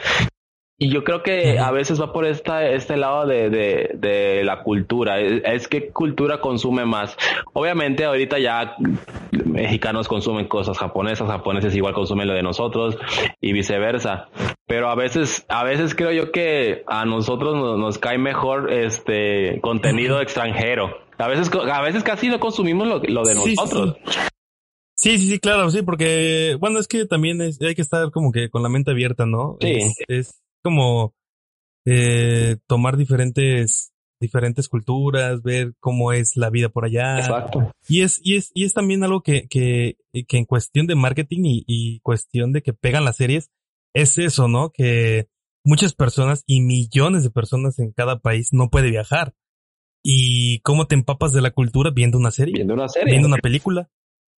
Y 0.79 0.89
yo 0.89 1.03
creo 1.03 1.23
que 1.23 1.57
a 1.57 1.71
veces 1.71 1.99
va 1.99 2.13
por 2.13 2.25
esta, 2.25 2.69
este 2.69 2.97
lado 2.97 3.25
de, 3.25 3.49
de, 3.49 3.95
de 3.95 4.43
la 4.43 4.61
cultura. 4.61 5.19
Es, 5.19 5.41
es 5.43 5.67
que 5.67 5.89
cultura 5.89 6.39
consume 6.39 6.85
más. 6.85 7.17
Obviamente 7.53 8.05
ahorita 8.05 8.37
ya 8.37 8.75
mexicanos 9.31 10.07
consumen 10.07 10.47
cosas 10.47 10.77
japonesas, 10.77 11.27
japoneses 11.27 11.75
igual 11.75 11.95
consumen 11.95 12.27
lo 12.27 12.35
de 12.35 12.43
nosotros 12.43 12.95
y 13.41 13.53
viceversa. 13.53 14.29
Pero 14.67 14.89
a 14.89 14.95
veces, 14.95 15.45
a 15.49 15.63
veces 15.63 15.95
creo 15.95 16.11
yo 16.11 16.31
que 16.31 16.83
a 16.85 17.05
nosotros 17.05 17.55
nos, 17.55 17.79
nos 17.79 17.97
cae 17.97 18.19
mejor 18.19 18.71
este 18.71 19.59
contenido 19.61 20.21
extranjero. 20.21 20.95
A 21.17 21.27
veces, 21.27 21.49
a 21.71 21.81
veces 21.81 22.03
casi 22.03 22.27
no 22.27 22.39
consumimos 22.39 22.87
lo, 22.87 22.99
lo 22.99 23.23
de 23.23 23.33
Sí, 23.33 23.41
sí, 23.49 23.55
nosotros. 23.55 23.97
Sí, 24.93 25.17
sí, 25.17 25.29
sí, 25.29 25.39
claro, 25.39 25.71
sí, 25.71 25.81
porque, 25.81 26.55
bueno, 26.59 26.77
es 26.77 26.87
que 26.87 27.05
también 27.05 27.41
es, 27.41 27.59
hay 27.61 27.73
que 27.73 27.81
estar 27.81 28.11
como 28.11 28.31
que 28.31 28.49
con 28.49 28.61
la 28.61 28.69
mente 28.69 28.91
abierta, 28.91 29.25
¿no? 29.25 29.57
Sí. 29.59 29.77
Es, 29.77 29.93
es 30.07 30.41
como 30.67 31.15
eh, 31.85 32.57
tomar 32.67 32.97
diferentes, 32.97 33.93
diferentes 34.19 34.67
culturas, 34.67 35.41
ver 35.41 35.73
cómo 35.79 36.11
es 36.11 36.35
la 36.35 36.49
vida 36.49 36.67
por 36.67 36.83
allá. 36.83 37.19
Exacto. 37.19 37.71
Y 37.87 38.01
es, 38.01 38.19
y 38.21 38.35
es, 38.35 38.51
y 38.53 38.65
es 38.65 38.73
también 38.73 39.03
algo 39.05 39.21
que, 39.21 39.47
que, 39.47 39.95
que 40.27 40.37
en 40.37 40.43
cuestión 40.43 40.87
de 40.87 40.95
marketing 40.95 41.43
y, 41.45 41.63
y 41.65 41.99
cuestión 42.01 42.51
de 42.51 42.61
que 42.61 42.73
pegan 42.73 43.05
las 43.05 43.15
series, 43.15 43.49
es 43.93 44.17
eso, 44.17 44.49
¿no? 44.49 44.71
Que 44.71 45.27
muchas 45.63 45.93
personas 45.93 46.43
y 46.45 46.59
millones 46.59 47.23
de 47.23 47.31
personas 47.31 47.79
en 47.79 47.93
cada 47.93 48.19
país 48.19 48.49
no 48.51 48.69
puede 48.69 48.89
viajar. 48.89 49.33
Y 50.03 50.59
cómo 50.59 50.87
te 50.87 50.95
empapas 50.95 51.31
de 51.31 51.41
la 51.41 51.51
cultura 51.51 51.91
viendo 51.91 52.17
una 52.17 52.31
serie, 52.31 52.53
Viendo 52.53 52.73
una 52.73 52.89
serie. 52.89 53.11
viendo 53.11 53.27
una 53.29 53.37
película, 53.37 53.89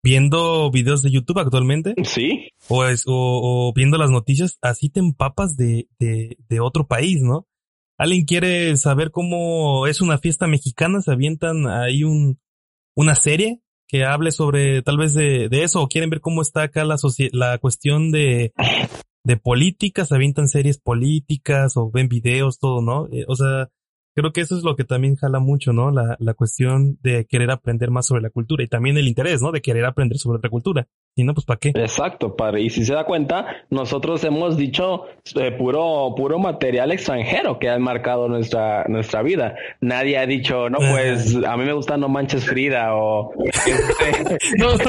viendo 0.03 0.71
videos 0.71 1.03
de 1.03 1.11
YouTube 1.11 1.39
actualmente, 1.39 1.95
Sí, 2.05 2.51
o, 2.69 2.85
es, 2.85 3.05
o, 3.07 3.13
o 3.13 3.73
viendo 3.73 3.99
las 3.99 4.11
noticias, 4.11 4.59
así 4.63 4.89
te 4.89 5.01
empapas 5.01 5.57
de, 5.57 5.89
de, 5.99 6.37
de 6.49 6.61
otro 6.61 6.87
país, 6.87 7.23
¿no? 7.23 7.47
Alguien 7.99 8.25
quiere 8.25 8.77
saber 8.77 9.11
cómo 9.11 9.87
es 9.87 10.01
una 10.01 10.19
fiesta 10.19 10.47
mexicana, 10.47 11.03
se 11.03 11.11
avientan 11.11 11.67
ahí 11.67 12.05
un, 12.05 12.39
una 12.95 13.15
serie 13.15 13.61
que 13.89 14.05
hable 14.05 14.31
sobre 14.31 14.83
tal 14.83 14.99
vez 14.99 15.15
de, 15.15 15.49
de 15.49 15.63
eso, 15.65 15.83
o 15.83 15.89
quieren 15.89 16.11
ver 16.11 16.21
cómo 16.21 16.43
está 16.43 16.63
acá 16.63 16.85
la, 16.85 16.97
la 17.33 17.59
cuestión 17.59 18.13
de, 18.13 18.53
de 19.25 19.37
política, 19.37 20.05
se 20.05 20.15
avientan 20.15 20.49
series 20.49 20.79
políticas 20.79 21.77
o 21.77 21.91
ven 21.91 22.09
videos, 22.09 22.59
todo, 22.59 22.83
¿no? 22.83 23.09
Eh, 23.11 23.25
o 23.27 23.35
sea, 23.35 23.69
creo 24.19 24.33
que 24.33 24.41
eso 24.41 24.57
es 24.57 24.65
lo 24.65 24.75
que 24.75 24.83
también 24.83 25.15
jala 25.15 25.39
mucho, 25.39 25.73
¿no? 25.73 25.93
La, 25.93 26.17
la 26.19 26.35
cuestión 26.35 26.99
de 27.03 27.25
querer 27.27 27.53
aprender 27.53 27.93
más 27.93 28.09
sobre 28.09 28.21
la 28.21 28.31
cultura 28.31 28.65
y 28.65 28.67
también 28.67 28.97
el 28.97 29.07
interés, 29.07 29.41
¿no? 29.41 29.53
De 29.53 29.61
querer 29.61 29.85
aprender 29.85 30.19
sobre 30.19 30.39
otra 30.39 30.51
cultura. 30.51 30.89
Si 31.15 31.23
no, 31.23 31.35
pues 31.35 31.47
¿para 31.47 31.61
qué? 31.61 31.69
exacto, 31.69 32.35
padre. 32.35 32.63
Y 32.63 32.71
si 32.71 32.85
se 32.85 32.95
da 32.95 33.05
cuenta, 33.05 33.47
nosotros 33.71 34.25
hemos 34.25 34.57
dicho 34.57 35.05
eh, 35.37 35.53
puro, 35.53 36.15
puro 36.17 36.41
material 36.41 36.91
extranjero 36.91 37.61
que 37.61 37.71
ha 37.71 37.79
marcado 37.79 38.29
nuestra, 38.29 38.85
nuestra 38.89 39.23
vida. 39.23 39.55
Nadie 39.81 40.19
ha 40.19 40.27
dicho, 40.27 40.69
no, 40.69 40.79
pues 40.79 41.37
a 41.37 41.57
mí 41.57 41.65
me 41.65 41.73
gusta 41.73 41.97
No 41.97 42.09
Manches 42.09 42.45
Frida 42.45 42.97
o 42.97 43.33
este, 43.45 44.39
No, 44.59 44.73
es 44.73 44.81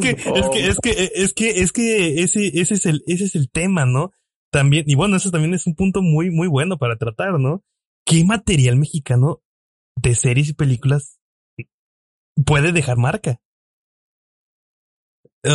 que, 0.00 0.10
es 0.10 0.48
que, 0.48 0.66
es 0.66 0.78
que, 0.80 1.02
es 1.14 1.32
que, 1.34 1.60
es 1.60 1.72
que 1.72 2.22
ese, 2.22 2.46
ese 2.60 2.74
es 2.74 2.86
el, 2.86 3.02
ese 3.06 3.24
es 3.24 3.34
el 3.34 3.50
tema, 3.50 3.84
¿no? 3.84 4.12
También, 4.50 4.84
y 4.86 4.94
bueno, 4.94 5.16
eso 5.16 5.30
también 5.30 5.52
es 5.52 5.66
un 5.66 5.74
punto 5.74 6.00
muy, 6.00 6.30
muy 6.30 6.48
bueno 6.48 6.78
para 6.78 6.96
tratar, 6.96 7.38
¿no? 7.38 7.62
¿Qué 8.06 8.24
material 8.24 8.76
mexicano 8.76 9.42
de 10.00 10.14
series 10.14 10.48
y 10.50 10.54
películas 10.54 11.18
puede 12.46 12.72
dejar 12.72 12.96
marca? 12.96 13.40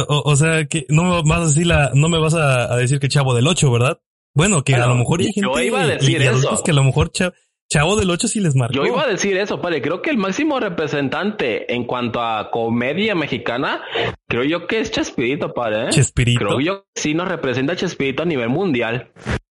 O, 0.08 0.22
o- 0.32 0.36
sea, 0.36 0.66
que 0.68 0.86
no 0.90 1.04
me 1.04 1.22
vas 1.30 1.40
a 1.42 1.46
decir 1.48 1.68
la, 1.68 1.92
no 1.94 2.08
me 2.10 2.20
vas 2.20 2.34
a, 2.34 2.72
a 2.74 2.78
decir 2.78 3.00
que 3.00 3.08
Chavo 3.10 3.34
del 3.34 3.48
8, 3.48 3.72
¿verdad? 3.72 4.02
Bueno, 4.36 4.64
que 4.64 4.76
a 4.76 4.86
lo 4.88 4.96
mejor 4.96 5.20
hay 5.20 5.34
gente 5.34 5.42
yo 5.54 5.60
iba 5.62 5.82
a 5.82 5.88
decir 5.88 6.22
eso. 6.22 6.62
que 6.64 6.72
a 6.72 6.74
lo 6.74 6.84
mejor 6.86 7.12
Cha- 7.12 7.34
Chavo 7.70 7.98
del 7.98 8.10
8 8.10 8.28
sí 8.30 8.40
les 8.40 8.56
marcó. 8.56 8.74
Yo 8.76 8.86
iba 8.86 9.04
a 9.04 9.08
decir 9.08 9.36
eso, 9.38 9.62
padre. 9.62 9.82
Creo 9.82 10.02
que 10.02 10.10
el 10.10 10.18
máximo 10.18 10.60
representante 10.60 11.74
en 11.74 11.86
cuanto 11.86 12.22
a 12.22 12.50
comedia 12.52 13.16
mexicana, 13.16 13.82
creo 14.30 14.44
yo 14.44 14.68
que 14.68 14.80
es 14.80 14.92
Chespirito, 14.92 15.54
padre. 15.54 15.86
¿eh? 15.88 15.90
Chespirito. 15.90 16.40
Creo 16.46 16.60
yo 16.62 16.84
que 16.94 17.02
sí 17.02 17.14
nos 17.14 17.28
representa 17.28 17.76
Chespirito 17.76 18.24
a 18.24 18.26
nivel 18.26 18.50
mundial. 18.50 19.12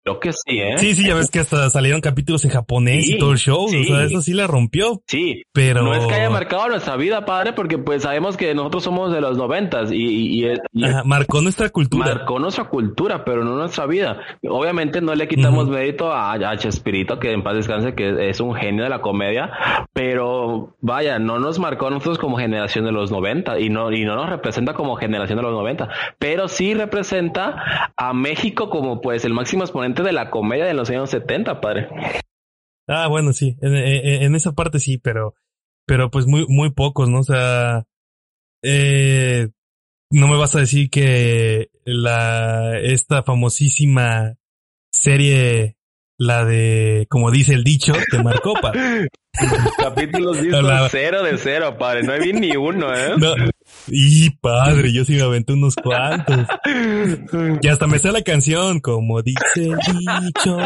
Creo 0.07 0.19
que 0.19 0.31
sí, 0.33 0.59
¿eh? 0.59 0.77
Sí, 0.77 0.93
sí, 0.95 1.05
ya 1.07 1.15
ves 1.15 1.29
que 1.29 1.39
hasta 1.39 1.69
salieron 1.69 2.01
capítulos 2.01 2.43
en 2.45 2.51
japonés 2.51 3.05
Sí, 3.05 3.15
y 3.15 3.17
todo 3.17 3.31
el 3.33 3.37
show. 3.37 3.67
sí. 3.69 3.81
O 3.81 3.83
sea, 3.95 4.03
eso 4.05 4.21
sí 4.21 4.33
la 4.33 4.47
rompió. 4.47 5.01
Sí, 5.07 5.43
Pero. 5.53 5.81
no 5.83 5.93
es 5.93 6.05
que 6.05 6.13
haya 6.15 6.29
marcado 6.29 6.67
nuestra 6.69 6.95
vida, 6.95 7.25
padre, 7.25 7.53
porque 7.53 7.77
pues 7.77 8.03
sabemos 8.03 8.37
que 8.37 8.53
nosotros 8.55 8.83
somos 8.83 9.11
de 9.11 9.21
los 9.21 9.37
noventas 9.37 9.91
y, 9.91 9.95
y, 9.97 10.45
y- 10.45 10.53
y 10.73 10.85
Ajá, 10.85 11.03
marcó 11.03 11.41
nuestra 11.41 11.69
cultura. 11.69 12.05
marcó 12.05 12.39
nuestra 12.39 12.65
cultura, 12.65 13.25
pero 13.25 13.43
no 13.43 13.55
nuestra 13.55 13.85
vida. 13.85 14.19
Obviamente 14.47 15.01
no 15.01 15.13
le 15.15 15.27
quitamos 15.27 15.67
mérito 15.69 16.11
a, 16.11 16.33
a 16.33 16.57
Chespirito, 16.57 17.19
que 17.19 17.31
en 17.33 17.43
paz 17.43 17.55
descanse, 17.55 17.93
que 17.95 18.29
es 18.29 18.39
un 18.39 18.53
genio 18.55 18.83
de 18.83 18.89
la 18.89 19.01
comedia, 19.01 19.51
pero 19.93 20.75
vaya, 20.81 21.19
no 21.19 21.39
nos 21.39 21.59
marcó 21.59 21.87
a 21.87 21.89
nosotros 21.89 22.17
como 22.19 22.37
generación 22.37 22.85
de 22.85 22.91
los 22.91 23.11
90 23.11 23.59
y 23.59 23.69
no, 23.69 23.91
y 23.91 24.05
no 24.05 24.15
nos 24.15 24.29
representa 24.29 24.73
como 24.73 24.95
generación 24.95 25.37
de 25.37 25.43
los 25.43 25.51
90, 25.53 25.89
pero 26.19 26.47
sí 26.47 26.73
representa 26.73 27.91
a 27.97 28.13
México 28.13 28.69
como 28.69 29.01
pues 29.01 29.25
el 29.25 29.33
máximo 29.33 29.63
exponente 29.63 29.96
de 30.03 30.13
la 30.13 30.29
comedia 30.29 30.65
de 30.65 30.73
los 30.73 30.89
años 30.89 31.09
70, 31.09 31.61
padre. 31.61 31.89
Ah, 32.87 33.07
bueno, 33.07 33.33
sí. 33.33 33.57
En, 33.61 34.35
esa 34.35 34.53
parte 34.53 34.79
sí, 34.79 34.97
pero. 34.97 35.35
Pero 35.85 36.09
pues 36.09 36.25
muy, 36.25 36.45
muy 36.47 36.71
pocos, 36.71 37.09
¿no? 37.09 37.19
O 37.19 37.23
sea. 37.23 37.85
Eh, 38.63 39.49
no 40.09 40.27
me 40.27 40.37
vas 40.37 40.55
a 40.55 40.59
decir 40.59 40.89
que 40.89 41.69
la. 41.83 42.79
Esta 42.79 43.23
famosísima 43.23 44.35
serie. 44.89 45.76
La 46.19 46.45
de. 46.45 47.05
Como 47.09 47.29
dice 47.31 47.53
el 47.53 47.63
dicho, 47.63 47.93
te 48.11 48.21
marcó, 48.23 48.53
pa. 48.55 48.71
Capítulos 49.77 50.41
vistos 50.41 50.63
Hola. 50.63 50.87
cero 50.89 51.21
de 51.21 51.37
cero, 51.37 51.75
padre. 51.77 52.01
No 52.01 52.17
vi 52.17 52.33
ni 52.33 52.55
uno, 52.55 52.91
¿eh? 52.95 53.11
No. 53.17 53.35
Y 53.87 54.31
padre, 54.31 54.91
yo 54.93 55.05
sí 55.05 55.13
me 55.13 55.21
aventé 55.21 55.53
unos 55.53 55.75
cuantos. 55.75 56.47
Y 57.61 57.67
hasta 57.67 57.85
me 57.85 57.99
sé 57.99 58.11
la 58.11 58.21
canción, 58.23 58.79
como 58.79 59.21
dice 59.21 59.37
el 59.57 59.77
dicho, 60.25 60.57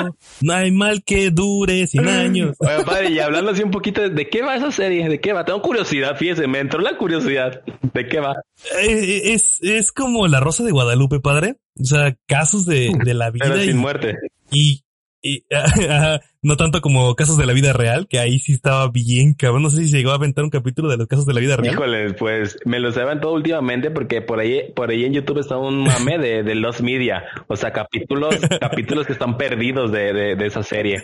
no 0.41 0.53
hay 0.53 0.71
mal 0.71 1.03
que 1.03 1.31
dure 1.31 1.85
100 1.87 2.07
años. 2.07 2.55
Oye, 2.59 2.83
padre, 2.85 3.09
y 3.11 3.19
hablando 3.19 3.51
así 3.51 3.63
un 3.63 3.71
poquito, 3.71 4.07
¿de 4.07 4.29
qué 4.29 4.41
va 4.43 4.55
esa 4.55 4.71
serie? 4.71 5.09
¿De 5.09 5.19
qué 5.19 5.33
va? 5.33 5.43
Tengo 5.43 5.61
curiosidad, 5.61 6.15
fíjese, 6.15 6.47
me 6.47 6.59
entró 6.59 6.79
la 6.79 6.95
curiosidad. 6.97 7.61
¿De 7.93 8.07
qué 8.07 8.19
va? 8.19 8.35
Eh, 8.79 9.33
Es, 9.33 9.57
es 9.61 9.91
como 9.91 10.27
la 10.27 10.39
Rosa 10.39 10.63
de 10.63 10.71
Guadalupe, 10.71 11.19
padre. 11.19 11.55
O 11.79 11.83
sea, 11.85 12.15
casos 12.27 12.65
de, 12.65 12.91
de 13.03 13.13
la 13.15 13.31
Pero 13.31 13.55
vida 13.55 13.63
sin 13.63 13.77
y, 13.77 13.79
muerte. 13.79 14.15
y, 14.51 14.83
y- 15.21 15.45
no 16.41 16.57
tanto 16.57 16.81
como 16.81 17.13
casos 17.15 17.38
de 17.38 17.45
la 17.45 17.53
vida 17.53 17.73
real, 17.73 18.07
que 18.07 18.19
ahí 18.19 18.39
sí 18.39 18.53
estaba 18.53 18.89
bien 18.89 19.34
cabrón. 19.34 19.62
No 19.63 19.69
sé 19.69 19.81
si 19.84 19.89
se 19.89 19.97
llegó 19.97 20.12
a 20.12 20.15
aventar 20.15 20.43
un 20.43 20.49
capítulo 20.49 20.89
de 20.89 20.97
los 20.97 21.07
casos 21.07 21.25
de 21.25 21.34
la 21.34 21.39
vida 21.39 21.57
real. 21.57 21.73
Híjole, 21.73 22.13
pues 22.13 22.57
me 22.65 22.79
los 22.79 22.97
he 22.97 23.01
aventado 23.01 23.34
últimamente 23.34 23.91
porque 23.91 24.21
por 24.21 24.39
ahí, 24.39 24.71
por 24.75 24.89
ahí 24.89 25.05
en 25.05 25.13
YouTube 25.13 25.39
está 25.39 25.57
un 25.57 25.84
mame 25.84 26.17
de, 26.17 26.43
de 26.43 26.55
Los 26.55 26.81
Media. 26.81 27.23
O 27.47 27.55
sea, 27.55 27.71
capítulos, 27.71 28.36
capítulos 28.60 29.05
que 29.05 29.13
están 29.13 29.38
perdidos 29.38 29.91
de, 29.91 30.13
de, 30.13 30.36
de 30.36 30.45
esa 30.47 30.63
serie. 30.63 31.03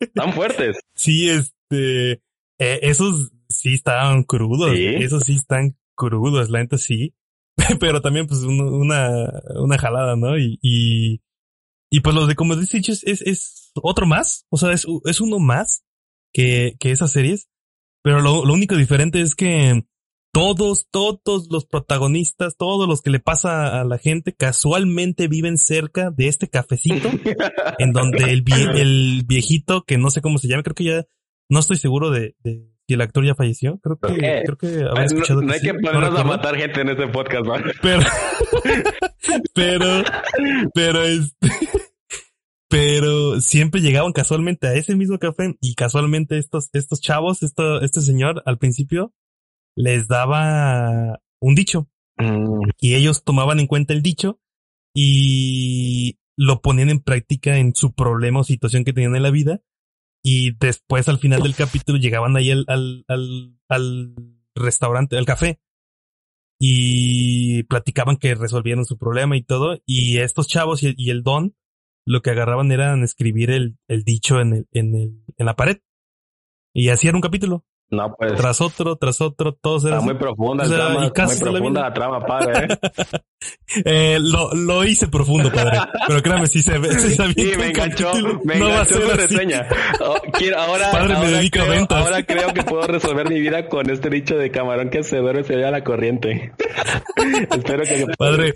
Están 0.00 0.32
fuertes. 0.32 0.78
Sí, 0.94 1.28
este, 1.28 2.12
eh, 2.58 2.78
esos 2.82 3.32
sí 3.48 3.74
estaban 3.74 4.22
crudos, 4.24 4.74
Sí. 4.76 4.86
esos 4.86 5.24
sí 5.24 5.34
están 5.36 5.76
crudos, 5.94 6.48
la 6.50 6.60
neta 6.60 6.78
sí, 6.78 7.14
pero 7.80 8.00
también 8.00 8.26
pues 8.26 8.40
un- 8.40 8.60
una, 8.62 9.10
una 9.56 9.76
jalada, 9.78 10.16
¿no? 10.16 10.38
Y, 10.38 10.58
y, 10.62 11.20
y 11.92 12.00
pues 12.00 12.14
los 12.16 12.26
de 12.26 12.34
como 12.34 12.56
dices 12.56 12.88
es, 12.88 13.02
es, 13.04 13.22
es 13.22 13.70
otro 13.74 14.06
más, 14.06 14.46
o 14.50 14.56
sea, 14.56 14.72
es, 14.72 14.86
es 15.04 15.20
uno 15.20 15.38
más 15.38 15.84
que, 16.32 16.74
que 16.80 16.90
esas 16.90 17.12
series, 17.12 17.48
pero 18.02 18.20
lo, 18.20 18.44
lo 18.44 18.52
único 18.54 18.74
diferente 18.76 19.20
es 19.20 19.34
que 19.36 19.84
todos, 20.34 20.86
todos 20.90 21.48
los 21.50 21.66
protagonistas, 21.66 22.56
todos 22.56 22.88
los 22.88 23.02
que 23.02 23.10
le 23.10 23.20
pasa 23.20 23.80
a 23.80 23.84
la 23.84 23.98
gente 23.98 24.34
casualmente 24.34 25.28
viven 25.28 25.58
cerca 25.58 26.10
de 26.10 26.28
este 26.28 26.48
cafecito 26.48 27.10
en 27.78 27.92
donde 27.92 28.24
el, 28.32 28.42
vie- 28.42 28.74
el 28.80 29.24
viejito, 29.26 29.84
que 29.84 29.98
no 29.98 30.10
sé 30.10 30.22
cómo 30.22 30.38
se 30.38 30.48
llama, 30.48 30.62
creo 30.62 30.74
que 30.74 30.84
ya, 30.84 31.04
no 31.50 31.60
estoy 31.60 31.76
seguro 31.76 32.10
de, 32.10 32.34
de 32.42 32.66
si 32.88 32.94
el 32.94 33.00
actor 33.02 33.24
ya 33.26 33.34
falleció, 33.34 33.78
creo 33.82 33.98
que, 34.00 34.42
creo 34.44 34.56
que 34.56 34.84
había 34.90 35.04
escuchado 35.04 35.40
no, 35.42 35.46
no 35.48 35.52
que 35.52 35.54
hay 35.54 35.60
sí, 35.60 35.66
que 35.66 35.72
no 35.74 35.80
ponernos 35.82 36.04
a 36.04 36.08
recuerdo. 36.22 36.28
matar 36.28 36.56
gente 36.56 36.80
en 36.80 36.88
este 36.88 37.08
podcast, 37.08 37.46
¿vale? 37.46 37.72
Pero, 37.82 38.00
pero, 39.54 40.04
pero 40.74 41.02
este, 41.04 41.48
pero 42.72 43.40
siempre 43.40 43.80
llegaban 43.80 44.12
casualmente 44.12 44.66
a 44.66 44.74
ese 44.74 44.96
mismo 44.96 45.18
café 45.18 45.56
y 45.60 45.74
casualmente 45.74 46.38
estos, 46.38 46.70
estos 46.72 47.00
chavos, 47.00 47.42
esto, 47.42 47.80
este 47.82 48.00
señor 48.00 48.42
al 48.46 48.58
principio 48.58 49.14
les 49.76 50.08
daba 50.08 51.20
un 51.40 51.54
dicho 51.54 51.88
Mm, 52.18 52.70
y 52.78 52.94
ellos 52.94 53.24
tomaban 53.24 53.60
en 53.60 53.66
cuenta 53.66 53.94
el 53.94 54.02
dicho 54.02 54.40
y 54.94 56.18
lo 56.36 56.60
ponían 56.60 56.90
en 56.90 57.00
práctica 57.00 57.58
en 57.58 57.74
su 57.74 57.94
problema 57.94 58.40
o 58.40 58.44
situación 58.44 58.84
que 58.84 58.92
tenían 58.92 59.16
en 59.16 59.22
la 59.22 59.30
vida 59.30 59.60
y 60.22 60.56
después 60.58 61.08
al 61.08 61.18
final 61.18 61.42
del 61.42 61.54
capítulo 61.54 61.98
llegaban 61.98 62.36
ahí 62.36 62.50
al, 62.50 62.64
al, 62.68 63.04
al, 63.08 63.58
al 63.68 64.14
restaurante, 64.54 65.16
al 65.16 65.26
café 65.26 65.60
y 66.60 67.64
platicaban 67.64 68.16
que 68.16 68.34
resolvieron 68.34 68.84
su 68.84 68.98
problema 68.98 69.36
y 69.36 69.42
todo 69.42 69.78
y 69.84 70.18
estos 70.18 70.46
chavos 70.46 70.82
y 70.82 71.10
el 71.10 71.22
don 71.22 71.56
lo 72.04 72.22
que 72.22 72.30
agarraban 72.30 72.72
eran 72.72 73.02
escribir 73.02 73.50
el, 73.50 73.76
el 73.88 74.04
dicho 74.04 74.40
en, 74.40 74.54
el, 74.54 74.68
en, 74.72 74.94
el, 74.94 75.24
en 75.36 75.46
la 75.46 75.56
pared 75.56 75.78
y 76.74 76.88
así 76.88 77.06
era 77.06 77.16
un 77.16 77.20
capítulo 77.22 77.64
No, 77.90 78.14
pues. 78.16 78.34
Tras 78.34 78.60
otro, 78.60 78.96
tras 78.96 79.20
otro, 79.20 79.52
todos 79.52 79.84
eran. 79.84 79.98
Está 79.98 80.12
muy 80.12 80.18
profunda, 80.18 80.64
muy 80.64 81.10
profunda 81.10 81.82
la, 81.82 81.92
trama, 81.92 82.24
padre. 82.24 82.64
¿eh? 82.64 82.78
eh, 83.84 84.18
lo, 84.18 84.54
lo 84.54 84.84
hice 84.84 85.08
profundo, 85.08 85.52
padre. 85.52 85.78
Pero 86.06 86.22
créame, 86.22 86.46
si 86.46 86.62
se 86.62 86.78
ve. 86.78 86.94
sí, 86.94 87.16
me 87.58 87.68
enganchó, 87.68 88.12
me 88.44 88.58
no 88.58 88.68
enganchó 88.70 89.12
a 89.12 89.16
reseña. 89.16 89.68
Oh, 90.00 90.16
quiero, 90.32 90.58
ahora, 90.58 90.90
padre, 90.90 91.14
ahora, 91.14 91.26
me 91.26 91.36
dedico 91.36 91.58
creo, 91.58 91.66
a 91.66 91.68
ventas. 91.68 92.04
ahora 92.04 92.22
creo 92.22 92.54
que 92.54 92.62
puedo 92.62 92.86
resolver 92.86 93.28
mi 93.28 93.38
vida 93.38 93.68
con 93.68 93.90
este 93.90 94.08
dicho 94.08 94.36
de 94.36 94.50
camarón 94.50 94.88
que 94.88 95.02
se 95.02 95.18
duerme 95.18 95.44
se 95.44 95.56
ve 95.56 95.66
a 95.66 95.70
la 95.70 95.84
corriente. 95.84 96.54
Espero 97.50 97.84
que. 97.84 98.06
Padre, 98.16 98.54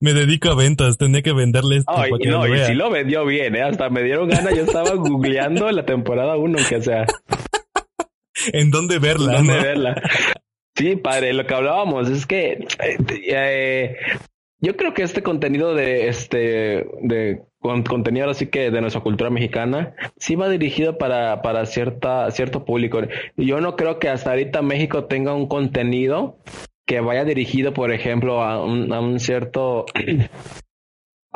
me 0.00 0.12
dedico 0.12 0.50
a 0.50 0.54
ventas, 0.54 0.98
tenía 0.98 1.22
que 1.22 1.32
venderles. 1.32 1.84
Ay, 1.86 2.10
no, 2.26 2.46
y 2.46 2.58
si 2.60 2.74
lo 2.74 2.90
vendió 2.90 3.24
bien, 3.24 3.56
¿eh? 3.56 3.62
hasta 3.62 3.88
me 3.88 4.02
dieron 4.02 4.28
ganas, 4.28 4.54
yo 4.54 4.62
estaba 4.62 4.94
googleando 4.94 5.70
la 5.70 5.84
temporada 5.84 6.36
1, 6.36 6.58
que 6.68 6.82
sea. 6.82 7.06
¿En 8.52 8.70
dónde 8.70 8.98
verla? 8.98 9.38
¿En 9.38 9.46
dónde 9.46 9.62
verla? 9.62 10.02
Sí, 10.74 10.96
padre, 10.96 11.32
lo 11.32 11.46
que 11.46 11.54
hablábamos 11.54 12.10
es 12.10 12.26
que 12.26 12.66
eh, 12.78 13.96
yo 14.60 14.76
creo 14.76 14.92
que 14.92 15.02
este 15.02 15.22
contenido 15.22 15.74
de 15.74 16.08
este 16.08 16.86
de 17.00 17.42
contenido 17.60 18.30
así 18.30 18.46
que 18.46 18.70
de 18.70 18.80
nuestra 18.80 19.02
cultura 19.02 19.30
mexicana 19.30 19.94
sí 20.16 20.36
va 20.36 20.48
dirigido 20.48 20.98
para 20.98 21.40
para 21.40 21.64
cierta 21.66 22.30
cierto 22.30 22.64
público. 22.64 23.00
Yo 23.36 23.60
no 23.60 23.74
creo 23.74 23.98
que 23.98 24.10
hasta 24.10 24.30
ahorita 24.30 24.60
México 24.62 25.04
tenga 25.04 25.34
un 25.34 25.48
contenido 25.48 26.38
que 26.86 27.00
vaya 27.00 27.24
dirigido, 27.24 27.72
por 27.72 27.92
ejemplo, 27.92 28.42
a 28.42 28.64
un, 28.64 28.92
a 28.92 29.00
un 29.00 29.18
cierto 29.20 29.86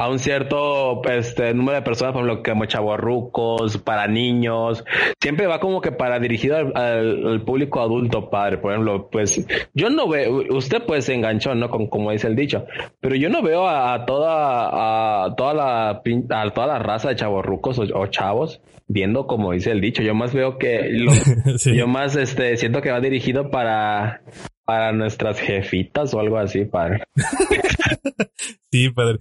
a 0.01 0.09
un 0.09 0.19
cierto 0.19 1.03
este, 1.11 1.53
número 1.53 1.77
de 1.77 1.83
personas, 1.83 2.15
por 2.15 2.25
ejemplo, 2.25 2.43
como 2.43 2.65
chavorrucos, 2.65 3.77
para 3.77 4.07
niños, 4.07 4.83
siempre 5.21 5.47
va 5.47 5.61
como 5.61 5.83
que 5.83 5.93
para 5.93 6.19
dirigido 6.19 6.57
al, 6.57 7.43
público 7.45 7.83
adulto, 7.83 8.31
padre. 8.31 8.57
Por 8.57 8.73
ejemplo, 8.73 9.11
pues 9.13 9.47
yo 9.75 9.91
no 9.91 10.09
veo, 10.09 10.43
usted 10.57 10.85
pues 10.87 11.05
se 11.05 11.13
enganchó, 11.13 11.55
¿no? 11.55 11.69
Con, 11.69 11.89
como 11.89 12.13
dice 12.13 12.29
el 12.29 12.35
dicho, 12.35 12.65
pero 13.01 13.15
yo 13.15 13.29
no 13.29 13.43
veo 13.43 13.69
a, 13.69 14.07
toda, 14.07 15.27
a 15.27 15.37
toda 15.37 15.53
la, 15.53 15.91
a 15.91 16.51
toda 16.55 16.67
la 16.67 16.79
raza 16.79 17.11
de 17.11 17.17
chavorrucos 17.17 17.79
o, 17.79 18.07
chavos 18.07 18.63
viendo 18.89 19.27
como 19.27 19.53
dice 19.53 19.71
el 19.71 19.83
dicho. 19.83 20.03
Yo 20.03 20.15
más 20.15 20.33
veo 20.33 20.57
que, 20.57 20.97
yo 21.77 21.87
más 21.87 22.17
este, 22.17 22.57
siento 22.57 22.81
que 22.81 22.91
va 22.91 23.01
dirigido 23.01 23.51
para, 23.51 24.23
para 24.71 24.93
nuestras 24.93 25.41
jefitas 25.41 26.14
o 26.14 26.21
algo 26.21 26.39
así, 26.39 26.64
padre. 26.64 27.03
sí, 28.71 28.89
padre. 28.91 29.18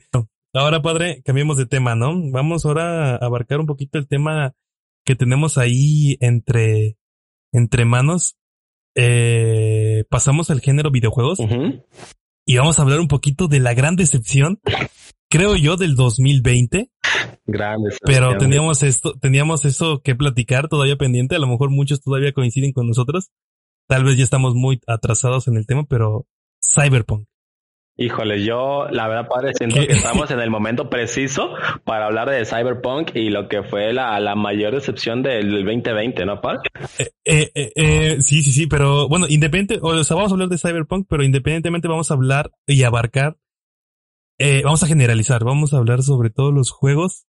Ahora, 0.54 0.84
padre, 0.84 1.24
cambiemos 1.26 1.58
de 1.58 1.66
tema, 1.66 1.95
¿no? 1.95 2.14
Vamos 2.30 2.68
ahora 2.68 3.16
a 3.16 3.26
abarcar 3.26 3.60
un 3.60 3.66
poquito 3.66 3.97
el 3.97 4.08
tema 4.08 4.54
que 5.04 5.16
tenemos 5.16 5.58
ahí 5.58 6.18
entre, 6.20 6.97
entre 7.52 7.84
manos. 7.86 8.38
Eh, 8.93 10.04
pasamos 10.12 10.52
al 10.52 10.62
género 10.62 10.91
videojuegos 10.91 11.39
y 12.45 12.58
vamos 12.58 12.78
a 12.78 12.84
hablar 12.84 13.00
un 13.00 13.08
poquito 13.08 13.47
de 13.47 13.60
la 13.60 13.74
gran 13.74 13.95
decepción, 13.95 14.60
creo 15.32 15.56
yo, 15.56 15.78
del 15.78 15.95
2020. 15.95 16.91
Gran 17.47 17.80
Pero 18.06 18.38
teníamos 18.38 18.84
esto, 18.84 19.16
teníamos 19.20 19.66
eso 19.66 20.04
que 20.04 20.14
platicar 20.14 20.68
todavía 20.68 20.97
pendiente. 20.97 21.36
A 21.36 21.39
lo 21.39 21.47
mejor 21.47 21.72
muchos 21.72 22.02
todavía 22.02 22.34
coinciden 22.34 22.72
con 22.72 22.86
nosotros. 22.86 23.32
Tal 23.90 24.04
vez 24.04 24.18
ya 24.18 24.24
estamos 24.24 24.54
muy 24.54 24.80
atrasados 24.86 25.48
en 25.48 25.58
el 25.58 25.66
tema, 25.66 25.84
pero 25.84 26.28
Cyberpunk. 26.64 27.28
Híjole, 27.98 28.46
yo 28.46 28.88
la 28.92 29.08
verdad, 29.08 29.28
padre, 29.28 29.52
siento 29.56 29.78
que 29.78 29.92
estamos 29.92 30.30
en 30.32 30.40
el 30.40 30.52
momento 30.52 30.92
preciso 30.92 31.50
para 31.86 32.06
hablar 32.06 32.30
de 32.30 32.46
Cyberpunk 32.46 33.16
y 33.16 33.32
lo 33.32 33.50
que 33.50 33.64
fue 33.64 33.92
la, 33.92 34.20
la 34.20 34.36
mayor 34.36 34.76
decepción 34.76 35.24
del 35.24 35.50
2020, 35.66 36.24
¿no, 36.28 36.40
padre? 36.40 36.70
Eh, 37.00 37.10
eh, 37.26 37.52
eh, 37.56 37.72
eh, 37.76 38.22
sí, 38.22 38.44
sí, 38.44 38.52
sí, 38.52 38.68
pero 38.68 39.10
bueno, 39.10 39.26
independiente, 39.28 39.80
o 39.82 40.04
sea, 40.04 40.16
vamos 40.16 40.32
a 40.32 40.36
hablar 40.36 40.50
de 40.50 40.60
Cyberpunk, 40.60 41.08
pero 41.10 41.24
independientemente 41.24 41.88
vamos 41.88 42.12
a 42.12 42.14
hablar 42.14 42.52
y 42.68 42.84
abarcar, 42.84 43.38
eh, 44.38 44.62
vamos 44.64 44.84
a 44.84 44.88
generalizar, 44.88 45.44
vamos 45.44 45.74
a 45.74 45.78
hablar 45.78 46.04
sobre 46.04 46.30
todos 46.30 46.54
los 46.54 46.70
juegos 46.70 47.26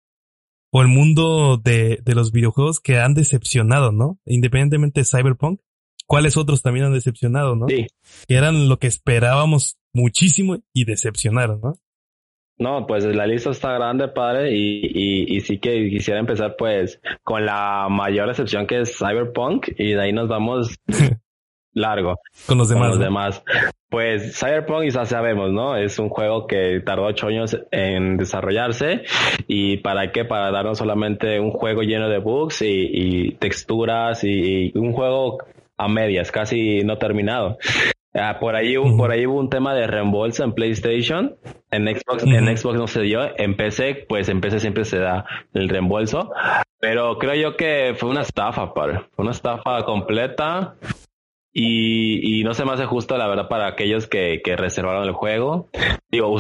o 0.72 0.82
el 0.82 0.89
mundo 0.89 1.55
de, 1.57 1.99
de 2.03 2.16
los 2.16 2.34
videojuegos 2.34 2.82
que 2.82 2.99
han 2.99 3.14
decepcionado, 3.14 3.93
¿no? 3.93 4.20
Independientemente 4.26 4.99
de 4.99 5.05
Cyberpunk 5.05 5.62
cuáles 6.10 6.38
otros 6.38 6.64
también 6.64 6.88
han 6.88 6.93
decepcionado, 6.93 7.55
¿no? 7.55 7.68
Sí. 7.68 7.86
Que 8.28 8.36
eran 8.36 8.68
lo 8.68 8.80
que 8.80 8.88
esperábamos 8.88 9.78
muchísimo 9.93 10.57
y 10.74 10.86
decepcionaron, 10.86 11.62
¿no? 11.62 11.76
No, 12.57 12.88
pues 12.88 13.05
la 13.05 13.28
lista 13.28 13.51
está 13.51 13.74
grande, 13.74 14.07
padre, 14.10 14.51
y, 14.53 14.82
y, 14.84 15.38
y, 15.38 15.39
sí 15.41 15.60
que 15.60 15.89
quisiera 15.89 16.20
empezar 16.20 16.55
pues 16.57 16.99
con 17.24 17.45
la 17.45 17.88
mayor 17.89 18.28
decepción 18.28 18.68
que 18.68 18.82
es 18.82 18.97
Cyberpunk 18.97 19.70
y 19.78 19.93
de 19.93 20.01
ahí 20.01 20.12
nos 20.12 20.28
vamos 20.28 20.76
largo. 21.74 22.18
Con 22.47 22.57
los 22.57 22.68
demás. 22.68 22.82
Con 22.82 22.89
los 22.89 22.99
demás. 22.99 23.43
Pues 23.88 24.38
Cyberpunk 24.38 24.89
ya 24.89 25.05
sabemos, 25.05 25.51
¿no? 25.51 25.78
Es 25.78 25.99
un 25.99 26.10
juego 26.10 26.47
que 26.47 26.82
tardó 26.86 27.05
ocho 27.05 27.28
años 27.28 27.57
en 27.72 28.18
desarrollarse 28.18 29.03
y 29.47 29.78
para 29.78 30.12
qué? 30.12 30.26
Para 30.26 30.51
darnos 30.51 30.80
solamente 30.80 31.39
un 31.39 31.51
juego 31.51 31.84
lleno 31.84 32.10
de 32.10 32.18
bugs 32.18 32.62
y, 32.62 33.38
texturas 33.39 34.24
y 34.24 34.72
un 34.76 34.91
juego 34.91 35.38
a 35.80 35.88
medias, 35.88 36.32
casi 36.32 36.84
no 36.84 36.97
terminado. 36.97 37.57
Ah, 38.13 38.38
por 38.39 38.55
ahí 38.55 38.77
hubo, 38.77 38.97
por 38.97 39.11
ahí 39.11 39.25
hubo 39.25 39.39
un 39.39 39.49
tema 39.49 39.73
de 39.73 39.88
reembolso 39.88 40.43
en 40.43 40.53
PlayStation, 40.53 41.38
en 41.71 41.88
Xbox, 41.88 42.23
en 42.23 42.57
Xbox 42.57 42.77
no 42.77 42.88
se 42.88 43.01
dio, 43.01 43.21
en 43.38 43.55
PC, 43.55 44.05
pues 44.09 44.30
en 44.30 44.41
PC 44.41 44.59
siempre 44.59 44.84
se 44.84 44.97
da 44.97 45.25
el 45.53 45.69
reembolso, 45.69 46.32
pero 46.80 47.17
creo 47.17 47.36
yo 47.36 47.57
que 47.57 47.95
fue 47.97 48.09
una 48.09 48.21
estafa, 48.21 48.73
padre. 48.73 49.01
Fue 49.15 49.23
una 49.23 49.32
estafa 49.32 49.84
completa. 49.86 50.75
Y, 51.62 52.39
y, 52.39 52.43
no 52.45 52.53
se 52.53 52.64
me 52.64 52.72
hace 52.72 52.86
justo, 52.86 53.18
la 53.18 53.28
verdad, 53.28 53.49
para 53.49 53.68
aquellos 53.68 54.07
que, 54.07 54.41
que 54.41 54.55
reservaron 54.55 55.03
el 55.05 55.12
juego. 55.12 55.70
Digo, 56.10 56.34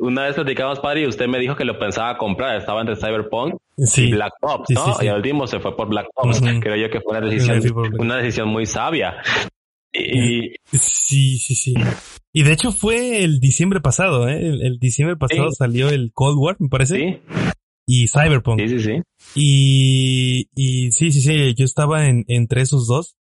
una 0.00 0.26
vez 0.26 0.36
platicamos, 0.36 0.78
padre, 0.78 1.02
y 1.02 1.06
usted 1.06 1.26
me 1.26 1.40
dijo 1.40 1.56
que 1.56 1.64
lo 1.64 1.76
pensaba 1.76 2.16
comprar. 2.16 2.56
Estaba 2.56 2.80
entre 2.80 2.94
Cyberpunk 2.94 3.56
y 3.76 4.12
Black 4.12 4.34
Ops, 4.42 4.70
¿no? 4.70 4.96
y 5.00 5.08
al 5.08 5.16
último 5.16 5.48
se 5.48 5.58
fue 5.58 5.76
por 5.76 5.88
Black 5.88 6.06
Ops. 6.14 6.40
Creo 6.60 6.76
yo 6.76 6.88
que 6.88 7.00
fue 7.00 7.18
una 7.18 7.28
decisión, 7.28 7.60
una 7.98 8.16
decisión 8.18 8.48
muy 8.48 8.64
sabia. 8.64 9.16
Y... 9.92 10.54
Sí, 10.72 11.38
sí, 11.38 11.56
sí. 11.56 11.74
Y 12.32 12.44
de 12.44 12.52
hecho 12.52 12.70
fue 12.70 13.24
el 13.24 13.40
diciembre 13.40 13.80
pasado, 13.80 14.28
¿eh? 14.28 14.38
El, 14.38 14.78
diciembre 14.78 15.16
pasado 15.16 15.50
salió 15.50 15.88
el 15.88 16.12
Cold 16.14 16.38
War, 16.38 16.56
me 16.60 16.68
parece. 16.68 16.96
Sí. 16.96 17.18
Y 17.86 18.06
Cyberpunk. 18.06 18.60
Sí, 18.60 18.68
sí, 18.68 18.80
sí. 18.80 19.02
Y, 19.34 20.48
y 20.54 20.92
sí, 20.92 21.10
sí, 21.10 21.20
sí, 21.20 21.54
yo 21.56 21.64
estaba 21.64 22.06
en, 22.06 22.24
entre 22.28 22.60
esos 22.60 22.86
dos. 22.86 23.16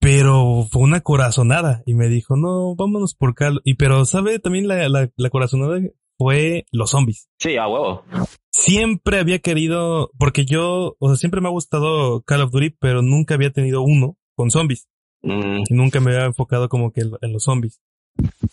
Pero 0.00 0.66
fue 0.70 0.82
una 0.82 1.02
corazonada 1.02 1.82
y 1.84 1.94
me 1.94 2.08
dijo, 2.08 2.34
no, 2.36 2.74
vámonos 2.74 3.14
por 3.14 3.34
Call. 3.34 3.60
Y 3.64 3.74
pero, 3.74 4.06
¿sabe? 4.06 4.38
También 4.38 4.66
la, 4.66 4.88
la, 4.88 5.10
la 5.14 5.30
corazonada 5.30 5.78
fue 6.16 6.64
los 6.72 6.90
zombies. 6.90 7.28
Sí, 7.38 7.56
a 7.56 7.68
huevo. 7.68 8.02
Siempre 8.50 9.18
había 9.18 9.38
querido, 9.40 10.10
porque 10.18 10.44
yo, 10.46 10.96
o 10.98 11.08
sea, 11.08 11.16
siempre 11.16 11.40
me 11.40 11.48
ha 11.48 11.52
gustado 11.52 12.22
Call 12.22 12.42
of 12.42 12.50
Duty, 12.50 12.70
pero 12.78 13.02
nunca 13.02 13.34
había 13.34 13.52
tenido 13.52 13.82
uno 13.82 14.16
con 14.34 14.50
zombies. 14.50 14.88
Mm. 15.22 15.62
Y 15.68 15.74
nunca 15.74 16.00
me 16.00 16.12
había 16.12 16.26
enfocado 16.26 16.68
como 16.68 16.92
que 16.92 17.02
en 17.02 17.32
los 17.32 17.44
zombies. 17.44 17.80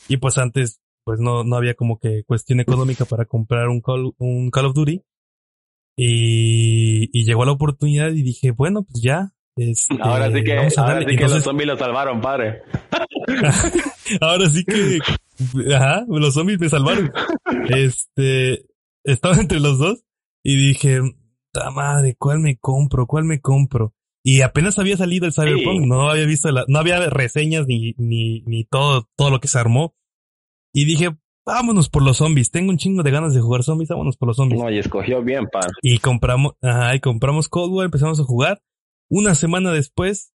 Y 0.10 0.18
pues 0.18 0.38
antes, 0.38 0.82
pues 1.04 1.20
no, 1.20 1.44
no 1.44 1.56
había 1.56 1.76
como 1.76 1.98
que 1.98 2.24
cuestión 2.26 2.60
económica 2.60 3.06
para 3.06 3.26
comprar 3.26 3.70
un 3.70 3.82
Call, 3.82 4.12
un 4.18 4.52
Call 4.52 4.66
of 4.66 4.74
Duty. 4.74 5.02
Y, 5.98 7.10
y 7.12 7.26
llegó 7.26 7.46
la 7.46 7.54
oportunidad 7.54 8.12
y 8.12 8.22
dije, 8.22 8.52
bueno, 8.52 8.84
pues 8.84 9.02
ya, 9.02 9.34
este, 9.58 9.98
ahora 10.02 10.32
sí 10.32 10.44
que, 10.44 10.54
ahora 10.78 11.00
sí 11.08 11.16
que 11.16 11.28
los 11.28 11.44
zombies 11.44 11.68
lo 11.68 11.78
salvaron, 11.78 12.22
padre. 12.22 12.62
ahora 14.22 14.50
sí 14.50 14.64
que, 14.64 15.00
ajá, 15.74 16.06
los 16.08 16.34
zombies 16.34 16.60
me 16.60 16.70
salvaron. 16.70 17.12
Este, 17.70 18.66
estaba 19.04 19.36
entre 19.38 19.60
los 19.60 19.80
dos 19.80 20.04
y 20.44 20.56
dije, 20.56 21.02
ta 21.52 21.72
madre, 21.72 22.16
¿cuál 22.18 22.40
me 22.40 22.58
compro? 22.58 23.08
¿Cuál 23.08 23.26
me 23.26 23.42
compro? 23.42 23.94
Y 24.24 24.42
apenas 24.42 24.78
había 24.78 24.98
salido 24.98 25.26
el 25.26 25.34
Cyberpunk, 25.34 25.86
no 25.86 26.10
había 26.10 26.26
visto 26.26 26.52
la, 26.52 26.66
no 26.68 26.80
había 26.80 27.10
reseñas 27.10 27.66
ni, 27.66 27.94
ni, 27.98 28.42
ni 28.42 28.66
todo, 28.66 29.08
todo 29.16 29.30
lo 29.30 29.40
que 29.40 29.48
se 29.48 29.58
armó. 29.58 29.96
Y 30.74 30.86
dije, 30.86 31.16
vámonos 31.46 31.90
por 31.90 32.04
los 32.04 32.18
zombies. 32.18 32.52
Tengo 32.52 32.70
un 32.70 32.78
chingo 32.78 33.04
de 33.04 33.12
ganas 33.12 33.34
de 33.34 33.40
jugar 33.40 33.64
zombies, 33.64 33.90
vámonos 33.90 34.18
por 34.18 34.28
los 34.28 34.36
zombies. 34.36 34.62
No, 34.62 34.70
y 34.70 34.78
escogió 34.78 35.24
bien, 35.24 35.48
padre. 35.48 35.72
Y 35.82 36.00
compramos, 36.00 36.54
ajá, 36.62 36.94
y 36.94 37.00
compramos 37.00 37.48
Cold 37.48 37.74
War, 37.74 37.86
empezamos 37.86 38.20
a 38.20 38.24
jugar. 38.24 38.62
Una 39.10 39.36
semana 39.36 39.72
después, 39.72 40.34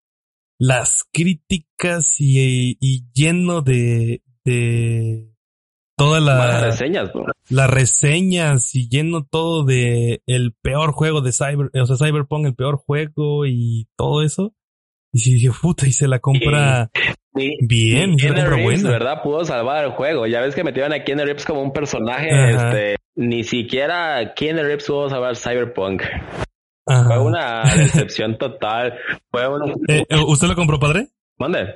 las 0.59 1.05
críticas 1.13 2.17
y, 2.19 2.77
lleno 3.13 3.63
de, 3.63 4.23
de 4.45 5.33
todas 5.97 6.23
las 6.23 6.63
reseñas, 6.63 7.11
las 7.49 7.71
reseñas 7.71 8.75
y 8.75 8.89
lleno 8.89 9.25
todo 9.25 9.65
de 9.65 10.23
el 10.27 10.55
peor 10.61 10.93
juego 10.93 11.21
de 11.21 11.33
Cyber, 11.33 11.71
o 11.75 11.87
sea, 11.87 11.97
Cyberpunk, 11.97 12.47
el 12.47 12.55
peor 12.55 12.77
juego 12.77 13.47
y 13.47 13.89
todo 13.97 14.23
eso. 14.23 14.55
Y 15.13 15.21
si 15.21 15.35
dije, 15.35 15.51
puta, 15.63 15.87
y 15.87 15.93
se 15.93 16.07
la 16.07 16.19
compra 16.19 16.91
bien, 17.33 18.19
se 18.19 18.29
la 18.29 18.45
compra 18.45 18.63
buena. 18.63 18.91
¿verdad? 18.91 19.23
Pudo 19.23 19.45
salvar 19.45 19.85
el 19.85 19.93
juego. 19.93 20.27
Ya 20.27 20.41
ves 20.41 20.55
que 20.55 20.65
metieron 20.65 20.93
a 20.93 21.03
Keanu 21.03 21.25
Reeves 21.25 21.47
como 21.47 21.63
un 21.63 21.73
personaje, 21.73 22.29
este, 22.51 22.97
ni 23.17 23.43
siquiera 23.45 24.35
Keanu 24.35 24.63
Reeves 24.63 24.87
pudo 24.87 25.09
salvar 25.09 25.37
Cyberpunk. 25.37 26.03
Fue 26.89 27.19
una 27.19 27.63
decepción 27.77 28.39
total. 28.39 28.99
Fue 29.31 29.43
eh, 29.89 30.07
¿Usted 30.27 30.49
lo 30.49 30.55
compró, 30.55 30.79
padre? 30.79 31.09
¿Dónde? 31.39 31.75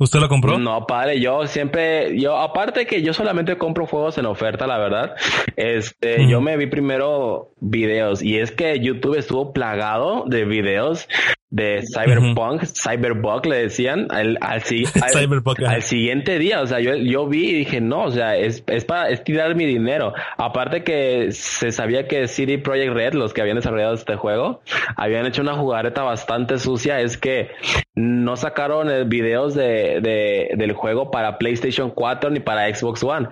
¿Usted 0.00 0.20
lo 0.20 0.28
compró? 0.28 0.58
No, 0.58 0.86
padre, 0.86 1.20
yo 1.20 1.46
siempre, 1.48 2.18
yo 2.20 2.36
aparte 2.38 2.86
que 2.86 3.02
yo 3.02 3.12
solamente 3.12 3.58
compro 3.58 3.84
juegos 3.84 4.16
en 4.16 4.26
oferta, 4.26 4.66
la 4.68 4.78
verdad. 4.78 5.16
Este, 5.56 6.28
yo 6.28 6.40
me 6.40 6.56
vi 6.56 6.66
primero 6.66 7.50
videos 7.60 8.22
y 8.22 8.38
es 8.38 8.52
que 8.52 8.78
YouTube 8.78 9.18
estuvo 9.18 9.52
plagado 9.52 10.24
de 10.26 10.44
videos 10.44 11.08
de 11.50 11.82
Cyberpunk, 11.82 12.64
Cyberbug 12.64 13.46
le 13.46 13.56
decían 13.56 14.08
al, 14.10 14.38
al, 14.40 14.62
al, 15.66 15.82
siguiente 15.82 16.38
día. 16.38 16.60
O 16.60 16.66
sea, 16.66 16.80
yo, 16.80 16.94
yo 16.94 17.26
vi 17.26 17.50
y 17.50 17.54
dije, 17.54 17.80
no, 17.80 18.04
o 18.04 18.10
sea, 18.10 18.36
es, 18.36 18.62
es 18.66 18.84
para 18.84 19.08
es 19.08 19.24
tirar 19.24 19.54
mi 19.54 19.64
dinero. 19.64 20.12
Aparte 20.36 20.84
que 20.84 21.32
se 21.32 21.72
sabía 21.72 22.06
que 22.06 22.28
CD 22.28 22.58
Projekt 22.58 22.92
Red, 22.92 23.14
los 23.14 23.32
que 23.32 23.40
habían 23.40 23.56
desarrollado 23.56 23.94
este 23.94 24.16
juego, 24.16 24.60
habían 24.96 25.24
hecho 25.26 25.40
una 25.42 25.54
jugareta 25.54 26.02
bastante 26.02 26.58
sucia. 26.58 27.00
Es 27.00 27.16
que 27.16 27.50
no 27.94 28.36
sacaron 28.36 28.90
eh, 28.90 29.04
videos 29.04 29.54
de, 29.54 30.00
de, 30.02 30.50
del 30.54 30.72
juego 30.72 31.10
para 31.10 31.38
PlayStation 31.38 31.90
4 31.90 32.30
ni 32.30 32.40
para 32.40 32.72
Xbox 32.74 33.02
One. 33.02 33.28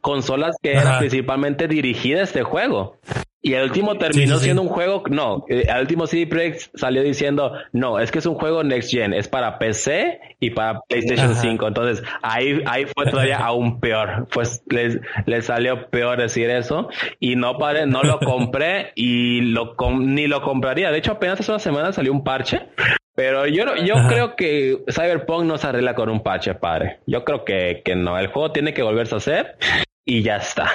Consolas 0.00 0.56
que 0.60 0.72
eran 0.72 0.98
principalmente 0.98 1.68
dirigidas 1.68 2.20
a 2.20 2.24
este 2.24 2.42
juego. 2.42 2.98
Y 3.42 3.54
el 3.54 3.64
último 3.64 3.96
terminó 3.96 4.36
siendo 4.36 4.60
un 4.60 4.68
juego, 4.68 5.02
no, 5.08 5.46
el 5.48 5.66
eh, 5.66 5.80
último 5.80 6.06
CD 6.06 6.26
Projekt 6.26 6.76
salió 6.76 7.02
diciendo, 7.02 7.54
no, 7.72 7.98
es 7.98 8.10
que 8.10 8.18
es 8.18 8.26
un 8.26 8.34
juego 8.34 8.62
next 8.62 8.90
gen, 8.90 9.14
es 9.14 9.28
para 9.28 9.58
PC 9.58 10.20
y 10.40 10.50
para 10.50 10.80
PlayStation 10.80 11.34
5. 11.34 11.68
Entonces, 11.68 12.06
ahí, 12.20 12.60
ahí 12.66 12.84
fue 12.94 13.06
todavía 13.06 13.38
aún 13.44 13.80
peor. 13.80 14.28
Pues 14.30 14.62
les, 14.68 14.98
les 15.24 15.46
salió 15.46 15.88
peor 15.88 16.18
decir 16.18 16.50
eso. 16.50 16.90
Y 17.18 17.36
no 17.36 17.56
pare, 17.56 17.86
no 17.86 18.02
lo 18.02 18.18
compré 18.18 18.92
y 18.94 19.40
lo 19.40 19.74
ni 19.98 20.26
lo 20.26 20.42
compraría. 20.42 20.90
De 20.90 20.98
hecho, 20.98 21.12
apenas 21.12 21.40
hace 21.40 21.50
una 21.50 21.60
semana 21.60 21.92
salió 21.92 22.12
un 22.12 22.22
parche. 22.22 22.68
Pero 23.14 23.46
yo, 23.46 23.64
yo 23.84 23.94
creo 24.08 24.36
que 24.36 24.82
Cyberpunk 24.88 25.44
no 25.44 25.56
se 25.56 25.66
arregla 25.66 25.94
con 25.94 26.10
un 26.10 26.22
parche, 26.22 26.54
padre. 26.54 27.00
Yo 27.06 27.24
creo 27.24 27.44
que, 27.44 27.80
que 27.84 27.94
no. 27.94 28.18
El 28.18 28.28
juego 28.28 28.52
tiene 28.52 28.74
que 28.74 28.82
volverse 28.82 29.14
a 29.14 29.18
hacer 29.18 29.56
y 30.04 30.22
ya 30.22 30.36
está. 30.36 30.72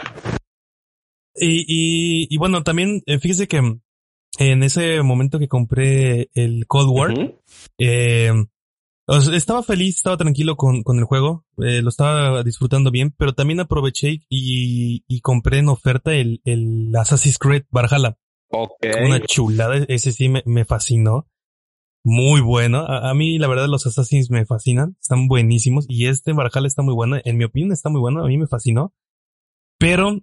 Y, 1.36 1.66
y, 1.68 2.28
y 2.30 2.38
bueno, 2.38 2.64
también 2.64 3.02
eh, 3.06 3.20
fíjese 3.20 3.48
que 3.48 3.58
en 4.38 4.64
ese 4.64 5.02
momento 5.02 5.40
que 5.40 5.48
compré 5.48 6.30
el 6.34 6.66
Cold 6.68 6.90
War, 6.90 7.36
eh, 7.78 8.32
estaba 9.34 9.64
feliz, 9.64 9.98
estaba 9.98 10.18
tranquilo 10.18 10.56
con, 10.56 10.84
con 10.84 10.98
el 10.98 11.06
juego, 11.06 11.46
eh, 11.58 11.82
lo 11.82 11.90
estaba 11.90 12.44
disfrutando 12.44 12.92
bien, 12.92 13.14
pero 13.18 13.34
también 13.34 13.60
aproveché 13.60 14.22
y, 14.30 15.04
y 15.08 15.22
compré 15.22 15.60
en 15.60 15.70
oferta 15.70 16.14
el, 16.14 16.42
el 16.44 16.94
Assassin's 16.96 17.38
Creed 17.38 17.64
Valhalla. 17.70 18.18
Okay. 18.50 19.06
Una 19.06 19.20
chulada, 19.22 19.86
ese 19.88 20.12
sí 20.12 20.30
me, 20.30 20.42
me 20.46 20.66
fascinó. 20.66 21.28
Muy 22.08 22.40
bueno. 22.40 22.80
A, 22.80 23.10
a, 23.10 23.14
mí, 23.16 23.40
la 23.40 23.48
verdad, 23.48 23.68
los 23.68 23.88
Assassins 23.88 24.30
me 24.30 24.46
fascinan. 24.46 24.96
Están 25.02 25.28
buenísimos. 25.28 25.86
Y 25.90 26.06
este 26.06 26.34
Valhalla 26.34 26.68
está 26.68 26.84
muy 26.84 26.94
bueno. 26.94 27.18
En 27.26 27.36
mi 27.38 27.46
opinión, 27.46 27.72
está 27.72 27.90
muy 27.90 28.00
bueno. 28.00 28.24
A 28.24 28.28
mí 28.28 28.38
me 28.38 28.46
fascinó. 28.48 28.94
Pero 29.80 30.20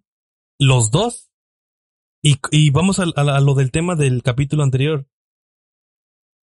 los 0.62 0.90
dos. 0.90 1.30
Y, 2.22 2.36
y 2.52 2.70
vamos 2.70 3.00
a, 3.00 3.04
a, 3.16 3.40
lo 3.40 3.54
del 3.54 3.72
tema 3.72 3.96
del 3.96 4.22
capítulo 4.22 4.62
anterior. 4.62 5.06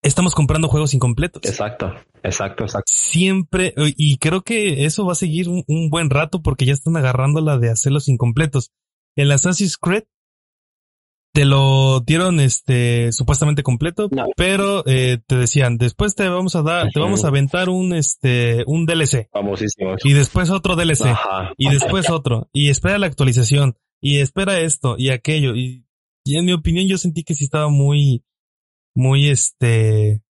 Estamos 0.02 0.36
comprando 0.36 0.68
juegos 0.68 0.94
incompletos. 0.94 1.42
Exacto, 1.46 1.94
exacto, 2.24 2.64
exacto. 2.64 2.92
Siempre, 2.94 3.74
y 3.78 4.18
creo 4.18 4.42
que 4.42 4.86
eso 4.86 5.06
va 5.06 5.14
a 5.14 5.16
seguir 5.16 5.50
un, 5.50 5.64
un 5.68 5.90
buen 5.90 6.10
rato 6.10 6.42
porque 6.42 6.66
ya 6.66 6.74
están 6.74 6.96
agarrando 6.98 7.42
la 7.42 7.58
de 7.58 7.70
hacerlos 7.70 8.08
incompletos. 8.08 8.72
El 9.16 9.32
Assassin's 9.32 9.78
Creed 9.78 10.04
te 11.34 11.46
lo 11.46 12.00
dieron 12.02 12.40
este 12.40 13.12
supuestamente 13.12 13.62
completo, 13.64 14.10
no. 14.12 14.26
pero 14.36 14.84
eh, 14.88 15.20
te 15.26 15.36
decían, 15.36 15.78
después 15.78 16.16
te 16.16 16.28
vamos 16.28 16.56
a 16.56 16.64
dar, 16.64 16.90
te 16.92 17.00
vamos 17.00 17.24
a 17.24 17.28
aventar 17.28 17.70
un 17.70 17.94
este 17.94 18.64
un 18.66 18.86
DLC. 18.86 19.30
Famosísimo. 19.32 19.96
Y 20.04 20.14
después 20.14 20.50
otro 20.50 20.76
DLC. 20.76 21.06
Ajá. 21.06 21.54
Y 21.58 21.70
después 21.70 22.10
otro. 22.10 22.50
Y 22.52 22.70
espera 22.70 22.98
la 22.98 23.08
actualización 23.08 23.78
y 24.02 24.20
espera 24.20 24.60
esto 24.60 24.96
y 24.98 25.10
aquello. 25.10 25.56
Y, 25.56 25.86
y, 26.24 26.38
en 26.38 26.46
mi 26.46 26.54
opinión 26.54 26.88
yo 26.88 26.98
sentí 26.98 27.24
que 27.24 27.36
sí 27.36 27.46
estaba 27.46 27.70
muy, 27.70 28.24
muy 28.96 29.30
este, 29.30 30.22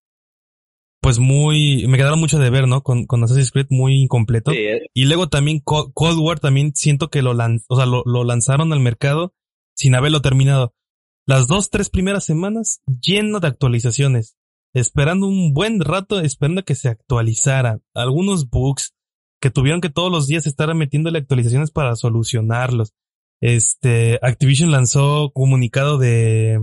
pues 1.01 1.19
muy, 1.19 1.87
me 1.87 1.97
quedaron 1.97 2.19
mucho 2.19 2.39
de 2.39 2.49
ver, 2.49 2.67
¿no? 2.67 2.83
Con, 2.83 3.05
con 3.05 3.23
Assassin's 3.23 3.51
Creed 3.51 3.67
muy 3.69 4.01
incompleto. 4.01 4.51
Sí, 4.51 4.57
eh. 4.57 4.89
Y 4.93 5.05
luego 5.05 5.29
también 5.29 5.59
Cold 5.59 6.19
War 6.19 6.39
también 6.39 6.73
siento 6.75 7.09
que 7.09 7.21
lo, 7.21 7.33
lan 7.33 7.61
o 7.67 7.75
sea, 7.75 7.85
lo, 7.85 8.03
lo 8.05 8.23
lanzaron 8.23 8.73
al 8.73 8.79
mercado 8.79 9.33
sin 9.75 9.95
haberlo 9.95 10.21
terminado. 10.21 10.73
Las 11.25 11.47
dos, 11.47 11.69
tres 11.69 11.89
primeras 11.89 12.25
semanas 12.25 12.81
lleno 13.01 13.39
de 13.39 13.47
actualizaciones. 13.47 14.35
Esperando 14.73 15.27
un 15.27 15.53
buen 15.53 15.79
rato, 15.79 16.19
esperando 16.19 16.63
que 16.63 16.75
se 16.75 16.89
actualizara. 16.89 17.79
Algunos 17.95 18.49
bugs 18.49 18.93
que 19.41 19.49
tuvieron 19.49 19.81
que 19.81 19.89
todos 19.89 20.11
los 20.11 20.27
días 20.27 20.45
estar 20.45 20.73
metiéndole 20.75 21.19
actualizaciones 21.19 21.71
para 21.71 21.95
solucionarlos 21.95 22.93
este, 23.41 24.19
Activision 24.21 24.71
lanzó 24.71 25.31
comunicado 25.33 25.97
de, 25.97 26.59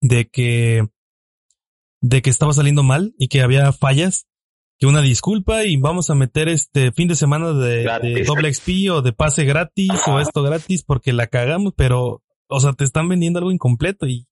de 0.00 0.28
que, 0.28 0.86
de 2.00 2.22
que 2.22 2.30
estaba 2.30 2.52
saliendo 2.52 2.82
mal 2.82 3.14
y 3.18 3.28
que 3.28 3.42
había 3.42 3.72
fallas, 3.72 4.26
que 4.78 4.86
una 4.86 5.02
disculpa 5.02 5.64
y 5.64 5.76
vamos 5.76 6.10
a 6.10 6.14
meter 6.14 6.48
este 6.48 6.92
fin 6.92 7.08
de 7.08 7.14
semana 7.14 7.52
de, 7.52 7.88
de 8.02 8.24
doble 8.24 8.52
XP 8.52 8.90
o 8.90 9.02
de 9.02 9.12
pase 9.12 9.44
gratis 9.44 9.90
o 10.06 10.18
esto 10.18 10.42
gratis 10.42 10.82
porque 10.82 11.12
la 11.12 11.28
cagamos, 11.28 11.74
pero, 11.76 12.22
o 12.48 12.60
sea, 12.60 12.72
te 12.72 12.84
están 12.84 13.08
vendiendo 13.08 13.38
algo 13.38 13.52
incompleto 13.52 14.06
y, 14.06 14.26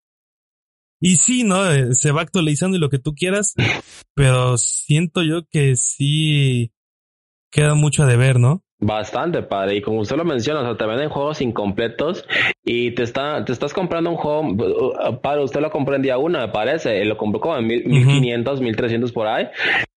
y 1.01 1.17
sí, 1.17 1.45
¿no? 1.45 1.71
Eh, 1.71 1.95
se 1.95 2.11
va 2.11 2.23
actualizando 2.23 2.77
y 2.77 2.81
lo 2.81 2.91
que 2.91 2.99
tú 2.99 3.15
quieras, 3.15 3.55
pero 4.15 4.59
siento 4.59 5.23
yo 5.23 5.47
que 5.49 5.77
sí 5.77 6.73
queda 7.51 7.75
mucho 7.75 8.03
a 8.03 8.07
deber, 8.07 8.41
¿no? 8.41 8.65
Bastante, 8.83 9.43
padre. 9.43 9.77
Y 9.77 9.83
como 9.83 10.01
usted 10.01 10.17
lo 10.17 10.25
menciona, 10.25 10.61
o 10.61 10.65
sea, 10.65 10.77
te 10.77 10.87
venden 10.87 11.11
juegos 11.11 11.43
incompletos 11.43 12.27
y 12.65 12.93
te 12.93 13.03
está, 13.03 13.45
te 13.45 13.53
estás 13.53 13.75
comprando 13.75 14.09
un 14.09 14.17
juego, 14.17 14.41
uh, 14.41 15.21
padre, 15.21 15.45
usted 15.45 15.61
lo 15.61 15.71
compró 15.71 15.95
en 15.97 16.03
día 16.03 16.17
uno, 16.17 16.39
me 16.39 16.49
parece. 16.49 17.05
Lo 17.05 17.19
compró 17.19 17.41
como 17.41 17.59
en 17.59 17.67
mil, 17.67 17.83
uh 17.87 17.91
-huh. 17.91 18.07
1500, 18.07 18.61
1300 18.63 19.13
por 19.13 19.27
ahí. 19.27 19.49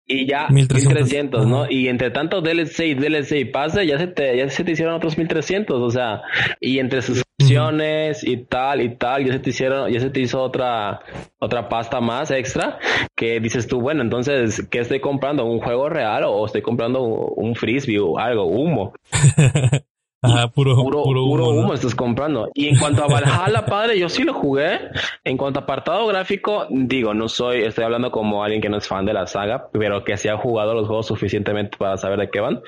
Y 0.05 0.27
ya 0.27 0.47
1300, 0.49 0.93
1300 0.95 1.47
¿no? 1.47 1.69
Y 1.69 1.87
entre 1.87 2.11
tanto 2.11 2.41
DLC 2.41 2.79
y 2.87 2.93
DLC 2.93 3.31
y 3.37 3.45
pase, 3.45 3.87
ya 3.87 3.97
se 3.97 4.07
te, 4.07 4.37
ya 4.37 4.49
se 4.49 4.63
te 4.63 4.71
hicieron 4.71 4.95
otros 4.95 5.17
1300, 5.17 5.81
o 5.81 5.89
sea, 5.89 6.21
y 6.59 6.79
entre 6.79 7.01
suscripciones 7.01 8.21
uh 8.23 8.27
-huh. 8.27 8.31
y 8.31 8.45
tal 8.45 8.81
y 8.81 8.95
tal, 8.97 9.25
ya 9.25 9.33
se 9.33 9.39
te 9.39 9.49
hicieron, 9.51 9.91
ya 9.91 10.01
se 10.01 10.09
te 10.09 10.19
hizo 10.19 10.41
otra, 10.41 10.99
otra 11.39 11.69
pasta 11.69 12.01
más 12.01 12.31
extra, 12.31 12.79
que 13.15 13.39
dices 13.39 13.65
tú, 13.67 13.79
bueno, 13.79 14.01
entonces, 14.01 14.67
¿qué 14.69 14.79
estoy 14.79 14.99
comprando? 14.99 15.45
¿Un 15.45 15.59
juego 15.61 15.87
real 15.87 16.25
o 16.25 16.45
estoy 16.45 16.61
comprando 16.61 17.01
un 17.01 17.55
frisbee 17.55 17.99
o 17.99 18.19
algo, 18.19 18.45
humo? 18.45 18.93
Ajá, 20.23 20.47
puro, 20.47 20.75
puro, 20.75 21.03
puro, 21.03 21.23
humo, 21.25 21.35
puro 21.35 21.49
humo 21.49 21.67
¿no? 21.67 21.73
estás 21.73 21.93
comprando. 21.93 22.49
Y 22.53 22.67
en 22.69 22.77
cuanto 22.79 23.03
a 23.03 23.07
Valhalla, 23.07 23.65
padre, 23.67 23.99
yo 23.99 24.07
sí 24.07 24.23
lo 24.23 24.33
jugué. 24.33 24.79
En 25.25 25.35
cuanto 25.35 25.59
a 25.59 25.63
apartado 25.63 26.07
gráfico, 26.07 26.65
digo, 26.69 27.13
no 27.13 27.27
soy, 27.27 27.63
estoy 27.63 27.83
hablando 27.83 28.09
como 28.09 28.43
alguien 28.43 28.61
que 28.61 28.69
no 28.69 28.77
es 28.77 28.87
fan 28.87 29.05
de 29.05 29.13
la 29.13 29.27
saga, 29.27 29.67
pero 29.73 30.03
que 30.05 30.15
sí 30.15 30.29
ha 30.29 30.37
jugado 30.37 30.73
los 30.73 30.87
juegos 30.87 31.07
suficientemente 31.07 31.77
para 31.77 31.97
saber 31.97 32.19
de 32.19 32.29
qué 32.29 32.39
van. 32.39 32.61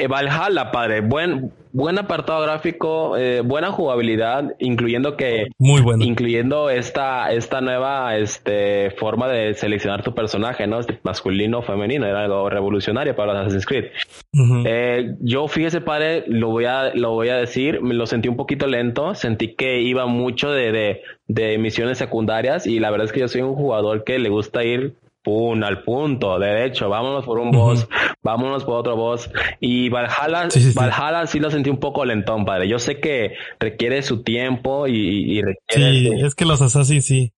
Eh, 0.00 0.06
Valhalla, 0.08 0.72
padre, 0.72 1.02
buen, 1.02 1.52
buen 1.72 1.98
apartado 1.98 2.40
gráfico, 2.40 3.18
eh, 3.18 3.42
buena 3.42 3.70
jugabilidad, 3.70 4.54
incluyendo 4.58 5.14
que, 5.14 5.48
muy 5.58 5.82
bueno, 5.82 6.02
incluyendo 6.02 6.70
esta, 6.70 7.30
esta 7.32 7.60
nueva, 7.60 8.16
este, 8.16 8.92
forma 8.92 9.28
de 9.28 9.52
seleccionar 9.52 10.02
tu 10.02 10.14
personaje, 10.14 10.66
¿no? 10.66 10.80
Este 10.80 10.98
masculino 11.02 11.58
o 11.58 11.62
femenino, 11.62 12.06
era 12.06 12.24
algo 12.24 12.48
revolucionario 12.48 13.14
para 13.14 13.34
los 13.34 13.42
Assassin's 13.42 13.66
Creed. 13.66 13.90
Uh 14.32 14.38
-huh. 14.38 14.64
eh, 14.66 15.16
yo, 15.20 15.48
fíjese, 15.48 15.82
padre, 15.82 16.24
lo 16.28 16.48
voy 16.48 16.64
a, 16.64 16.94
lo 16.94 17.10
voy 17.10 17.28
a 17.28 17.36
decir, 17.36 17.82
me 17.82 17.92
lo 17.92 18.06
sentí 18.06 18.28
un 18.30 18.36
poquito 18.36 18.66
lento, 18.66 19.14
sentí 19.14 19.54
que 19.54 19.82
iba 19.82 20.06
mucho 20.06 20.50
de, 20.50 20.72
de, 20.72 21.02
de 21.28 21.58
misiones 21.58 21.98
secundarias 21.98 22.66
y 22.66 22.80
la 22.80 22.90
verdad 22.90 23.04
es 23.04 23.12
que 23.12 23.20
yo 23.20 23.28
soy 23.28 23.42
un 23.42 23.54
jugador 23.54 24.04
que 24.04 24.18
le 24.18 24.30
gusta 24.30 24.64
ir 24.64 24.94
pum, 25.22 25.62
al 25.62 25.82
punto, 25.82 26.38
derecho, 26.38 26.88
vámonos 26.88 27.24
por 27.24 27.38
un 27.38 27.48
uh 27.48 27.52
-huh. 27.52 27.56
boss, 27.56 27.88
vámonos 28.22 28.64
por 28.64 28.78
otro 28.78 28.96
boss. 28.96 29.30
Y 29.60 29.88
Valhalla, 29.88 30.50
sí, 30.50 30.60
sí, 30.60 30.72
Valhalla 30.74 31.26
sí. 31.26 31.38
lo 31.38 31.50
sentí 31.50 31.70
un 31.70 31.78
poco 31.78 32.04
lentón, 32.04 32.44
padre. 32.44 32.68
Yo 32.68 32.78
sé 32.78 33.00
que 33.00 33.34
requiere 33.58 34.02
su 34.02 34.22
tiempo 34.22 34.86
y, 34.86 35.38
y 35.38 35.42
requiere. 35.42 35.92
Sí, 35.92 36.06
su... 36.06 36.26
es 36.26 36.34
que 36.34 36.44
los 36.44 36.60
Assassins 36.62 37.04
sí. 37.04 37.32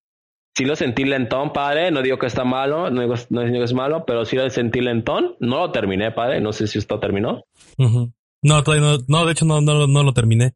Sí 0.55 0.65
lo 0.65 0.75
sentí 0.75 1.03
lentón, 1.03 1.51
padre. 1.51 1.89
No 1.91 2.01
digo 2.01 2.17
que 2.17 2.27
está 2.27 2.43
malo, 2.43 2.91
no 2.91 3.01
digo, 3.01 3.15
no 3.29 3.41
digo 3.41 3.57
que 3.57 3.63
es 3.63 3.73
malo, 3.73 4.05
pero 4.05 4.23
sí 4.23 4.35
lo 4.35 4.47
sentí 4.49 4.81
lentón. 4.81 5.35
No 5.39 5.59
lo 5.59 5.71
terminé, 5.71 6.11
padre. 6.11 6.41
No 6.41 6.53
sé 6.53 6.67
si 6.67 6.77
usted 6.77 6.97
terminó. 6.97 7.43
Uh 7.77 7.85
-huh. 7.85 8.13
No, 8.43 8.63
todavía 8.63 8.87
no, 8.87 8.97
no, 9.07 9.25
de 9.25 9.31
hecho 9.31 9.45
no, 9.45 9.61
no, 9.61 9.87
no 9.87 10.03
lo 10.03 10.13
terminé. 10.13 10.53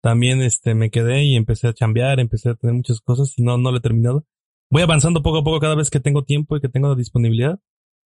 También 0.00 0.42
este 0.42 0.74
me 0.74 0.90
quedé 0.90 1.24
y 1.24 1.36
empecé 1.36 1.68
a 1.68 1.72
chambear, 1.72 2.20
empecé 2.20 2.50
a 2.50 2.54
tener 2.54 2.74
muchas 2.74 3.00
cosas 3.00 3.32
y 3.36 3.42
no, 3.42 3.56
no 3.56 3.70
lo 3.70 3.78
he 3.78 3.80
terminado 3.80 4.24
voy 4.72 4.82
avanzando 4.82 5.22
poco 5.22 5.38
a 5.38 5.44
poco 5.44 5.60
cada 5.60 5.74
vez 5.74 5.90
que 5.90 6.00
tengo 6.00 6.24
tiempo 6.24 6.56
y 6.56 6.60
que 6.60 6.70
tengo 6.70 6.96
disponibilidad. 6.96 7.60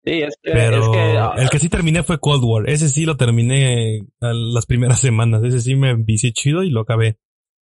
Sí, 0.06 0.22
es 0.22 0.36
que, 0.42 0.52
Pero 0.52 0.78
es 0.78 0.90
que, 0.90 1.18
uh, 1.18 1.42
el 1.42 1.50
que 1.50 1.60
sí 1.60 1.70
terminé 1.70 2.04
fue 2.04 2.20
Cold 2.20 2.44
War. 2.44 2.70
Ese 2.70 2.88
sí 2.88 3.06
lo 3.06 3.18
terminé 3.18 4.06
las 4.20 4.68
primeras 4.68 5.00
semanas. 5.02 5.44
Ese 5.44 5.60
sí 5.60 5.76
me 5.76 5.96
vicié 5.96 6.32
chido 6.34 6.64
y 6.64 6.70
lo 6.70 6.82
acabé. 6.82 7.18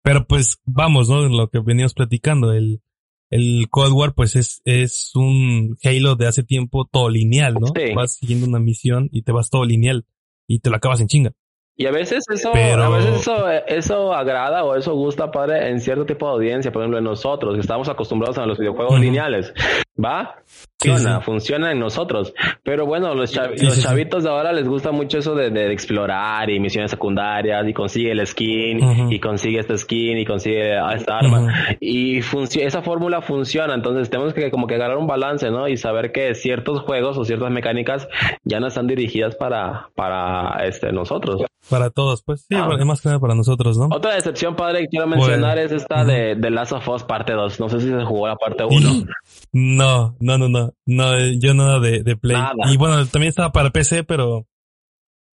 Pero 0.02 0.26
pues 0.26 0.58
vamos, 0.66 1.08
¿no? 1.08 1.28
Lo 1.28 1.50
que 1.50 1.60
veníamos 1.60 1.94
platicando. 1.94 2.52
El, 2.52 2.82
el 3.30 3.68
Cold 3.70 3.94
War 3.94 4.14
pues 4.16 4.36
es, 4.36 4.62
es 4.66 5.12
un 5.14 5.78
Halo 5.84 6.16
de 6.16 6.26
hace 6.26 6.44
tiempo 6.44 6.90
todo 6.92 7.10
lineal, 7.10 7.56
¿no? 7.56 7.68
Sí. 7.68 7.94
Vas 7.94 8.16
siguiendo 8.16 8.48
una 8.48 8.60
misión 8.60 9.08
y 9.12 9.22
te 9.22 9.32
vas 9.32 9.52
todo 9.52 9.66
lineal 9.66 10.08
y 10.48 10.60
te 10.60 10.72
lo 10.72 10.78
acabas 10.78 11.00
en 11.02 11.08
chinga. 11.08 11.34
Y 11.82 11.86
a 11.88 11.92
veces 11.92 12.26
eso, 12.30 12.52
Pero- 12.52 12.84
a 12.84 12.90
veces 12.90 13.22
eso, 13.22 13.50
eso 13.68 14.14
agrada 14.14 14.66
o 14.66 14.76
eso 14.76 14.94
gusta, 14.96 15.32
padre, 15.32 15.70
en 15.70 15.80
cierto 15.80 16.06
tipo 16.06 16.26
de 16.28 16.34
audiencia, 16.34 16.72
por 16.74 16.82
ejemplo, 16.82 16.98
en 16.98 17.06
nosotros, 17.06 17.54
que 17.56 17.62
estamos 17.62 17.88
acostumbrados 17.88 18.38
a 18.38 18.46
los 18.46 18.58
videojuegos 18.58 19.00
lineales. 19.00 19.54
¿Va? 19.98 20.36
Funciona, 20.82 21.18
sí. 21.20 21.24
funciona 21.26 21.72
en 21.74 21.80
nosotros. 21.80 22.34
Pero 22.64 22.86
bueno, 22.86 23.14
los, 23.14 23.36
chav- 23.36 23.58
Sí, 23.58 23.66
los 23.66 23.82
chavitos 23.82 24.24
de 24.24 24.30
ahora 24.30 24.54
les 24.54 24.66
gusta 24.68 24.92
mucho 24.92 25.18
eso 25.20 25.36
de, 25.36 25.50
de 25.52 25.72
explorar 25.74 26.50
y 26.50 26.60
misiones 26.60 26.92
secundarias 26.92 27.68
y 27.68 27.74
consigue 27.74 28.12
el 28.12 28.26
skin 28.26 29.12
y 29.12 29.20
consigue 29.20 29.60
este 29.60 29.78
skin 29.78 30.18
y 30.18 30.26
consigue 30.26 30.78
esta 30.96 31.18
arma. 31.18 31.40
Ujú. 31.42 31.50
Y 31.82 32.20
funci- 32.22 32.62
esa 32.62 32.82
fórmula 32.82 33.22
funciona, 33.22 33.74
entonces 33.74 34.10
tenemos 34.10 34.34
que 34.34 34.50
como 34.52 34.68
que 34.68 34.76
agarrar 34.76 34.98
un 34.98 35.08
balance, 35.08 35.50
¿no? 35.52 35.68
Y 35.68 35.76
saber 35.76 36.12
que 36.14 36.34
ciertos 36.34 36.82
juegos 36.82 37.18
o 37.18 37.26
ciertas 37.26 37.52
mecánicas 37.52 38.08
ya 38.46 38.60
no 38.62 38.68
están 38.68 38.88
dirigidas 38.88 39.36
para, 39.36 39.90
para 39.96 40.66
este, 40.66 40.94
nosotros. 40.94 41.42
Para 41.70 41.90
todos, 41.90 42.24
pues 42.24 42.46
sí, 42.48 42.56
Ah. 42.56 42.68
más 42.86 43.02
que 43.02 43.10
nada 43.10 43.20
para 43.20 43.36
nosotros, 43.36 43.78
¿no? 43.78 43.88
Otra 43.92 44.16
decepción, 44.16 44.56
padre, 44.56 44.82
que 44.82 44.88
quiero 44.88 45.08
mencionar 45.08 45.56
Bueno. 45.58 45.62
es 45.62 45.72
esta 45.72 46.04
de, 46.06 46.36
de 46.36 46.50
Last 46.52 46.72
of 46.72 46.88
Us 46.88 47.04
parte 47.04 47.34
2. 47.34 47.60
No 47.60 47.70
sé 47.70 47.80
si 47.82 47.88
se 47.90 48.04
jugó 48.06 48.28
la 48.28 48.36
parte 48.38 48.64
1. 48.64 48.90
Y- 48.90 49.06
No, 49.52 50.16
no, 50.20 50.38
no, 50.38 50.48
no, 50.48 50.72
no, 50.86 51.18
yo 51.40 51.54
nada 51.54 51.80
de, 51.80 52.02
de 52.04 52.16
Play. 52.16 52.38
Nada. 52.38 52.54
Y 52.72 52.78
bueno, 52.78 53.06
también 53.08 53.30
estaba 53.30 53.52
para 53.52 53.70
PC, 53.72 54.04
pero, 54.04 54.46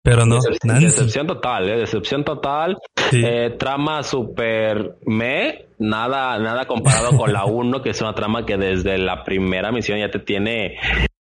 pero 0.01 0.25
no, 0.25 0.39
decepción 0.63 1.27
total, 1.27 1.69
¿eh? 1.69 1.77
Decepción 1.77 2.23
total. 2.23 2.77
Sí. 3.11 3.21
Eh, 3.23 3.51
trama 3.59 4.01
super 4.03 4.97
me, 5.05 5.65
nada, 5.77 6.39
nada 6.39 6.65
comparado 6.65 7.15
con 7.17 7.31
la 7.33 7.45
1, 7.45 7.81
que 7.81 7.89
es 7.91 8.01
una 8.01 8.13
trama 8.15 8.45
que 8.45 8.57
desde 8.57 8.97
la 8.97 9.23
primera 9.23 9.71
misión 9.71 9.99
ya 9.99 10.09
te 10.09 10.19
tiene 10.19 10.77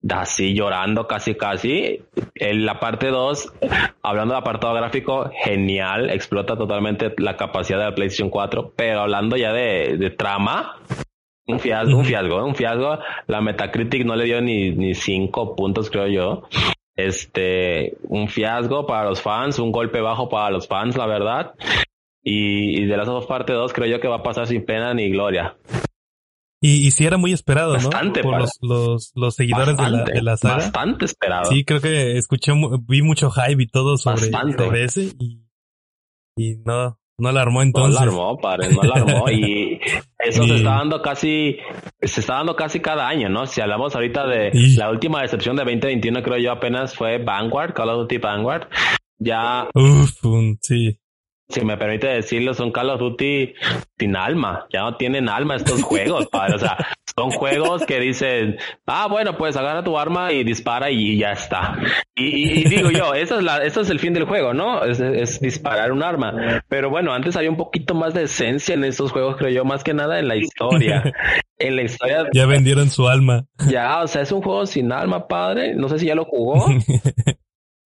así 0.09 0.53
llorando 0.53 1.07
casi 1.07 1.35
casi. 1.35 2.03
En 2.35 2.65
la 2.65 2.79
parte 2.79 3.07
2, 3.07 3.53
hablando 4.01 4.33
de 4.33 4.39
apartado 4.39 4.73
gráfico, 4.73 5.29
genial, 5.43 6.09
explota 6.09 6.57
totalmente 6.57 7.13
la 7.17 7.37
capacidad 7.37 7.79
de 7.79 7.85
la 7.85 7.95
PlayStation 7.95 8.29
4, 8.29 8.73
pero 8.75 9.01
hablando 9.01 9.35
ya 9.37 9.53
de, 9.53 9.97
de 9.97 10.09
trama, 10.09 10.77
un 11.47 11.59
fiasco, 11.59 11.97
un 11.97 12.05
fiasco, 12.05 12.45
un 12.45 12.55
fiasco. 12.55 12.99
La 13.27 13.41
Metacritic 13.41 14.05
no 14.05 14.15
le 14.15 14.25
dio 14.25 14.41
ni, 14.41 14.71
ni 14.71 14.93
cinco 14.93 15.55
puntos, 15.55 15.89
creo 15.89 16.07
yo. 16.07 16.43
Este, 16.95 17.95
un 18.03 18.27
fiasco 18.27 18.85
para 18.85 19.09
los 19.09 19.21
fans, 19.21 19.59
un 19.59 19.71
golpe 19.71 20.01
bajo 20.01 20.29
para 20.29 20.49
los 20.49 20.67
fans, 20.67 20.97
la 20.97 21.05
verdad. 21.05 21.53
Y, 22.23 22.81
y 22.81 22.85
de 22.85 22.97
las 22.97 23.07
dos 23.07 23.25
parte 23.25 23.53
2 23.53 23.71
creo 23.71 23.87
yo 23.87 24.01
que 24.01 24.07
va 24.09 24.17
a 24.17 24.23
pasar 24.23 24.47
sin 24.47 24.65
pena 24.65 24.93
ni 24.93 25.09
gloria. 25.09 25.55
Y, 26.59 26.87
y 26.87 26.91
sí 26.91 27.05
era 27.05 27.17
muy 27.17 27.33
esperado, 27.33 27.73
Bastante, 27.73 28.21
¿no? 28.23 28.29
Por 28.31 28.39
los, 28.39 28.51
los, 28.61 29.11
los 29.15 29.35
seguidores 29.35 29.77
de 29.77 29.83
la, 29.83 29.89
Bastante, 29.89 30.11
de 30.13 30.21
la 30.23 30.37
saga. 30.37 30.55
bastante 30.55 31.05
esperado. 31.05 31.51
Sí, 31.51 31.63
creo 31.63 31.81
que 31.81 32.17
escuché, 32.17 32.51
vi 32.87 33.01
mucho 33.03 33.29
hype 33.29 33.61
y 33.61 33.67
todo 33.67 33.97
sobre, 33.97 34.29
Bastante. 34.31 34.63
sobre 34.65 34.83
ese 34.83 35.11
y, 35.19 35.43
y 36.35 36.55
no, 36.65 36.99
no 37.19 37.31
la 37.31 37.41
armó 37.41 37.59
No 37.59 37.63
entonces. 37.67 37.95
la 37.95 38.01
armó, 38.07 38.37
padre, 38.39 38.69
no 38.73 38.81
la 38.81 38.95
armó. 38.95 39.29
Y 39.29 39.79
eso 40.19 40.43
se 40.47 40.55
está 40.55 40.71
dando 40.71 41.01
casi, 41.03 41.57
se 42.01 42.21
está 42.21 42.35
dando 42.35 42.55
casi 42.55 42.79
cada 42.79 43.07
año, 43.07 43.29
¿no? 43.29 43.45
Si 43.45 43.61
hablamos 43.61 43.93
ahorita 43.93 44.25
de 44.25 44.49
la 44.77 44.89
última 44.89 45.21
decepción 45.21 45.55
de 45.57 45.63
2021, 45.63 46.23
creo 46.23 46.37
yo 46.37 46.51
apenas 46.51 46.95
fue 46.95 47.19
Vanguard, 47.19 47.73
Call 47.75 47.89
of 47.89 47.97
Duty 48.01 48.17
Vanguard. 48.17 48.67
Ya 49.19 49.67
Uf, 49.75 50.25
un- 50.25 50.57
sí. 50.61 50.99
Si 51.49 51.63
me 51.63 51.77
permite 51.77 52.07
decirlo, 52.07 52.53
son 52.53 52.71
Call 52.71 52.89
of 52.89 52.99
Duty 52.99 53.53
sin 53.97 54.15
alma. 54.15 54.67
Ya 54.71 54.81
no 54.81 54.95
tienen 54.97 55.29
alma 55.29 55.55
estos 55.55 55.81
juegos, 55.83 56.27
padre. 56.27 56.55
O 56.55 56.59
sea, 56.59 56.77
son 57.15 57.31
juegos 57.31 57.85
que 57.85 57.99
dicen, 57.99 58.57
ah, 58.85 59.07
bueno, 59.09 59.37
pues 59.37 59.55
agarra 59.57 59.83
tu 59.83 59.97
arma 59.97 60.31
y 60.33 60.43
dispara 60.43 60.91
y 60.91 61.17
ya 61.17 61.31
está. 61.31 61.77
Y, 62.15 62.25
y- 62.25 62.59
y 62.59 62.63
digo 62.65 62.91
yo, 62.91 63.13
eso 63.13 63.37
es, 63.39 63.43
la, 63.43 63.63
eso 63.63 63.81
es 63.81 63.89
el 63.89 63.99
fin 63.99 64.13
del 64.13 64.25
juego, 64.25 64.53
¿no? 64.53 64.83
Es, 64.83 64.99
es 64.99 65.39
disparar 65.39 65.91
un 65.91 66.03
arma. 66.03 66.61
Pero 66.67 66.89
bueno, 66.89 67.13
antes 67.13 67.35
había 67.37 67.49
un 67.49 67.57
poquito 67.57 67.93
más 67.95 68.13
de 68.13 68.23
esencia 68.23 68.75
en 68.75 68.83
estos 68.83 69.11
juegos, 69.11 69.37
creo 69.37 69.49
yo, 69.49 69.65
más 69.65 69.83
que 69.83 69.93
nada 69.93 70.19
en 70.19 70.27
la 70.27 70.35
historia. 70.35 71.03
En 71.59 71.75
la 71.75 71.81
historia, 71.81 72.25
Ya 72.35 72.45
vendieron 72.45 72.87
su 72.91 73.07
alma. 73.07 73.45
ya, 73.67 74.03
o 74.03 74.07
sea, 74.07 74.21
es 74.21 74.31
un 74.31 74.43
juego 74.43 74.67
sin 74.67 74.91
alma, 74.91 75.27
padre. 75.27 75.73
No 75.73 75.89
sé 75.89 75.97
si 75.97 76.05
ya 76.05 76.13
lo 76.13 76.23
jugó. 76.25 76.67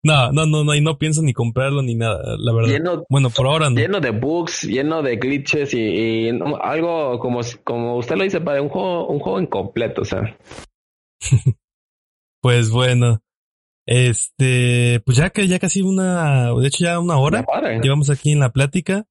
No, 0.04 0.32
no, 0.32 0.46
no, 0.48 0.64
no, 0.64 0.74
y 0.74 0.82
no 0.82 0.98
pienso 0.98 1.22
ni 1.22 1.32
comprarlo 1.34 1.84
ni 1.84 1.94
nada, 1.96 2.36
la 2.40 2.54
verdad. 2.54 2.70
Lleno, 2.72 3.04
Bueno, 3.10 3.30
por 3.30 3.46
ahora 3.46 3.70
no. 3.70 3.76
lleno 3.76 4.00
de 4.00 4.10
bugs, 4.10 4.64
lleno 4.64 5.04
de 5.04 5.18
glitches 5.18 5.74
y, 5.76 5.80
y 6.28 6.32
no- 6.32 6.58
algo 6.58 7.20
como, 7.20 7.42
como 7.64 7.98
usted 7.98 8.16
lo 8.16 8.24
dice, 8.24 8.42
para 8.42 8.62
un 8.62 8.70
juego, 8.70 9.08
un 9.08 9.20
juego 9.20 9.40
incompleto, 9.42 10.02
o 10.02 10.06
sea. 10.06 10.38
Pues 12.42 12.72
bueno. 12.72 13.22
Este, 13.88 15.00
pues 15.06 15.18
ya 15.18 15.30
que 15.32 15.48
ya 15.48 15.60
casi 15.60 15.82
una, 15.82 16.52
de 16.54 16.68
hecho 16.68 16.84
ya 16.86 17.00
una 17.00 17.18
hora. 17.18 17.46
Llevamos 17.84 18.10
aquí 18.10 18.32
en 18.32 18.40
la 18.40 18.52
plática. 18.52 19.06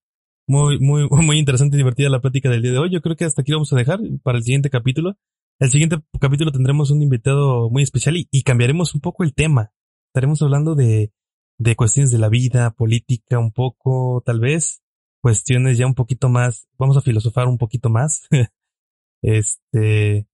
Muy, 0.48 0.80
muy, 0.80 1.06
muy 1.10 1.38
interesante 1.38 1.76
y 1.76 1.78
divertida 1.78 2.08
la 2.08 2.20
plática 2.20 2.48
del 2.50 2.62
día 2.62 2.72
de 2.72 2.78
hoy. 2.78 2.90
Yo 2.90 3.00
creo 3.00 3.14
que 3.14 3.24
hasta 3.24 3.42
aquí 3.42 3.52
vamos 3.52 3.72
a 3.72 3.76
dejar 3.76 4.00
para 4.24 4.38
el 4.38 4.44
siguiente 4.44 4.70
capítulo. 4.70 5.16
El 5.60 5.70
siguiente 5.70 5.98
capítulo 6.20 6.50
tendremos 6.50 6.90
un 6.90 7.02
invitado 7.02 7.70
muy 7.70 7.82
especial 7.84 8.16
y, 8.16 8.26
y 8.32 8.42
cambiaremos 8.42 8.94
un 8.94 9.00
poco 9.00 9.22
el 9.22 9.34
tema. 9.34 9.72
Estaremos 10.10 10.42
hablando 10.42 10.74
de, 10.74 11.12
de 11.56 11.76
cuestiones 11.76 12.10
de 12.10 12.18
la 12.18 12.28
vida, 12.28 12.72
política, 12.72 13.38
un 13.38 13.52
poco, 13.52 14.24
tal 14.26 14.40
vez, 14.40 14.82
cuestiones 15.22 15.78
ya 15.78 15.86
un 15.86 15.94
poquito 15.94 16.28
más, 16.28 16.66
vamos 16.78 16.96
a 16.96 17.00
filosofar 17.00 17.46
un 17.46 17.58
poquito 17.58 17.90
más. 17.90 18.26
este, 19.22 20.26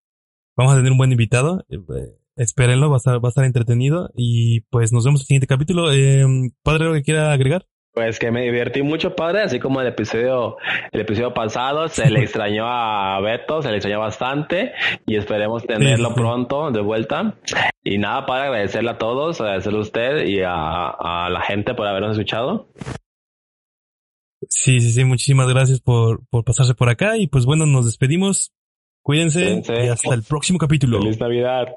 vamos 0.56 0.72
a 0.72 0.76
tener 0.76 0.92
un 0.92 0.98
buen 0.98 1.12
invitado. 1.12 1.62
eh, 1.68 2.18
espérenlo, 2.36 2.88
va 2.88 2.96
a 2.96 2.98
estar, 2.98 3.22
va 3.22 3.28
a 3.28 3.30
estar 3.30 3.44
entretenido 3.44 4.10
y 4.14 4.60
pues 4.70 4.92
nos 4.92 5.04
vemos 5.04 5.20
en 5.20 5.24
el 5.24 5.26
siguiente 5.26 5.46
capítulo. 5.46 5.92
Eh, 5.92 6.24
padre, 6.62 6.84
¿algo 6.84 6.94
que 6.94 7.02
quiera 7.02 7.32
agregar? 7.32 7.66
Pues 7.96 8.18
que 8.18 8.30
me 8.30 8.42
divertí 8.42 8.82
mucho, 8.82 9.16
padre, 9.16 9.40
así 9.40 9.58
como 9.58 9.80
el 9.80 9.86
episodio, 9.86 10.58
el 10.92 11.00
episodio 11.00 11.32
pasado, 11.32 11.88
se 11.88 12.10
le 12.10 12.20
extrañó 12.24 12.66
a 12.66 13.18
Beto, 13.22 13.62
se 13.62 13.70
le 13.70 13.76
extrañó 13.76 14.00
bastante 14.00 14.72
y 15.06 15.16
esperemos 15.16 15.64
tenerlo 15.64 16.14
pronto 16.14 16.70
de 16.70 16.82
vuelta. 16.82 17.36
Y 17.82 17.96
nada, 17.96 18.26
para 18.26 18.44
agradecerle 18.44 18.90
a 18.90 18.98
todos, 18.98 19.40
agradecerle 19.40 19.78
a 19.78 19.80
usted 19.80 20.26
y 20.26 20.42
a, 20.42 20.88
a 20.88 21.30
la 21.30 21.40
gente 21.40 21.72
por 21.72 21.86
habernos 21.86 22.12
escuchado. 22.12 22.68
Sí, 24.50 24.78
sí, 24.80 24.92
sí, 24.92 25.04
muchísimas 25.04 25.48
gracias 25.48 25.80
por, 25.80 26.20
por 26.28 26.44
pasarse 26.44 26.74
por 26.74 26.90
acá 26.90 27.16
y 27.16 27.28
pues 27.28 27.46
bueno, 27.46 27.64
nos 27.64 27.86
despedimos. 27.86 28.52
Cuídense 29.00 29.42
Cuídense. 29.42 29.86
y 29.86 29.88
hasta 29.88 30.12
el 30.12 30.22
próximo 30.22 30.58
capítulo. 30.58 31.00
Feliz 31.00 31.18
Navidad. 31.18 31.76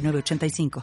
906985. 0.01 0.71